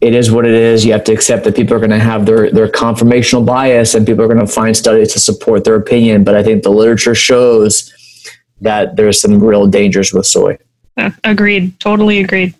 it 0.00 0.14
is 0.14 0.30
what 0.30 0.44
it 0.46 0.52
is. 0.52 0.84
You 0.84 0.92
have 0.92 1.04
to 1.04 1.12
accept 1.12 1.44
that 1.44 1.56
people 1.56 1.74
are 1.74 1.78
going 1.80 1.90
to 1.90 1.98
have 1.98 2.26
their, 2.26 2.50
their 2.50 2.68
confirmational 2.68 3.46
bias 3.46 3.94
and 3.94 4.06
people 4.06 4.24
are 4.24 4.28
going 4.28 4.44
to 4.44 4.52
find 4.52 4.76
studies 4.76 5.12
to 5.14 5.20
support 5.20 5.64
their 5.64 5.76
opinion. 5.76 6.24
But 6.24 6.34
I 6.34 6.42
think 6.42 6.64
the 6.64 6.70
literature 6.70 7.14
shows 7.14 7.92
that 8.60 8.96
there's 8.96 9.20
some 9.20 9.40
real 9.42 9.66
dangers 9.66 10.12
with 10.12 10.26
soy. 10.26 10.58
Agreed. 11.24 11.78
Totally 11.78 12.18
agreed. 12.18 12.54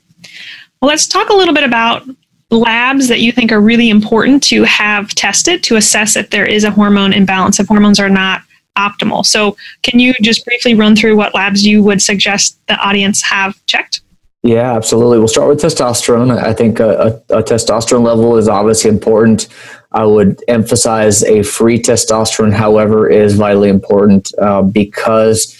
Well, 0.80 0.88
let's 0.88 1.08
talk 1.08 1.28
a 1.28 1.34
little 1.34 1.54
bit 1.54 1.64
about 1.64 2.08
labs 2.50 3.08
that 3.08 3.20
you 3.20 3.32
think 3.32 3.52
are 3.52 3.60
really 3.60 3.90
important 3.90 4.42
to 4.42 4.64
have 4.64 5.14
tested 5.14 5.62
to 5.64 5.76
assess 5.76 6.16
if 6.16 6.30
there 6.30 6.46
is 6.46 6.64
a 6.64 6.70
hormone 6.70 7.12
imbalance, 7.12 7.60
if 7.60 7.68
hormones 7.68 8.00
are 8.00 8.08
not 8.08 8.42
optimal. 8.76 9.26
So, 9.26 9.56
can 9.82 9.98
you 9.98 10.14
just 10.22 10.44
briefly 10.44 10.74
run 10.74 10.96
through 10.96 11.16
what 11.16 11.34
labs 11.34 11.66
you 11.66 11.82
would 11.82 12.00
suggest 12.00 12.58
the 12.68 12.76
audience 12.76 13.22
have 13.22 13.54
checked? 13.66 14.00
Yeah, 14.44 14.74
absolutely. 14.74 15.18
We'll 15.18 15.28
start 15.28 15.48
with 15.48 15.60
testosterone. 15.60 16.30
I 16.38 16.54
think 16.54 16.78
a, 16.78 17.22
a, 17.28 17.38
a 17.38 17.42
testosterone 17.42 18.04
level 18.04 18.36
is 18.36 18.48
obviously 18.48 18.88
important. 18.88 19.48
I 19.90 20.04
would 20.04 20.42
emphasize 20.48 21.24
a 21.24 21.42
free 21.42 21.78
testosterone, 21.80 22.52
however, 22.52 23.10
is 23.10 23.34
vitally 23.34 23.68
important 23.68 24.32
uh, 24.38 24.62
because 24.62 25.56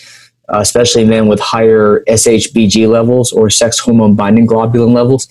uh, 0.48 0.60
especially 0.60 1.04
men 1.04 1.26
with 1.26 1.40
higher 1.40 2.02
SHBG 2.08 2.88
levels 2.88 3.32
or 3.32 3.50
sex 3.50 3.78
hormone 3.78 4.14
binding 4.14 4.46
globulin 4.46 4.94
levels. 4.94 5.28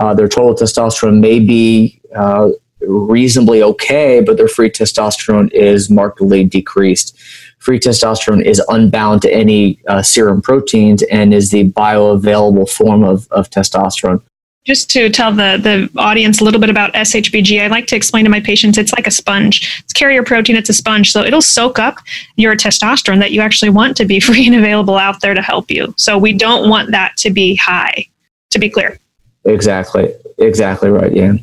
Uh, 0.00 0.14
their 0.14 0.28
total 0.28 0.54
testosterone 0.54 1.20
may 1.20 1.38
be 1.38 2.00
uh, 2.16 2.48
reasonably 2.80 3.62
okay, 3.62 4.20
but 4.20 4.38
their 4.38 4.48
free 4.48 4.70
testosterone 4.70 5.52
is 5.52 5.90
markedly 5.90 6.42
decreased. 6.42 7.16
Free 7.58 7.78
testosterone 7.78 8.42
is 8.42 8.62
unbound 8.68 9.20
to 9.22 9.32
any 9.32 9.78
uh, 9.86 10.00
serum 10.00 10.40
proteins 10.40 11.02
and 11.04 11.34
is 11.34 11.50
the 11.50 11.70
bioavailable 11.72 12.70
form 12.70 13.04
of, 13.04 13.28
of 13.30 13.50
testosterone. 13.50 14.22
Just 14.64 14.90
to 14.90 15.10
tell 15.10 15.32
the, 15.32 15.58
the 15.60 16.00
audience 16.00 16.40
a 16.40 16.44
little 16.44 16.60
bit 16.60 16.70
about 16.70 16.94
SHBG, 16.94 17.62
I 17.62 17.66
like 17.66 17.86
to 17.88 17.96
explain 17.96 18.24
to 18.24 18.30
my 18.30 18.40
patients 18.40 18.78
it's 18.78 18.92
like 18.92 19.06
a 19.06 19.10
sponge. 19.10 19.82
It's 19.84 19.92
carrier 19.92 20.22
protein, 20.22 20.56
it's 20.56 20.70
a 20.70 20.74
sponge. 20.74 21.12
So 21.12 21.22
it'll 21.22 21.42
soak 21.42 21.78
up 21.78 21.96
your 22.36 22.56
testosterone 22.56 23.18
that 23.20 23.32
you 23.32 23.42
actually 23.42 23.70
want 23.70 23.96
to 23.98 24.06
be 24.06 24.20
free 24.20 24.46
and 24.46 24.56
available 24.56 24.96
out 24.96 25.20
there 25.20 25.34
to 25.34 25.42
help 25.42 25.70
you. 25.70 25.94
So 25.98 26.16
we 26.16 26.32
don't 26.32 26.70
want 26.70 26.90
that 26.92 27.16
to 27.18 27.30
be 27.30 27.54
high, 27.56 28.06
to 28.50 28.58
be 28.58 28.70
clear. 28.70 28.98
Exactly. 29.44 30.14
Exactly 30.38 30.90
right. 30.90 31.12
Yeah. 31.12 31.34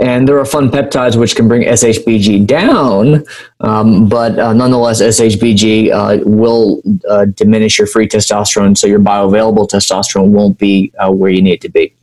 And 0.00 0.26
there 0.26 0.38
are 0.38 0.44
fun 0.44 0.68
peptides 0.68 1.16
which 1.16 1.36
can 1.36 1.46
bring 1.46 1.62
SHBG 1.62 2.44
down, 2.44 3.24
um, 3.60 4.08
but 4.08 4.36
uh, 4.36 4.52
nonetheless, 4.52 5.00
SHBG 5.00 5.92
uh, 5.92 6.18
will 6.24 6.82
uh, 7.08 7.26
diminish 7.26 7.78
your 7.78 7.86
free 7.86 8.08
testosterone, 8.08 8.76
so 8.76 8.88
your 8.88 8.98
bioavailable 8.98 9.68
testosterone 9.68 10.30
won't 10.30 10.58
be 10.58 10.92
uh, 10.98 11.12
where 11.12 11.30
you 11.30 11.40
need 11.40 11.52
it 11.52 11.60
to 11.60 11.68
be. 11.68 11.94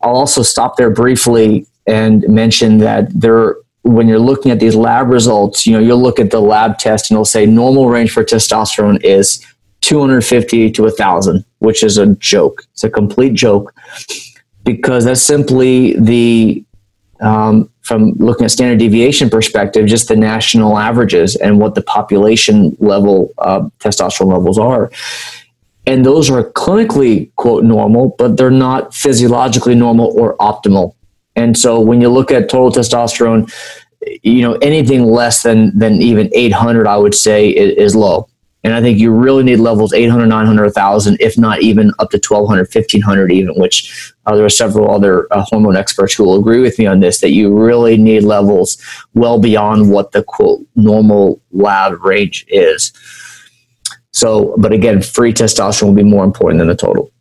I'll 0.00 0.16
also 0.16 0.42
stop 0.42 0.78
there 0.78 0.88
briefly 0.88 1.66
and 1.86 2.26
mention 2.26 2.78
that 2.78 3.08
there, 3.12 3.56
when 3.82 4.08
you're 4.08 4.18
looking 4.18 4.50
at 4.50 4.58
these 4.58 4.74
lab 4.74 5.08
results, 5.08 5.66
you 5.66 5.74
know, 5.74 5.78
you'll 5.78 6.02
look 6.02 6.18
at 6.18 6.30
the 6.30 6.40
lab 6.40 6.78
test 6.78 7.10
and 7.10 7.16
it'll 7.16 7.26
say 7.26 7.44
normal 7.44 7.90
range 7.90 8.12
for 8.12 8.24
testosterone 8.24 9.02
is 9.04 9.44
250 9.82 10.70
to 10.70 10.82
1,000, 10.82 11.44
which 11.58 11.82
is 11.82 11.98
a 11.98 12.06
joke. 12.14 12.62
It's 12.72 12.84
a 12.84 12.90
complete 12.90 13.34
joke 13.34 13.74
because 14.66 15.04
that's 15.06 15.22
simply 15.22 15.98
the 15.98 16.62
um, 17.20 17.70
from 17.80 18.10
looking 18.14 18.44
at 18.44 18.50
standard 18.50 18.78
deviation 18.78 19.30
perspective, 19.30 19.86
just 19.86 20.08
the 20.08 20.16
national 20.16 20.76
averages 20.76 21.34
and 21.36 21.58
what 21.58 21.74
the 21.74 21.80
population 21.80 22.76
level 22.78 23.32
uh, 23.38 23.60
testosterone 23.78 24.32
levels 24.32 24.58
are. 24.58 24.90
And 25.86 26.04
those 26.04 26.28
are 26.28 26.42
clinically, 26.42 27.32
quote, 27.36 27.64
normal, 27.64 28.14
but 28.18 28.36
they're 28.36 28.50
not 28.50 28.92
physiologically 28.92 29.76
normal 29.76 30.12
or 30.18 30.36
optimal. 30.38 30.94
And 31.36 31.56
so 31.56 31.80
when 31.80 32.00
you 32.00 32.08
look 32.08 32.32
at 32.32 32.50
total 32.50 32.72
testosterone, 32.72 33.50
you 34.22 34.42
know, 34.42 34.54
anything 34.54 35.04
less 35.06 35.42
than, 35.42 35.78
than 35.78 36.02
even 36.02 36.28
800, 36.34 36.86
I 36.86 36.96
would 36.96 37.14
say 37.14 37.48
is, 37.50 37.76
is 37.76 37.96
low. 37.96 38.28
And 38.66 38.74
I 38.74 38.80
think 38.80 38.98
you 38.98 39.12
really 39.12 39.44
need 39.44 39.60
levels 39.60 39.92
800, 39.92 40.26
900, 40.26 40.64
1,000, 40.64 41.18
if 41.20 41.38
not 41.38 41.62
even 41.62 41.92
up 42.00 42.10
to 42.10 42.16
1,200, 42.16 42.66
1,500 42.74 43.30
even, 43.30 43.54
which 43.54 44.12
uh, 44.26 44.34
there 44.34 44.44
are 44.44 44.48
several 44.48 44.90
other 44.90 45.32
uh, 45.32 45.44
hormone 45.46 45.76
experts 45.76 46.14
who 46.14 46.24
will 46.24 46.36
agree 46.36 46.60
with 46.60 46.76
me 46.76 46.84
on 46.84 46.98
this, 46.98 47.20
that 47.20 47.30
you 47.30 47.56
really 47.56 47.96
need 47.96 48.24
levels 48.24 48.76
well 49.14 49.38
beyond 49.38 49.92
what 49.92 50.10
the 50.10 50.24
quote 50.24 50.66
normal 50.74 51.40
lab 51.52 52.04
range 52.04 52.44
is. 52.48 52.92
So, 54.10 54.56
but 54.58 54.72
again, 54.72 55.00
free 55.00 55.32
testosterone 55.32 55.86
will 55.86 55.94
be 55.94 56.02
more 56.02 56.24
important 56.24 56.58
than 56.58 56.66
the 56.66 56.74
total. 56.74 57.12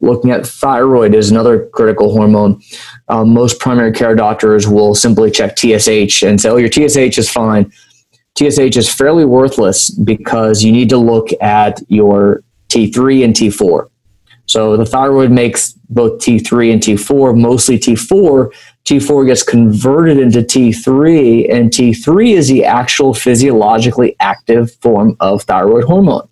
Looking 0.00 0.30
at 0.30 0.46
thyroid 0.46 1.14
is 1.14 1.30
another 1.30 1.66
critical 1.66 2.12
hormone. 2.12 2.62
Uh, 3.08 3.26
most 3.26 3.60
primary 3.60 3.92
care 3.92 4.14
doctors 4.14 4.66
will 4.66 4.94
simply 4.94 5.30
check 5.30 5.54
TSH 5.58 6.22
and 6.22 6.40
say, 6.40 6.48
oh, 6.48 6.56
your 6.56 6.72
TSH 6.72 7.18
is 7.18 7.30
fine 7.30 7.70
TSH 8.36 8.76
is 8.76 8.92
fairly 8.92 9.24
worthless 9.24 9.90
because 9.90 10.62
you 10.62 10.72
need 10.72 10.88
to 10.88 10.98
look 10.98 11.28
at 11.40 11.80
your 11.88 12.42
T3 12.68 13.24
and 13.24 13.34
T4. 13.34 13.88
So 14.46 14.76
the 14.76 14.84
thyroid 14.84 15.30
makes 15.30 15.72
both 15.88 16.20
T3 16.20 16.72
and 16.72 16.82
T4, 16.82 17.38
mostly 17.38 17.78
T4. 17.78 18.52
T4 18.84 19.26
gets 19.26 19.42
converted 19.42 20.18
into 20.18 20.40
T3, 20.40 21.52
and 21.52 21.70
T3 21.70 22.32
is 22.32 22.48
the 22.48 22.64
actual 22.64 23.14
physiologically 23.14 24.16
active 24.20 24.74
form 24.74 25.16
of 25.20 25.42
thyroid 25.44 25.84
hormone. 25.84 26.28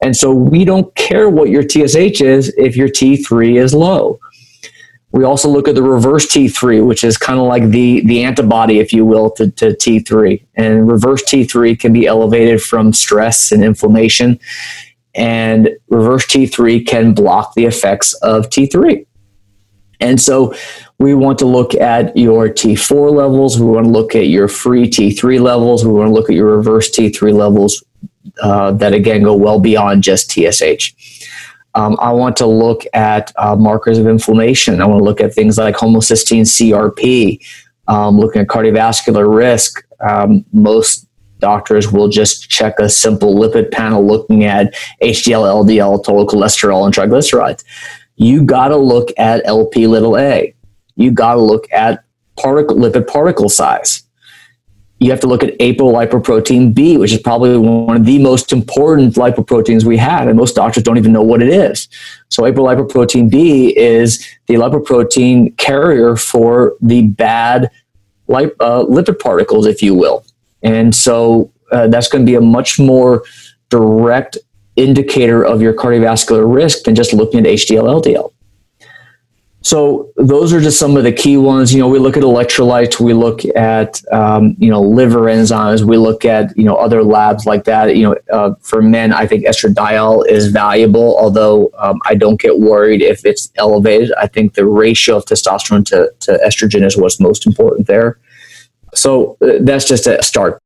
And 0.00 0.16
so 0.16 0.32
we 0.32 0.64
don't 0.64 0.94
care 0.94 1.28
what 1.28 1.50
your 1.50 1.62
TSH 1.62 2.22
is 2.22 2.54
if 2.56 2.76
your 2.76 2.88
T3 2.88 3.60
is 3.60 3.74
low. 3.74 4.18
We 5.14 5.22
also 5.22 5.48
look 5.48 5.68
at 5.68 5.76
the 5.76 5.82
reverse 5.82 6.26
T3, 6.26 6.84
which 6.84 7.04
is 7.04 7.16
kind 7.16 7.38
of 7.38 7.46
like 7.46 7.70
the, 7.70 8.04
the 8.04 8.24
antibody, 8.24 8.80
if 8.80 8.92
you 8.92 9.06
will, 9.06 9.30
to, 9.30 9.48
to 9.52 9.66
T3. 9.66 10.44
And 10.56 10.90
reverse 10.90 11.22
T3 11.22 11.78
can 11.78 11.92
be 11.92 12.04
elevated 12.04 12.60
from 12.60 12.92
stress 12.92 13.52
and 13.52 13.62
inflammation. 13.62 14.40
And 15.14 15.70
reverse 15.88 16.26
T3 16.26 16.84
can 16.84 17.14
block 17.14 17.54
the 17.54 17.64
effects 17.64 18.12
of 18.14 18.50
T3. 18.50 19.06
And 20.00 20.20
so 20.20 20.52
we 20.98 21.14
want 21.14 21.38
to 21.38 21.46
look 21.46 21.76
at 21.76 22.16
your 22.16 22.48
T4 22.48 23.12
levels. 23.14 23.60
We 23.60 23.66
want 23.66 23.86
to 23.86 23.92
look 23.92 24.16
at 24.16 24.26
your 24.26 24.48
free 24.48 24.90
T3 24.90 25.40
levels. 25.40 25.86
We 25.86 25.92
want 25.92 26.08
to 26.08 26.12
look 26.12 26.28
at 26.28 26.34
your 26.34 26.56
reverse 26.56 26.90
T3 26.90 27.32
levels 27.32 27.84
uh, 28.42 28.72
that, 28.72 28.92
again, 28.92 29.22
go 29.22 29.36
well 29.36 29.60
beyond 29.60 30.02
just 30.02 30.32
TSH. 30.32 30.92
Um, 31.74 31.96
I 32.00 32.12
want 32.12 32.36
to 32.36 32.46
look 32.46 32.84
at 32.92 33.32
uh, 33.36 33.56
markers 33.56 33.98
of 33.98 34.06
inflammation. 34.06 34.80
I 34.80 34.86
want 34.86 35.00
to 35.00 35.04
look 35.04 35.20
at 35.20 35.34
things 35.34 35.58
like 35.58 35.74
homocysteine 35.74 36.42
CRP, 36.42 37.44
um, 37.88 38.18
looking 38.18 38.42
at 38.42 38.48
cardiovascular 38.48 39.32
risk. 39.34 39.84
Um, 40.00 40.44
most 40.52 41.08
doctors 41.40 41.90
will 41.90 42.08
just 42.08 42.48
check 42.48 42.78
a 42.78 42.88
simple 42.88 43.34
lipid 43.34 43.70
panel 43.70 44.06
looking 44.06 44.44
at 44.44 44.72
HDL, 45.02 45.66
LDL, 45.66 46.04
total 46.04 46.26
cholesterol, 46.26 46.84
and 46.84 46.94
triglycerides. 46.94 47.64
You 48.16 48.42
got 48.44 48.68
to 48.68 48.76
look 48.76 49.10
at 49.18 49.42
LP 49.44 49.86
little 49.86 50.16
a. 50.16 50.54
You 50.96 51.10
got 51.10 51.34
to 51.34 51.42
look 51.42 51.70
at 51.72 52.04
particle, 52.36 52.76
lipid 52.76 53.08
particle 53.08 53.48
size 53.48 54.04
you 55.04 55.10
have 55.10 55.20
to 55.20 55.26
look 55.26 55.42
at 55.42 55.58
apolipoprotein 55.58 56.74
B, 56.74 56.96
which 56.96 57.12
is 57.12 57.20
probably 57.20 57.56
one 57.58 57.96
of 57.96 58.06
the 58.06 58.18
most 58.18 58.52
important 58.52 59.14
lipoproteins 59.14 59.84
we 59.84 59.96
have, 59.98 60.28
and 60.28 60.36
most 60.36 60.54
doctors 60.54 60.82
don't 60.82 60.98
even 60.98 61.12
know 61.12 61.22
what 61.22 61.42
it 61.42 61.48
is. 61.48 61.88
So 62.28 62.44
apolipoprotein 62.44 63.30
B 63.30 63.76
is 63.76 64.26
the 64.46 64.54
lipoprotein 64.54 65.56
carrier 65.58 66.16
for 66.16 66.76
the 66.80 67.02
bad 67.02 67.70
lip, 68.28 68.56
uh, 68.60 68.84
lipid 68.84 69.18
particles, 69.18 69.66
if 69.66 69.82
you 69.82 69.94
will. 69.94 70.24
And 70.62 70.94
so 70.94 71.52
uh, 71.70 71.88
that's 71.88 72.08
going 72.08 72.24
to 72.24 72.30
be 72.30 72.36
a 72.36 72.40
much 72.40 72.78
more 72.78 73.24
direct 73.68 74.38
indicator 74.76 75.44
of 75.44 75.62
your 75.62 75.74
cardiovascular 75.74 76.52
risk 76.52 76.84
than 76.84 76.94
just 76.94 77.12
looking 77.12 77.40
at 77.40 77.46
HDL 77.46 78.02
LDL. 78.02 78.32
So 79.64 80.12
those 80.16 80.52
are 80.52 80.60
just 80.60 80.78
some 80.78 80.94
of 80.98 81.04
the 81.04 81.12
key 81.12 81.38
ones. 81.38 81.72
You 81.72 81.80
know, 81.80 81.88
we 81.88 81.98
look 81.98 82.18
at 82.18 82.22
electrolytes, 82.22 83.00
we 83.00 83.14
look 83.14 83.46
at 83.56 84.00
um, 84.12 84.54
you 84.58 84.70
know 84.70 84.82
liver 84.82 85.22
enzymes, 85.22 85.82
we 85.82 85.96
look 85.96 86.26
at 86.26 86.54
you 86.56 86.64
know 86.64 86.76
other 86.76 87.02
labs 87.02 87.46
like 87.46 87.64
that. 87.64 87.96
You 87.96 88.02
know, 88.02 88.16
uh, 88.30 88.54
for 88.60 88.82
men, 88.82 89.14
I 89.14 89.26
think 89.26 89.46
estradiol 89.46 90.28
is 90.28 90.48
valuable, 90.48 91.16
although 91.18 91.70
um, 91.78 91.98
I 92.04 92.14
don't 92.14 92.38
get 92.38 92.58
worried 92.58 93.00
if 93.00 93.24
it's 93.24 93.50
elevated. 93.56 94.12
I 94.20 94.26
think 94.26 94.52
the 94.52 94.66
ratio 94.66 95.16
of 95.16 95.24
testosterone 95.24 95.86
to, 95.86 96.12
to 96.20 96.38
estrogen 96.46 96.84
is 96.84 96.98
what's 96.98 97.18
most 97.18 97.46
important 97.46 97.86
there. 97.86 98.18
So 98.94 99.38
uh, 99.40 99.60
that's 99.62 99.86
just 99.86 100.06
a 100.06 100.22
start. 100.22 100.60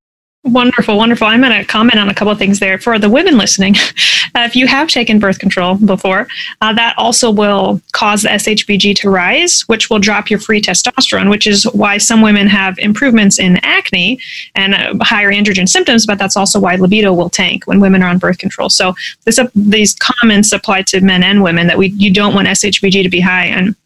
Wonderful, 0.48 0.96
wonderful. 0.96 1.26
I'm 1.26 1.42
going 1.42 1.52
to 1.52 1.64
comment 1.64 1.98
on 1.98 2.08
a 2.08 2.14
couple 2.14 2.32
of 2.32 2.38
things 2.38 2.58
there. 2.58 2.78
For 2.78 2.98
the 2.98 3.10
women 3.10 3.36
listening, 3.36 3.76
uh, 4.34 4.46
if 4.46 4.56
you 4.56 4.66
have 4.66 4.88
taken 4.88 5.18
birth 5.18 5.38
control 5.38 5.74
before, 5.74 6.26
uh, 6.62 6.72
that 6.72 6.94
also 6.96 7.30
will 7.30 7.82
cause 7.92 8.22
the 8.22 8.30
SHBG 8.30 8.96
to 8.96 9.10
rise, 9.10 9.62
which 9.66 9.90
will 9.90 9.98
drop 9.98 10.30
your 10.30 10.38
free 10.38 10.62
testosterone, 10.62 11.28
which 11.28 11.46
is 11.46 11.64
why 11.74 11.98
some 11.98 12.22
women 12.22 12.46
have 12.46 12.78
improvements 12.78 13.38
in 13.38 13.58
acne 13.62 14.18
and 14.54 14.74
uh, 14.74 14.94
higher 15.04 15.30
androgen 15.30 15.68
symptoms, 15.68 16.06
but 16.06 16.18
that's 16.18 16.36
also 16.36 16.58
why 16.58 16.76
libido 16.76 17.12
will 17.12 17.30
tank 17.30 17.66
when 17.66 17.78
women 17.78 18.02
are 18.02 18.08
on 18.08 18.16
birth 18.16 18.38
control. 18.38 18.70
So 18.70 18.94
this, 19.24 19.38
uh, 19.38 19.48
these 19.54 19.94
comments 19.96 20.52
apply 20.52 20.82
to 20.82 21.02
men 21.02 21.22
and 21.22 21.42
women 21.42 21.66
that 21.66 21.76
we 21.76 21.88
you 21.88 22.10
don't 22.10 22.34
want 22.34 22.48
SHBG 22.48 23.02
to 23.02 23.10
be 23.10 23.20
high. 23.20 23.46
And 23.46 23.76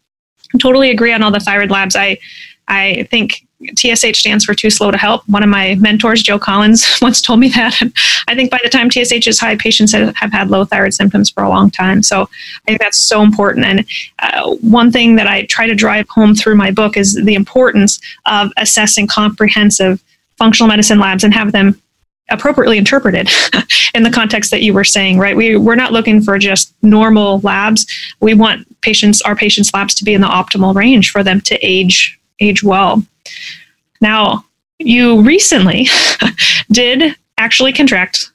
I 0.53 0.57
totally 0.59 0.91
agree 0.91 1.11
on 1.11 1.23
all 1.23 1.31
the 1.31 1.41
thyroid 1.41 1.71
labs. 1.71 1.95
I 1.95 2.19
I 2.69 3.05
think 3.11 3.45
TSH 3.77 4.19
stands 4.19 4.45
for 4.45 4.53
too 4.53 4.69
slow 4.69 4.91
to 4.91 4.97
help. 4.97 5.27
One 5.27 5.43
of 5.43 5.49
my 5.49 5.75
mentors, 5.75 6.21
Joe 6.21 6.39
Collins, 6.39 6.85
once 7.01 7.21
told 7.21 7.39
me 7.39 7.49
that. 7.49 7.81
And 7.81 7.93
I 8.27 8.35
think 8.35 8.51
by 8.51 8.59
the 8.63 8.69
time 8.69 8.89
TSH 8.89 9.27
is 9.27 9.39
high, 9.39 9.55
patients 9.55 9.91
have, 9.93 10.15
have 10.15 10.31
had 10.31 10.49
low 10.49 10.65
thyroid 10.65 10.93
symptoms 10.93 11.29
for 11.29 11.43
a 11.43 11.49
long 11.49 11.69
time. 11.69 12.03
So 12.03 12.21
I 12.23 12.65
think 12.65 12.79
that's 12.79 12.99
so 12.99 13.21
important. 13.21 13.65
And 13.65 13.85
uh, 14.19 14.55
one 14.61 14.91
thing 14.91 15.15
that 15.15 15.27
I 15.27 15.45
try 15.45 15.67
to 15.67 15.75
drive 15.75 16.07
home 16.09 16.35
through 16.35 16.55
my 16.55 16.71
book 16.71 16.97
is 16.97 17.15
the 17.15 17.35
importance 17.35 17.99
of 18.25 18.51
assessing 18.57 19.07
comprehensive 19.07 20.03
functional 20.37 20.67
medicine 20.67 20.99
labs 20.99 21.23
and 21.23 21.33
have 21.33 21.51
them 21.51 21.79
appropriately 22.29 22.77
interpreted 22.77 23.29
in 23.93 24.03
the 24.03 24.09
context 24.09 24.49
that 24.51 24.61
you 24.61 24.73
were 24.73 24.83
saying 24.83 25.19
right 25.19 25.35
we, 25.35 25.57
we're 25.57 25.75
not 25.75 25.91
looking 25.91 26.21
for 26.21 26.39
just 26.39 26.73
normal 26.81 27.39
labs 27.41 27.85
we 28.21 28.33
want 28.33 28.65
patients 28.81 29.21
our 29.23 29.35
patients 29.35 29.73
labs 29.73 29.93
to 29.93 30.05
be 30.05 30.13
in 30.13 30.21
the 30.21 30.27
optimal 30.27 30.73
range 30.73 31.11
for 31.11 31.21
them 31.21 31.41
to 31.41 31.55
age 31.61 32.17
age 32.39 32.63
well 32.63 33.03
now, 34.03 34.43
you 34.79 35.21
recently 35.21 35.87
did 36.71 37.15
actually 37.37 37.71
contract 37.71 38.31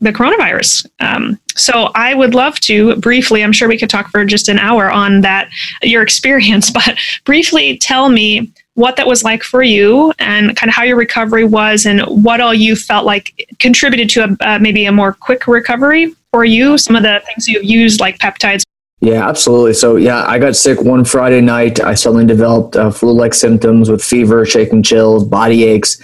the 0.00 0.10
coronavirus. 0.10 0.86
Um, 1.00 1.38
so 1.54 1.90
I 1.94 2.14
would 2.14 2.34
love 2.34 2.58
to 2.60 2.96
briefly, 2.96 3.44
I'm 3.44 3.52
sure 3.52 3.68
we 3.68 3.78
could 3.78 3.90
talk 3.90 4.08
for 4.08 4.24
just 4.24 4.48
an 4.48 4.58
hour 4.58 4.90
on 4.90 5.20
that, 5.20 5.48
your 5.82 6.02
experience, 6.08 6.70
but 6.70 6.98
briefly 7.24 7.76
tell 7.76 8.08
me 8.08 8.50
what 8.72 8.96
that 8.96 9.06
was 9.06 9.22
like 9.22 9.42
for 9.42 9.62
you 9.62 10.12
and 10.18 10.56
kind 10.56 10.68
of 10.68 10.74
how 10.74 10.82
your 10.82 10.96
recovery 10.96 11.44
was 11.44 11.86
and 11.86 12.00
what 12.02 12.40
all 12.40 12.54
you 12.54 12.74
felt 12.74 13.04
like 13.04 13.48
contributed 13.58 14.08
to 14.10 14.24
a, 14.24 14.36
uh, 14.40 14.58
maybe 14.58 14.86
a 14.86 14.92
more 14.92 15.12
quick 15.12 15.46
recovery 15.46 16.14
for 16.30 16.44
you, 16.44 16.76
some 16.78 16.96
of 16.96 17.02
the 17.02 17.22
things 17.26 17.48
you've 17.48 17.64
used 17.64 18.00
like 18.00 18.18
peptides. 18.18 18.65
Yeah, 19.00 19.28
absolutely. 19.28 19.74
So, 19.74 19.96
yeah, 19.96 20.24
I 20.26 20.38
got 20.38 20.56
sick 20.56 20.80
one 20.80 21.04
Friday 21.04 21.42
night. 21.42 21.80
I 21.80 21.94
suddenly 21.94 22.26
developed 22.26 22.76
uh, 22.76 22.90
flu 22.90 23.12
like 23.12 23.34
symptoms 23.34 23.90
with 23.90 24.02
fever, 24.02 24.46
shaking 24.46 24.82
chills, 24.82 25.24
body 25.24 25.64
aches. 25.64 26.00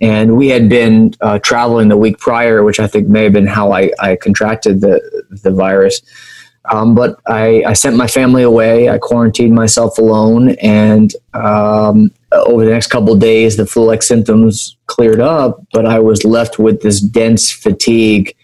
And 0.00 0.36
we 0.36 0.48
had 0.48 0.68
been 0.68 1.14
uh, 1.20 1.38
traveling 1.38 1.88
the 1.88 1.96
week 1.96 2.18
prior, 2.18 2.64
which 2.64 2.80
I 2.80 2.86
think 2.86 3.08
may 3.08 3.24
have 3.24 3.32
been 3.32 3.46
how 3.46 3.72
I, 3.72 3.92
I 4.00 4.16
contracted 4.16 4.80
the, 4.80 5.00
the 5.42 5.52
virus. 5.52 6.02
Um, 6.70 6.94
but 6.94 7.20
I, 7.26 7.62
I, 7.64 7.72
sent 7.74 7.96
my 7.96 8.08
family 8.08 8.42
away. 8.42 8.88
I 8.88 8.98
quarantined 8.98 9.54
myself 9.54 9.98
alone, 9.98 10.50
and 10.56 11.12
um, 11.32 12.10
over 12.32 12.64
the 12.64 12.72
next 12.72 12.88
couple 12.88 13.14
days, 13.14 13.56
the 13.56 13.66
flu-like 13.66 14.02
symptoms 14.02 14.76
cleared 14.86 15.20
up. 15.20 15.64
But 15.72 15.86
I 15.86 16.00
was 16.00 16.24
left 16.24 16.58
with 16.58 16.82
this 16.82 17.00
dense 17.00 17.52
fatigue, 17.52 18.34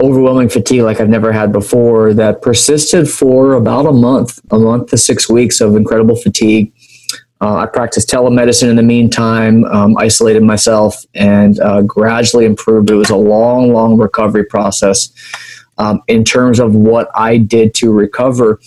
overwhelming 0.00 0.48
fatigue 0.48 0.82
like 0.82 1.00
I've 1.00 1.08
never 1.08 1.32
had 1.32 1.52
before. 1.52 2.14
That 2.14 2.42
persisted 2.42 3.08
for 3.08 3.54
about 3.54 3.86
a 3.86 3.92
month, 3.92 4.40
a 4.50 4.58
month 4.58 4.90
to 4.90 4.98
six 4.98 5.28
weeks 5.28 5.60
of 5.60 5.76
incredible 5.76 6.16
fatigue. 6.16 6.72
Uh, 7.42 7.56
I 7.56 7.66
practiced 7.66 8.10
telemedicine 8.10 8.68
in 8.68 8.76
the 8.76 8.82
meantime, 8.82 9.64
um, 9.64 9.96
isolated 9.96 10.42
myself, 10.42 11.04
and 11.14 11.58
uh, 11.60 11.80
gradually 11.82 12.44
improved. 12.44 12.90
It 12.90 12.96
was 12.96 13.08
a 13.08 13.16
long, 13.16 13.72
long 13.72 13.96
recovery 13.96 14.44
process 14.44 15.10
um, 15.80 16.02
in 16.08 16.24
terms 16.24 16.60
of 16.60 16.74
what 16.74 17.10
I 17.14 17.38
did 17.38 17.72
to 17.76 17.90
recover, 17.90 18.60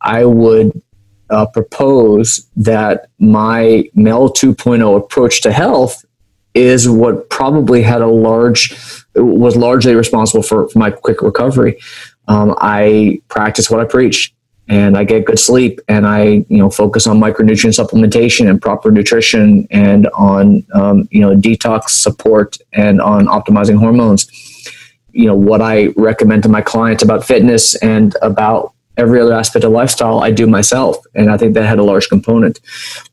I 0.00 0.24
would 0.24 0.80
uh, 1.28 1.46
propose 1.46 2.48
that 2.54 3.08
my 3.18 3.90
male 3.94 4.28
2.0 4.28 4.96
approach 4.96 5.42
to 5.42 5.52
health 5.52 6.04
is 6.54 6.88
what 6.88 7.28
probably 7.28 7.82
had 7.82 8.02
a 8.02 8.06
large 8.06 9.03
was 9.16 9.56
largely 9.56 9.94
responsible 9.94 10.42
for, 10.42 10.68
for 10.68 10.78
my 10.78 10.90
quick 10.90 11.22
recovery. 11.22 11.78
Um, 12.28 12.54
I 12.58 13.20
practice 13.28 13.70
what 13.70 13.80
I 13.80 13.84
preach 13.84 14.34
and 14.68 14.96
I 14.96 15.04
get 15.04 15.26
good 15.26 15.38
sleep 15.38 15.80
and 15.88 16.06
I 16.06 16.44
you 16.48 16.58
know 16.58 16.70
focus 16.70 17.06
on 17.06 17.18
micronutrient 17.18 17.78
supplementation 17.78 18.48
and 18.48 18.60
proper 18.60 18.90
nutrition 18.90 19.68
and 19.70 20.06
on 20.14 20.64
um, 20.72 21.06
you 21.10 21.20
know 21.20 21.36
detox 21.36 21.90
support 21.90 22.56
and 22.72 23.00
on 23.00 23.26
optimizing 23.26 23.78
hormones 23.78 24.26
you 25.12 25.26
know 25.26 25.34
what 25.34 25.60
I 25.60 25.88
recommend 25.96 26.42
to 26.44 26.48
my 26.48 26.62
clients 26.62 27.02
about 27.02 27.24
fitness 27.24 27.76
and 27.76 28.16
about 28.22 28.72
every 28.96 29.20
other 29.20 29.32
aspect 29.32 29.64
of 29.64 29.72
lifestyle 29.72 30.20
I 30.20 30.30
do 30.30 30.46
myself. 30.46 30.96
And 31.14 31.30
I 31.30 31.36
think 31.36 31.54
that 31.54 31.66
had 31.66 31.78
a 31.78 31.82
large 31.82 32.08
component. 32.08 32.60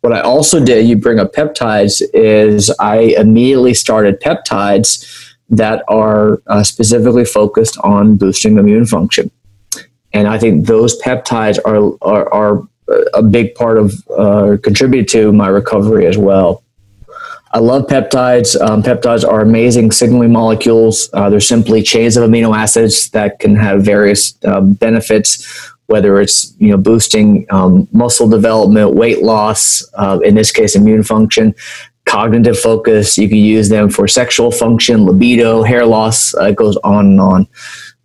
What 0.01 0.13
I 0.13 0.21
also 0.21 0.63
did, 0.63 0.85
you 0.85 0.95
bring 0.95 1.19
up 1.19 1.33
peptides, 1.33 2.01
is 2.13 2.69
I 2.79 3.15
immediately 3.17 3.73
started 3.73 4.21
peptides 4.21 5.20
that 5.51 5.83
are 5.87 6.41
uh, 6.47 6.63
specifically 6.63 7.25
focused 7.25 7.77
on 7.79 8.15
boosting 8.15 8.57
immune 8.57 8.85
function. 8.85 9.29
And 10.13 10.27
I 10.27 10.39
think 10.39 10.65
those 10.65 10.99
peptides 11.01 11.59
are, 11.65 11.97
are, 12.01 12.33
are 12.33 12.67
a 13.13 13.21
big 13.21 13.55
part 13.55 13.77
of, 13.77 13.93
uh, 14.17 14.57
contribute 14.63 15.07
to 15.09 15.31
my 15.31 15.47
recovery 15.47 16.07
as 16.07 16.17
well. 16.17 16.63
I 17.53 17.59
love 17.59 17.87
peptides. 17.87 18.59
Um, 18.59 18.81
peptides 18.81 19.27
are 19.27 19.41
amazing 19.41 19.91
signaling 19.91 20.31
molecules. 20.31 21.09
Uh, 21.11 21.29
they're 21.29 21.41
simply 21.41 21.83
chains 21.83 22.15
of 22.15 22.29
amino 22.29 22.55
acids 22.55 23.09
that 23.09 23.39
can 23.39 23.55
have 23.55 23.83
various 23.83 24.37
uh, 24.45 24.61
benefits, 24.61 25.45
whether 25.87 26.21
it's 26.21 26.55
you 26.59 26.69
know 26.69 26.77
boosting 26.77 27.45
um, 27.49 27.89
muscle 27.91 28.29
development, 28.29 28.93
weight 28.93 29.21
loss, 29.21 29.83
uh, 29.95 30.19
in 30.23 30.35
this 30.35 30.49
case, 30.49 30.77
immune 30.77 31.03
function, 31.03 31.53
cognitive 32.12 32.59
focus. 32.59 33.18
You 33.18 33.30
can 33.30 33.38
use 33.38 33.70
them 33.70 33.89
for 33.89 34.07
sexual 34.07 34.51
function, 34.51 35.05
libido, 35.05 35.64
hair 35.64 35.86
loss. 35.86 36.36
Uh, 36.36 36.45
it 36.45 36.55
goes 36.57 36.76
on 36.84 37.05
and 37.05 37.22
on. 37.22 37.47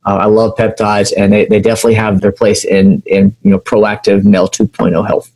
Uh, 0.07 0.19
I 0.19 0.27
love 0.27 0.55
peptides, 0.57 1.13
and 1.17 1.33
they, 1.33 1.47
they 1.47 1.61
definitely 1.61 1.95
have 1.95 2.21
their 2.21 2.31
place 2.31 2.65
in 2.65 3.03
in 3.07 3.37
you 3.43 3.51
know 3.51 3.59
proactive 3.59 4.25
male 4.25 4.49
2.0 4.49 5.07
health. 5.07 5.33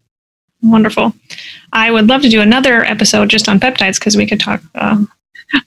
Wonderful. 0.63 1.13
I 1.73 1.91
would 1.91 2.07
love 2.07 2.23
to 2.23 2.29
do 2.29 2.41
another 2.41 2.85
episode 2.85 3.31
just 3.31 3.49
on 3.49 3.59
peptides 3.59 3.99
because 3.99 4.17
we 4.17 4.27
could 4.27 4.41
talk 4.41 4.63
uh, 4.75 5.05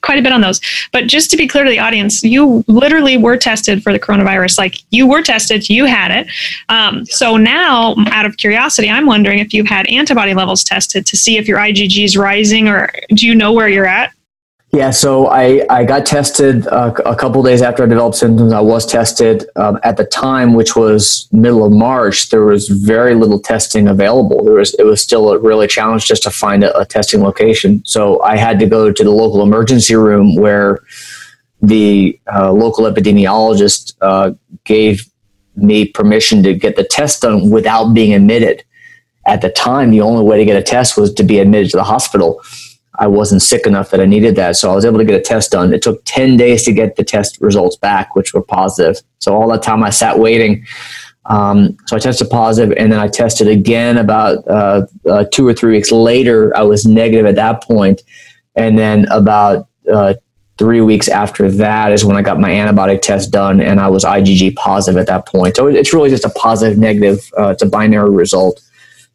quite 0.00 0.18
a 0.18 0.22
bit 0.22 0.32
on 0.32 0.40
those. 0.40 0.60
But 0.92 1.06
just 1.06 1.30
to 1.30 1.36
be 1.36 1.46
clear 1.46 1.64
to 1.64 1.70
the 1.70 1.78
audience, 1.78 2.22
you 2.22 2.64
literally 2.66 3.16
were 3.16 3.36
tested 3.36 3.82
for 3.82 3.92
the 3.92 3.98
coronavirus. 3.98 4.58
Like 4.58 4.76
you 4.90 5.06
were 5.06 5.22
tested, 5.22 5.68
you 5.68 5.84
had 5.84 6.10
it. 6.10 6.26
Um, 6.68 7.04
so 7.06 7.36
now, 7.36 7.94
out 8.06 8.26
of 8.26 8.36
curiosity, 8.36 8.88
I'm 8.88 9.06
wondering 9.06 9.38
if 9.38 9.52
you've 9.52 9.66
had 9.66 9.86
antibody 9.88 10.34
levels 10.34 10.64
tested 10.64 11.06
to 11.06 11.16
see 11.16 11.36
if 11.36 11.46
your 11.48 11.58
IgG 11.58 12.04
is 12.04 12.16
rising, 12.16 12.68
or 12.68 12.90
do 13.08 13.26
you 13.26 13.34
know 13.34 13.52
where 13.52 13.68
you're 13.68 13.86
at? 13.86 14.13
Yeah, 14.74 14.90
so 14.90 15.28
I, 15.28 15.64
I 15.70 15.84
got 15.84 16.04
tested 16.04 16.66
uh, 16.66 16.92
a 17.06 17.14
couple 17.14 17.40
days 17.44 17.62
after 17.62 17.84
I 17.84 17.86
developed 17.86 18.16
symptoms. 18.16 18.52
I 18.52 18.60
was 18.60 18.84
tested 18.84 19.48
um, 19.54 19.78
at 19.84 19.96
the 19.96 20.04
time, 20.04 20.54
which 20.54 20.74
was 20.74 21.28
middle 21.30 21.64
of 21.64 21.70
March. 21.70 22.30
There 22.30 22.44
was 22.44 22.66
very 22.68 23.14
little 23.14 23.38
testing 23.38 23.86
available. 23.86 24.42
There 24.42 24.54
was 24.54 24.74
it 24.74 24.82
was 24.82 25.00
still 25.00 25.30
a 25.30 25.38
really 25.38 25.68
challenge 25.68 26.06
just 26.06 26.24
to 26.24 26.30
find 26.30 26.64
a, 26.64 26.76
a 26.76 26.84
testing 26.84 27.22
location. 27.22 27.84
So 27.86 28.20
I 28.22 28.36
had 28.36 28.58
to 28.58 28.66
go 28.66 28.90
to 28.90 29.04
the 29.04 29.12
local 29.12 29.44
emergency 29.44 29.94
room 29.94 30.34
where 30.34 30.80
the 31.62 32.18
uh, 32.34 32.50
local 32.50 32.86
epidemiologist 32.86 33.94
uh, 34.00 34.32
gave 34.64 35.08
me 35.54 35.84
permission 35.86 36.42
to 36.42 36.52
get 36.52 36.74
the 36.74 36.82
test 36.82 37.22
done 37.22 37.48
without 37.48 37.94
being 37.94 38.12
admitted. 38.12 38.64
At 39.24 39.40
the 39.40 39.50
time, 39.50 39.92
the 39.92 40.00
only 40.00 40.24
way 40.24 40.36
to 40.36 40.44
get 40.44 40.56
a 40.56 40.62
test 40.64 40.96
was 40.98 41.14
to 41.14 41.22
be 41.22 41.38
admitted 41.38 41.70
to 41.70 41.76
the 41.76 41.84
hospital. 41.84 42.42
I 42.96 43.06
wasn't 43.06 43.42
sick 43.42 43.66
enough 43.66 43.90
that 43.90 44.00
I 44.00 44.04
needed 44.04 44.36
that. 44.36 44.56
So 44.56 44.70
I 44.70 44.74
was 44.74 44.84
able 44.84 44.98
to 44.98 45.04
get 45.04 45.18
a 45.18 45.22
test 45.22 45.50
done. 45.50 45.74
It 45.74 45.82
took 45.82 46.02
10 46.04 46.36
days 46.36 46.62
to 46.64 46.72
get 46.72 46.96
the 46.96 47.04
test 47.04 47.40
results 47.40 47.76
back, 47.76 48.14
which 48.14 48.32
were 48.32 48.42
positive. 48.42 49.02
So 49.18 49.34
all 49.34 49.48
that 49.48 49.62
time 49.62 49.82
I 49.82 49.90
sat 49.90 50.18
waiting. 50.18 50.64
Um, 51.26 51.76
so 51.86 51.96
I 51.96 51.98
tested 51.98 52.28
positive, 52.30 52.76
and 52.76 52.92
then 52.92 53.00
I 53.00 53.08
tested 53.08 53.48
again 53.48 53.96
about 53.96 54.46
uh, 54.46 54.86
uh, 55.08 55.24
two 55.32 55.48
or 55.48 55.54
three 55.54 55.72
weeks 55.72 55.90
later. 55.90 56.54
I 56.56 56.62
was 56.62 56.84
negative 56.84 57.24
at 57.24 57.36
that 57.36 57.62
point, 57.62 58.02
and 58.56 58.78
then 58.78 59.06
about 59.10 59.68
uh, 59.90 60.14
three 60.58 60.80
weeks 60.80 61.08
after 61.08 61.50
that 61.50 61.92
is 61.92 62.04
when 62.04 62.16
I 62.16 62.22
got 62.22 62.38
my 62.38 62.50
antibody 62.50 62.98
test 62.98 63.30
done, 63.30 63.60
and 63.60 63.80
I 63.80 63.88
was 63.88 64.04
IgG 64.04 64.54
positive 64.56 65.00
at 65.00 65.06
that 65.06 65.26
point. 65.26 65.56
So 65.56 65.66
it's 65.66 65.94
really 65.94 66.10
just 66.10 66.24
a 66.24 66.30
positive 66.30 66.78
negative. 66.78 67.30
Uh, 67.38 67.48
it's 67.48 67.62
a 67.62 67.66
binary 67.66 68.10
result. 68.10 68.60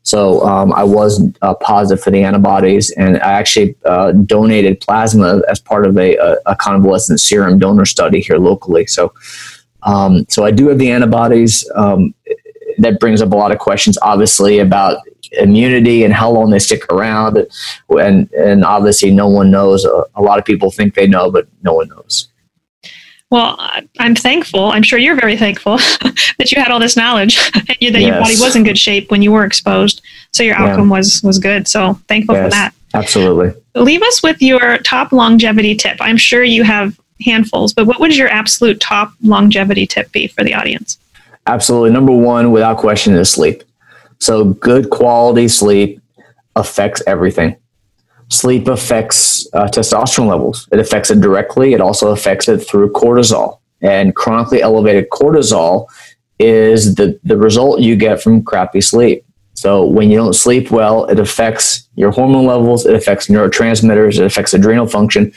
So 0.09 0.43
um, 0.43 0.73
I 0.73 0.83
was 0.83 1.21
uh, 1.43 1.53
positive 1.53 2.03
for 2.03 2.09
the 2.09 2.23
antibodies, 2.23 2.89
and 2.97 3.17
I 3.17 3.33
actually 3.33 3.75
uh, 3.85 4.11
donated 4.11 4.81
plasma 4.81 5.43
as 5.47 5.59
part 5.59 5.85
of 5.85 5.95
a, 5.99 6.15
a, 6.15 6.37
a, 6.47 6.55
convalescent 6.55 7.19
serum 7.19 7.59
donor 7.59 7.85
study 7.85 8.19
here 8.19 8.39
locally. 8.39 8.87
So, 8.87 9.13
um, 9.83 10.25
so 10.27 10.45
I 10.45 10.49
do 10.49 10.67
have 10.69 10.79
the 10.79 10.89
antibodies. 10.89 11.69
Um, 11.75 12.15
that 12.79 12.99
brings 12.99 13.21
up 13.21 13.33
a 13.33 13.35
lot 13.35 13.51
of 13.51 13.59
questions, 13.59 13.99
obviously, 14.01 14.57
about 14.57 14.97
immunity 15.33 16.03
and 16.03 16.11
how 16.11 16.31
long 16.31 16.49
they 16.49 16.59
stick 16.59 16.91
around, 16.91 17.45
and 17.89 18.31
and 18.33 18.65
obviously 18.65 19.11
no 19.11 19.27
one 19.27 19.51
knows. 19.51 19.85
A, 19.85 20.05
a 20.15 20.23
lot 20.23 20.39
of 20.39 20.45
people 20.45 20.71
think 20.71 20.95
they 20.95 21.05
know, 21.05 21.29
but 21.29 21.47
no 21.61 21.73
one 21.73 21.89
knows. 21.89 22.29
Well, 23.29 23.57
I'm 23.99 24.15
thankful. 24.15 24.65
I'm 24.71 24.81
sure 24.81 24.97
you're 24.97 25.19
very 25.19 25.37
thankful 25.37 25.77
that 26.39 26.51
you 26.51 26.59
had 26.59 26.71
all 26.71 26.79
this 26.79 26.97
knowledge 26.97 27.37
and 27.53 27.67
that 27.67 27.79
yes. 27.79 28.01
your 28.01 28.19
body 28.19 28.35
was 28.39 28.55
in 28.55 28.63
good 28.63 28.77
shape 28.77 29.11
when 29.11 29.21
you 29.21 29.31
were 29.31 29.45
exposed. 29.45 30.01
So 30.31 30.41
your 30.41 30.55
outcome 30.55 30.89
yeah. 30.89 30.97
was 30.97 31.21
was 31.23 31.37
good. 31.37 31.67
So 31.67 31.93
thankful 32.07 32.35
yes, 32.35 32.45
for 32.45 32.49
that. 32.51 32.73
Absolutely. 32.95 33.53
Leave 33.75 34.01
us 34.01 34.23
with 34.23 34.41
your 34.41 34.79
top 34.79 35.11
longevity 35.11 35.75
tip. 35.75 35.97
I'm 35.99 36.17
sure 36.17 36.43
you 36.43 36.63
have 36.63 36.99
handfuls, 37.23 37.73
but 37.73 37.85
what 37.85 37.99
would 37.99 38.17
your 38.17 38.29
absolute 38.29 38.79
top 38.79 39.13
longevity 39.21 39.85
tip 39.85 40.11
be 40.11 40.27
for 40.27 40.43
the 40.43 40.55
audience? 40.55 40.97
Absolutely. 41.45 41.91
Number 41.91 42.11
one, 42.11 42.51
without 42.51 42.77
question, 42.77 43.13
is 43.13 43.29
sleep. 43.29 43.63
So 44.19 44.45
good 44.45 44.89
quality 44.89 45.47
sleep 45.47 46.01
affects 46.55 47.01
everything 47.05 47.55
sleep 48.29 48.67
affects 48.67 49.47
uh, 49.53 49.67
testosterone 49.67 50.27
levels. 50.27 50.67
It 50.71 50.79
affects 50.79 51.09
it 51.09 51.21
directly. 51.21 51.73
It 51.73 51.81
also 51.81 52.11
affects 52.11 52.47
it 52.47 52.59
through 52.59 52.91
cortisol. 52.91 53.59
And 53.81 54.15
chronically 54.15 54.61
elevated 54.61 55.09
cortisol 55.09 55.87
is 56.37 56.95
the, 56.95 57.19
the 57.23 57.37
result 57.37 57.81
you 57.81 57.95
get 57.95 58.21
from 58.21 58.43
crappy 58.43 58.81
sleep. 58.81 59.25
So 59.53 59.85
when 59.85 60.09
you 60.09 60.17
don't 60.17 60.33
sleep 60.33 60.71
well, 60.71 61.05
it 61.05 61.19
affects 61.19 61.89
your 61.95 62.11
hormone 62.11 62.45
levels, 62.45 62.85
it 62.85 62.95
affects 62.95 63.27
neurotransmitters, 63.27 64.17
it 64.17 64.25
affects 64.25 64.53
adrenal 64.53 64.87
function, 64.87 65.33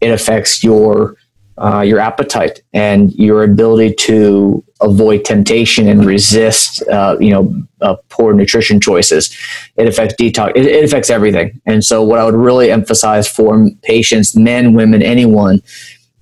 it 0.00 0.10
affects 0.10 0.62
your 0.62 1.16
uh, 1.56 1.80
your 1.80 1.98
appetite 1.98 2.62
and 2.72 3.12
your 3.14 3.42
ability 3.42 3.92
to 3.92 4.64
avoid 4.80 5.24
temptation 5.24 5.88
and 5.88 6.04
resist, 6.04 6.82
uh, 6.88 7.16
you 7.20 7.30
know, 7.30 7.62
uh, 7.80 7.96
poor 8.08 8.32
nutrition 8.32 8.80
choices. 8.80 9.36
It 9.76 9.88
affects 9.88 10.14
detox. 10.14 10.52
It, 10.54 10.66
it, 10.66 10.84
affects 10.84 11.10
everything. 11.10 11.60
And 11.66 11.84
so, 11.84 12.02
what 12.02 12.18
I 12.18 12.24
would 12.24 12.34
really 12.34 12.70
emphasize 12.70 13.28
for 13.28 13.68
patients, 13.82 14.36
men, 14.36 14.74
women, 14.74 15.02
anyone, 15.02 15.62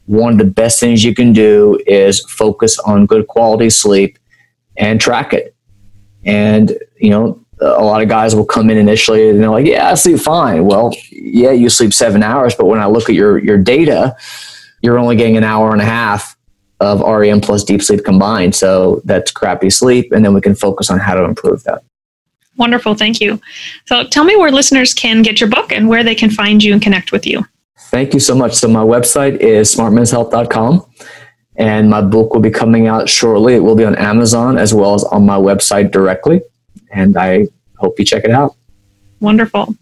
one 0.07 0.33
of 0.33 0.39
the 0.39 0.45
best 0.45 0.81
things 0.81 1.05
you 1.05 1.15
can 1.15 1.33
do 1.33 1.79
is 1.87 2.21
focus 2.31 2.79
on 2.79 3.07
good 3.07 3.27
quality 3.27 3.71
sleep 3.71 4.19
and 4.77 5.01
track 5.01 5.33
it. 5.33 5.55
And 6.25 6.77
you 6.97 7.11
know, 7.11 7.45
a 7.61 7.85
lot 7.85 8.03
of 8.03 8.09
guys 8.09 8.35
will 8.35 8.45
come 8.45 8.71
in 8.71 8.79
initially 8.79 9.31
and 9.31 9.41
they're 9.41 9.51
like, 9.51 9.67
"Yeah, 9.67 9.91
I 9.91 9.95
sleep 9.95 10.19
fine." 10.19 10.65
Well, 10.65 10.95
yeah, 11.11 11.53
you 11.53 11.69
sleep 11.69 11.93
seven 11.93 12.23
hours, 12.23 12.55
but 12.55 12.67
when 12.67 12.81
I 12.81 12.87
look 12.87 13.09
at 13.09 13.15
your 13.15 13.39
your 13.39 13.59
data, 13.59 14.17
you're 14.81 14.99
only 14.99 15.17
getting 15.17 15.37
an 15.37 15.45
hour 15.45 15.73
and 15.73 15.81
a 15.81 15.87
half 15.87 16.36
of 16.81 17.01
REM 17.01 17.41
plus 17.41 17.65
deep 17.65 17.83
sleep 17.83 18.05
combined. 18.05 18.55
So 18.55 19.01
that's 19.05 19.31
crappy 19.31 19.71
sleep, 19.71 20.13
and 20.13 20.25
then 20.25 20.35
we 20.35 20.41
can 20.41 20.55
focus 20.55 20.91
on 20.91 20.99
how 20.99 21.15
to 21.15 21.25
improve 21.25 21.65
that. 21.65 21.83
Wonderful, 22.57 22.95
thank 22.95 23.21
you. 23.21 23.41
So 23.87 24.05
tell 24.05 24.25
me 24.25 24.37
where 24.37 24.51
listeners 24.51 24.95
can 24.95 25.23
get 25.23 25.41
your 25.41 25.51
book 25.51 25.73
and 25.73 25.89
where 25.89 26.03
they 26.03 26.15
can 26.15 26.31
find 26.31 26.63
you 26.63 26.73
and 26.73 26.81
connect 26.81 27.13
with 27.13 27.27
you. 27.27 27.45
Thank 27.91 28.15
you 28.15 28.21
so 28.21 28.35
much. 28.35 28.55
So 28.55 28.69
my 28.69 28.83
website 28.83 29.37
is 29.37 29.75
smartmenshealth.com 29.75 30.87
and 31.57 31.91
my 31.91 32.01
book 32.01 32.33
will 32.33 32.41
be 32.41 32.51
coming 32.51 32.87
out 32.87 33.09
shortly. 33.09 33.55
It 33.55 33.61
will 33.61 33.77
be 33.77 33.85
on 33.85 33.95
Amazon 33.97 34.59
as 34.59 34.75
well 34.75 34.95
as 34.95 35.05
on 35.05 35.25
my 35.25 35.37
website 35.37 35.91
directly. 35.91 36.43
And 36.91 37.17
I 37.17 37.47
hope 37.77 37.99
you 37.99 38.05
check 38.05 38.25
it 38.25 38.31
out. 38.31 38.57
Wonderful. 39.21 39.75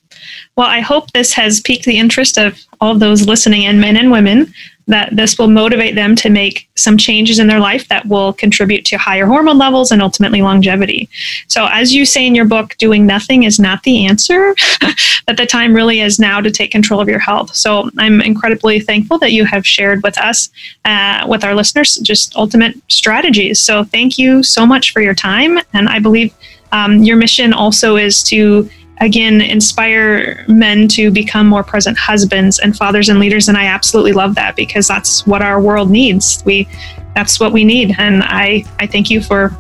Well, 0.57 0.67
I 0.67 0.81
hope 0.81 1.11
this 1.13 1.33
has 1.33 1.61
piqued 1.61 1.85
the 1.85 1.99
interest 1.99 2.39
of 2.39 2.61
all 2.81 2.95
those 2.95 3.27
listening 3.27 3.63
in, 3.63 3.81
men 3.81 3.97
and 3.97 4.11
women, 4.11 4.53
that 4.87 5.15
this 5.17 5.39
will 5.39 5.49
motivate 5.49 5.95
them 5.95 6.15
to 6.15 6.29
make 6.29 6.69
some 6.77 6.99
changes 6.99 7.39
in 7.39 7.47
their 7.47 7.61
life 7.61 7.89
that 7.89 8.07
will 8.07 8.33
contribute 8.33 8.85
to 8.85 8.99
higher 8.99 9.27
hormone 9.27 9.57
levels 9.57 9.91
and 9.91 10.03
ultimately 10.03 10.43
longevity. 10.43 11.09
So, 11.49 11.67
as 11.71 11.95
you 11.95 12.05
say 12.05 12.27
in 12.27 12.35
your 12.35 12.45
book, 12.45 12.77
doing 12.79 13.07
nothing 13.07 13.45
is 13.45 13.59
not 13.59 13.83
the 13.83 14.07
answer, 14.07 14.55
but 15.27 15.37
the 15.37 15.47
time 15.47 15.75
really 15.75 16.01
is 16.01 16.19
now 16.19 16.41
to 16.41 16.51
take 16.51 16.71
control 16.71 17.01
of 17.01 17.09
your 17.09 17.19
health. 17.19 17.55
So, 17.55 17.91
I'm 17.99 18.21
incredibly 18.21 18.81
thankful 18.81 19.19
that 19.19 19.33
you 19.33 19.45
have 19.47 19.67
shared 19.67 20.03
with 20.03 20.19
us, 20.19 20.51
uh, 20.85 21.25
with 21.29 21.45
our 21.45 21.55
listeners, 21.55 21.97
just 21.97 22.37
ultimate 22.37 22.77
strategies. 22.89 23.61
So, 23.61 23.85
thank 23.85 24.19
you 24.19 24.43
so 24.43 24.67
much 24.67 24.93
for 24.93 25.01
your 25.01 25.15
time. 25.15 25.59
And 25.73 25.89
I 25.89 25.99
believe 25.99 26.35
um, 26.73 27.03
your 27.03 27.17
mission 27.17 27.53
also 27.53 27.97
is 27.97 28.23
to 28.25 28.69
again 29.01 29.41
inspire 29.41 30.45
men 30.49 30.89
to 30.89 31.11
become 31.11 31.47
more 31.47 31.63
present 31.65 31.99
husbands 31.99 32.59
and 32.59 32.77
fathers 32.77 33.09
and 33.09 33.19
leaders 33.19 33.49
and 33.49 33.59
i 33.59 33.65
absolutely 33.65 34.13
love 34.13 34.35
that 34.35 34.55
because 34.57 34.87
that's 34.87 35.27
what 35.27 35.43
our 35.43 35.61
world 35.61 35.91
needs. 35.91 36.43
We 36.45 36.69
that's 37.15 37.39
what 37.39 37.53
we 37.53 37.65
need 37.65 37.95
and 37.99 38.23
i 38.25 38.65
i 38.79 38.87
thank 38.87 39.11
you 39.11 39.21
for 39.21 39.51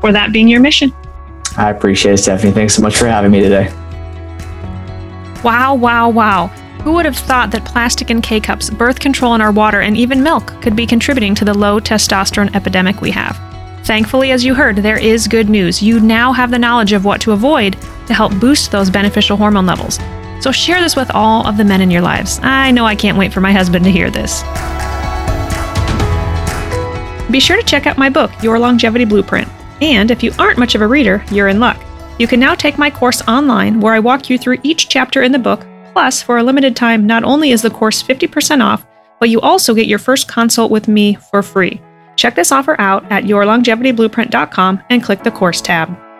for 0.00 0.12
that 0.12 0.32
being 0.32 0.48
your 0.48 0.60
mission. 0.60 0.92
I 1.56 1.70
appreciate 1.70 2.14
it 2.14 2.18
stephanie. 2.18 2.52
Thanks 2.52 2.74
so 2.74 2.82
much 2.82 2.96
for 2.96 3.06
having 3.06 3.30
me 3.30 3.40
today. 3.40 3.72
Wow 5.42 5.74
wow 5.74 6.08
wow. 6.08 6.50
Who 6.82 6.92
would 6.94 7.04
have 7.04 7.16
thought 7.16 7.52
that 7.52 7.64
plastic 7.64 8.10
and 8.10 8.22
K 8.22 8.40
cups, 8.40 8.68
birth 8.68 8.98
control 8.98 9.36
in 9.36 9.40
our 9.40 9.52
water, 9.52 9.82
and 9.82 9.96
even 9.96 10.20
milk 10.20 10.60
could 10.60 10.74
be 10.74 10.84
contributing 10.84 11.32
to 11.36 11.44
the 11.44 11.54
low 11.54 11.78
testosterone 11.78 12.52
epidemic 12.56 13.00
we 13.00 13.12
have? 13.12 13.38
Thankfully, 13.84 14.32
as 14.32 14.44
you 14.44 14.54
heard, 14.54 14.76
there 14.76 14.98
is 14.98 15.28
good 15.28 15.48
news. 15.48 15.80
You 15.80 16.00
now 16.00 16.32
have 16.32 16.50
the 16.50 16.58
knowledge 16.58 16.92
of 16.92 17.04
what 17.04 17.20
to 17.20 17.32
avoid 17.32 17.76
to 18.12 18.16
help 18.16 18.38
boost 18.38 18.70
those 18.70 18.90
beneficial 18.90 19.36
hormone 19.36 19.66
levels. 19.66 19.98
So 20.40 20.52
share 20.52 20.80
this 20.80 20.96
with 20.96 21.10
all 21.14 21.46
of 21.46 21.56
the 21.56 21.64
men 21.64 21.80
in 21.80 21.90
your 21.90 22.02
lives. 22.02 22.38
I 22.42 22.70
know 22.70 22.84
I 22.84 22.94
can't 22.94 23.16
wait 23.16 23.32
for 23.32 23.40
my 23.40 23.52
husband 23.52 23.84
to 23.84 23.90
hear 23.90 24.10
this. 24.10 24.42
Be 27.30 27.40
sure 27.40 27.56
to 27.56 27.62
check 27.62 27.86
out 27.86 27.96
my 27.96 28.10
book, 28.10 28.30
Your 28.42 28.58
Longevity 28.58 29.06
Blueprint. 29.06 29.48
And 29.80 30.10
if 30.10 30.22
you 30.22 30.32
aren't 30.38 30.58
much 30.58 30.74
of 30.74 30.82
a 30.82 30.86
reader, 30.86 31.24
you're 31.30 31.48
in 31.48 31.58
luck. 31.58 31.82
You 32.18 32.26
can 32.26 32.38
now 32.38 32.54
take 32.54 32.76
my 32.76 32.90
course 32.90 33.22
online 33.22 33.80
where 33.80 33.94
I 33.94 34.00
walk 34.00 34.28
you 34.28 34.36
through 34.36 34.58
each 34.62 34.88
chapter 34.88 35.22
in 35.22 35.32
the 35.32 35.38
book. 35.38 35.66
Plus, 35.92 36.22
for 36.22 36.38
a 36.38 36.42
limited 36.42 36.76
time, 36.76 37.06
not 37.06 37.24
only 37.24 37.52
is 37.52 37.62
the 37.62 37.70
course 37.70 38.02
50% 38.02 38.62
off, 38.62 38.84
but 39.20 39.30
you 39.30 39.40
also 39.40 39.74
get 39.74 39.86
your 39.86 39.98
first 39.98 40.28
consult 40.28 40.70
with 40.70 40.88
me 40.88 41.14
for 41.14 41.42
free. 41.42 41.80
Check 42.16 42.34
this 42.34 42.52
offer 42.52 42.78
out 42.78 43.10
at 43.10 43.24
yourlongevityblueprint.com 43.24 44.82
and 44.90 45.02
click 45.02 45.22
the 45.22 45.30
course 45.30 45.62
tab. 45.62 46.11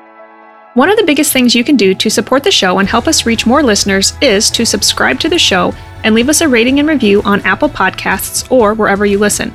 One 0.74 0.88
of 0.88 0.96
the 0.96 1.04
biggest 1.04 1.34
things 1.34 1.54
you 1.54 1.64
can 1.64 1.76
do 1.76 1.94
to 1.94 2.08
support 2.08 2.44
the 2.44 2.50
show 2.50 2.78
and 2.78 2.88
help 2.88 3.06
us 3.06 3.26
reach 3.26 3.46
more 3.46 3.62
listeners 3.62 4.14
is 4.22 4.50
to 4.52 4.64
subscribe 4.64 5.20
to 5.20 5.28
the 5.28 5.38
show 5.38 5.74
and 6.02 6.14
leave 6.14 6.30
us 6.30 6.40
a 6.40 6.48
rating 6.48 6.78
and 6.78 6.88
review 6.88 7.20
on 7.24 7.42
Apple 7.42 7.68
Podcasts 7.68 8.50
or 8.50 8.72
wherever 8.72 9.04
you 9.04 9.18
listen. 9.18 9.52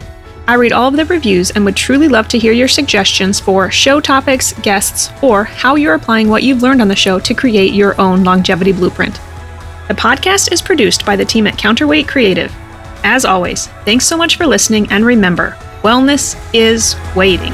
I 0.47 0.53
read 0.53 0.73
all 0.73 0.89
of 0.89 0.95
the 0.95 1.05
reviews 1.05 1.49
and 1.49 1.65
would 1.65 1.75
truly 1.75 2.07
love 2.07 2.27
to 2.27 2.37
hear 2.37 2.53
your 2.53 2.67
suggestions 2.67 3.39
for 3.39 3.71
show 3.71 3.99
topics, 3.99 4.53
guests, 4.61 5.09
or 5.23 5.43
how 5.43 5.73
you're 5.73 5.95
applying 5.95 6.29
what 6.29 6.43
you've 6.43 6.61
learned 6.61 6.83
on 6.83 6.87
the 6.87 6.95
show 6.95 7.17
to 7.17 7.33
create 7.33 7.73
your 7.73 7.99
own 7.99 8.23
longevity 8.23 8.71
blueprint. 8.71 9.15
The 9.87 9.95
podcast 9.95 10.51
is 10.51 10.61
produced 10.61 11.03
by 11.03 11.15
the 11.15 11.25
team 11.25 11.47
at 11.47 11.57
Counterweight 11.57 12.07
Creative. 12.07 12.53
As 13.03 13.25
always, 13.25 13.65
thanks 13.85 14.05
so 14.05 14.17
much 14.17 14.35
for 14.35 14.45
listening 14.45 14.85
and 14.91 15.03
remember, 15.03 15.57
Wellness 15.81 16.37
is 16.53 16.95
waiting. 17.15 17.53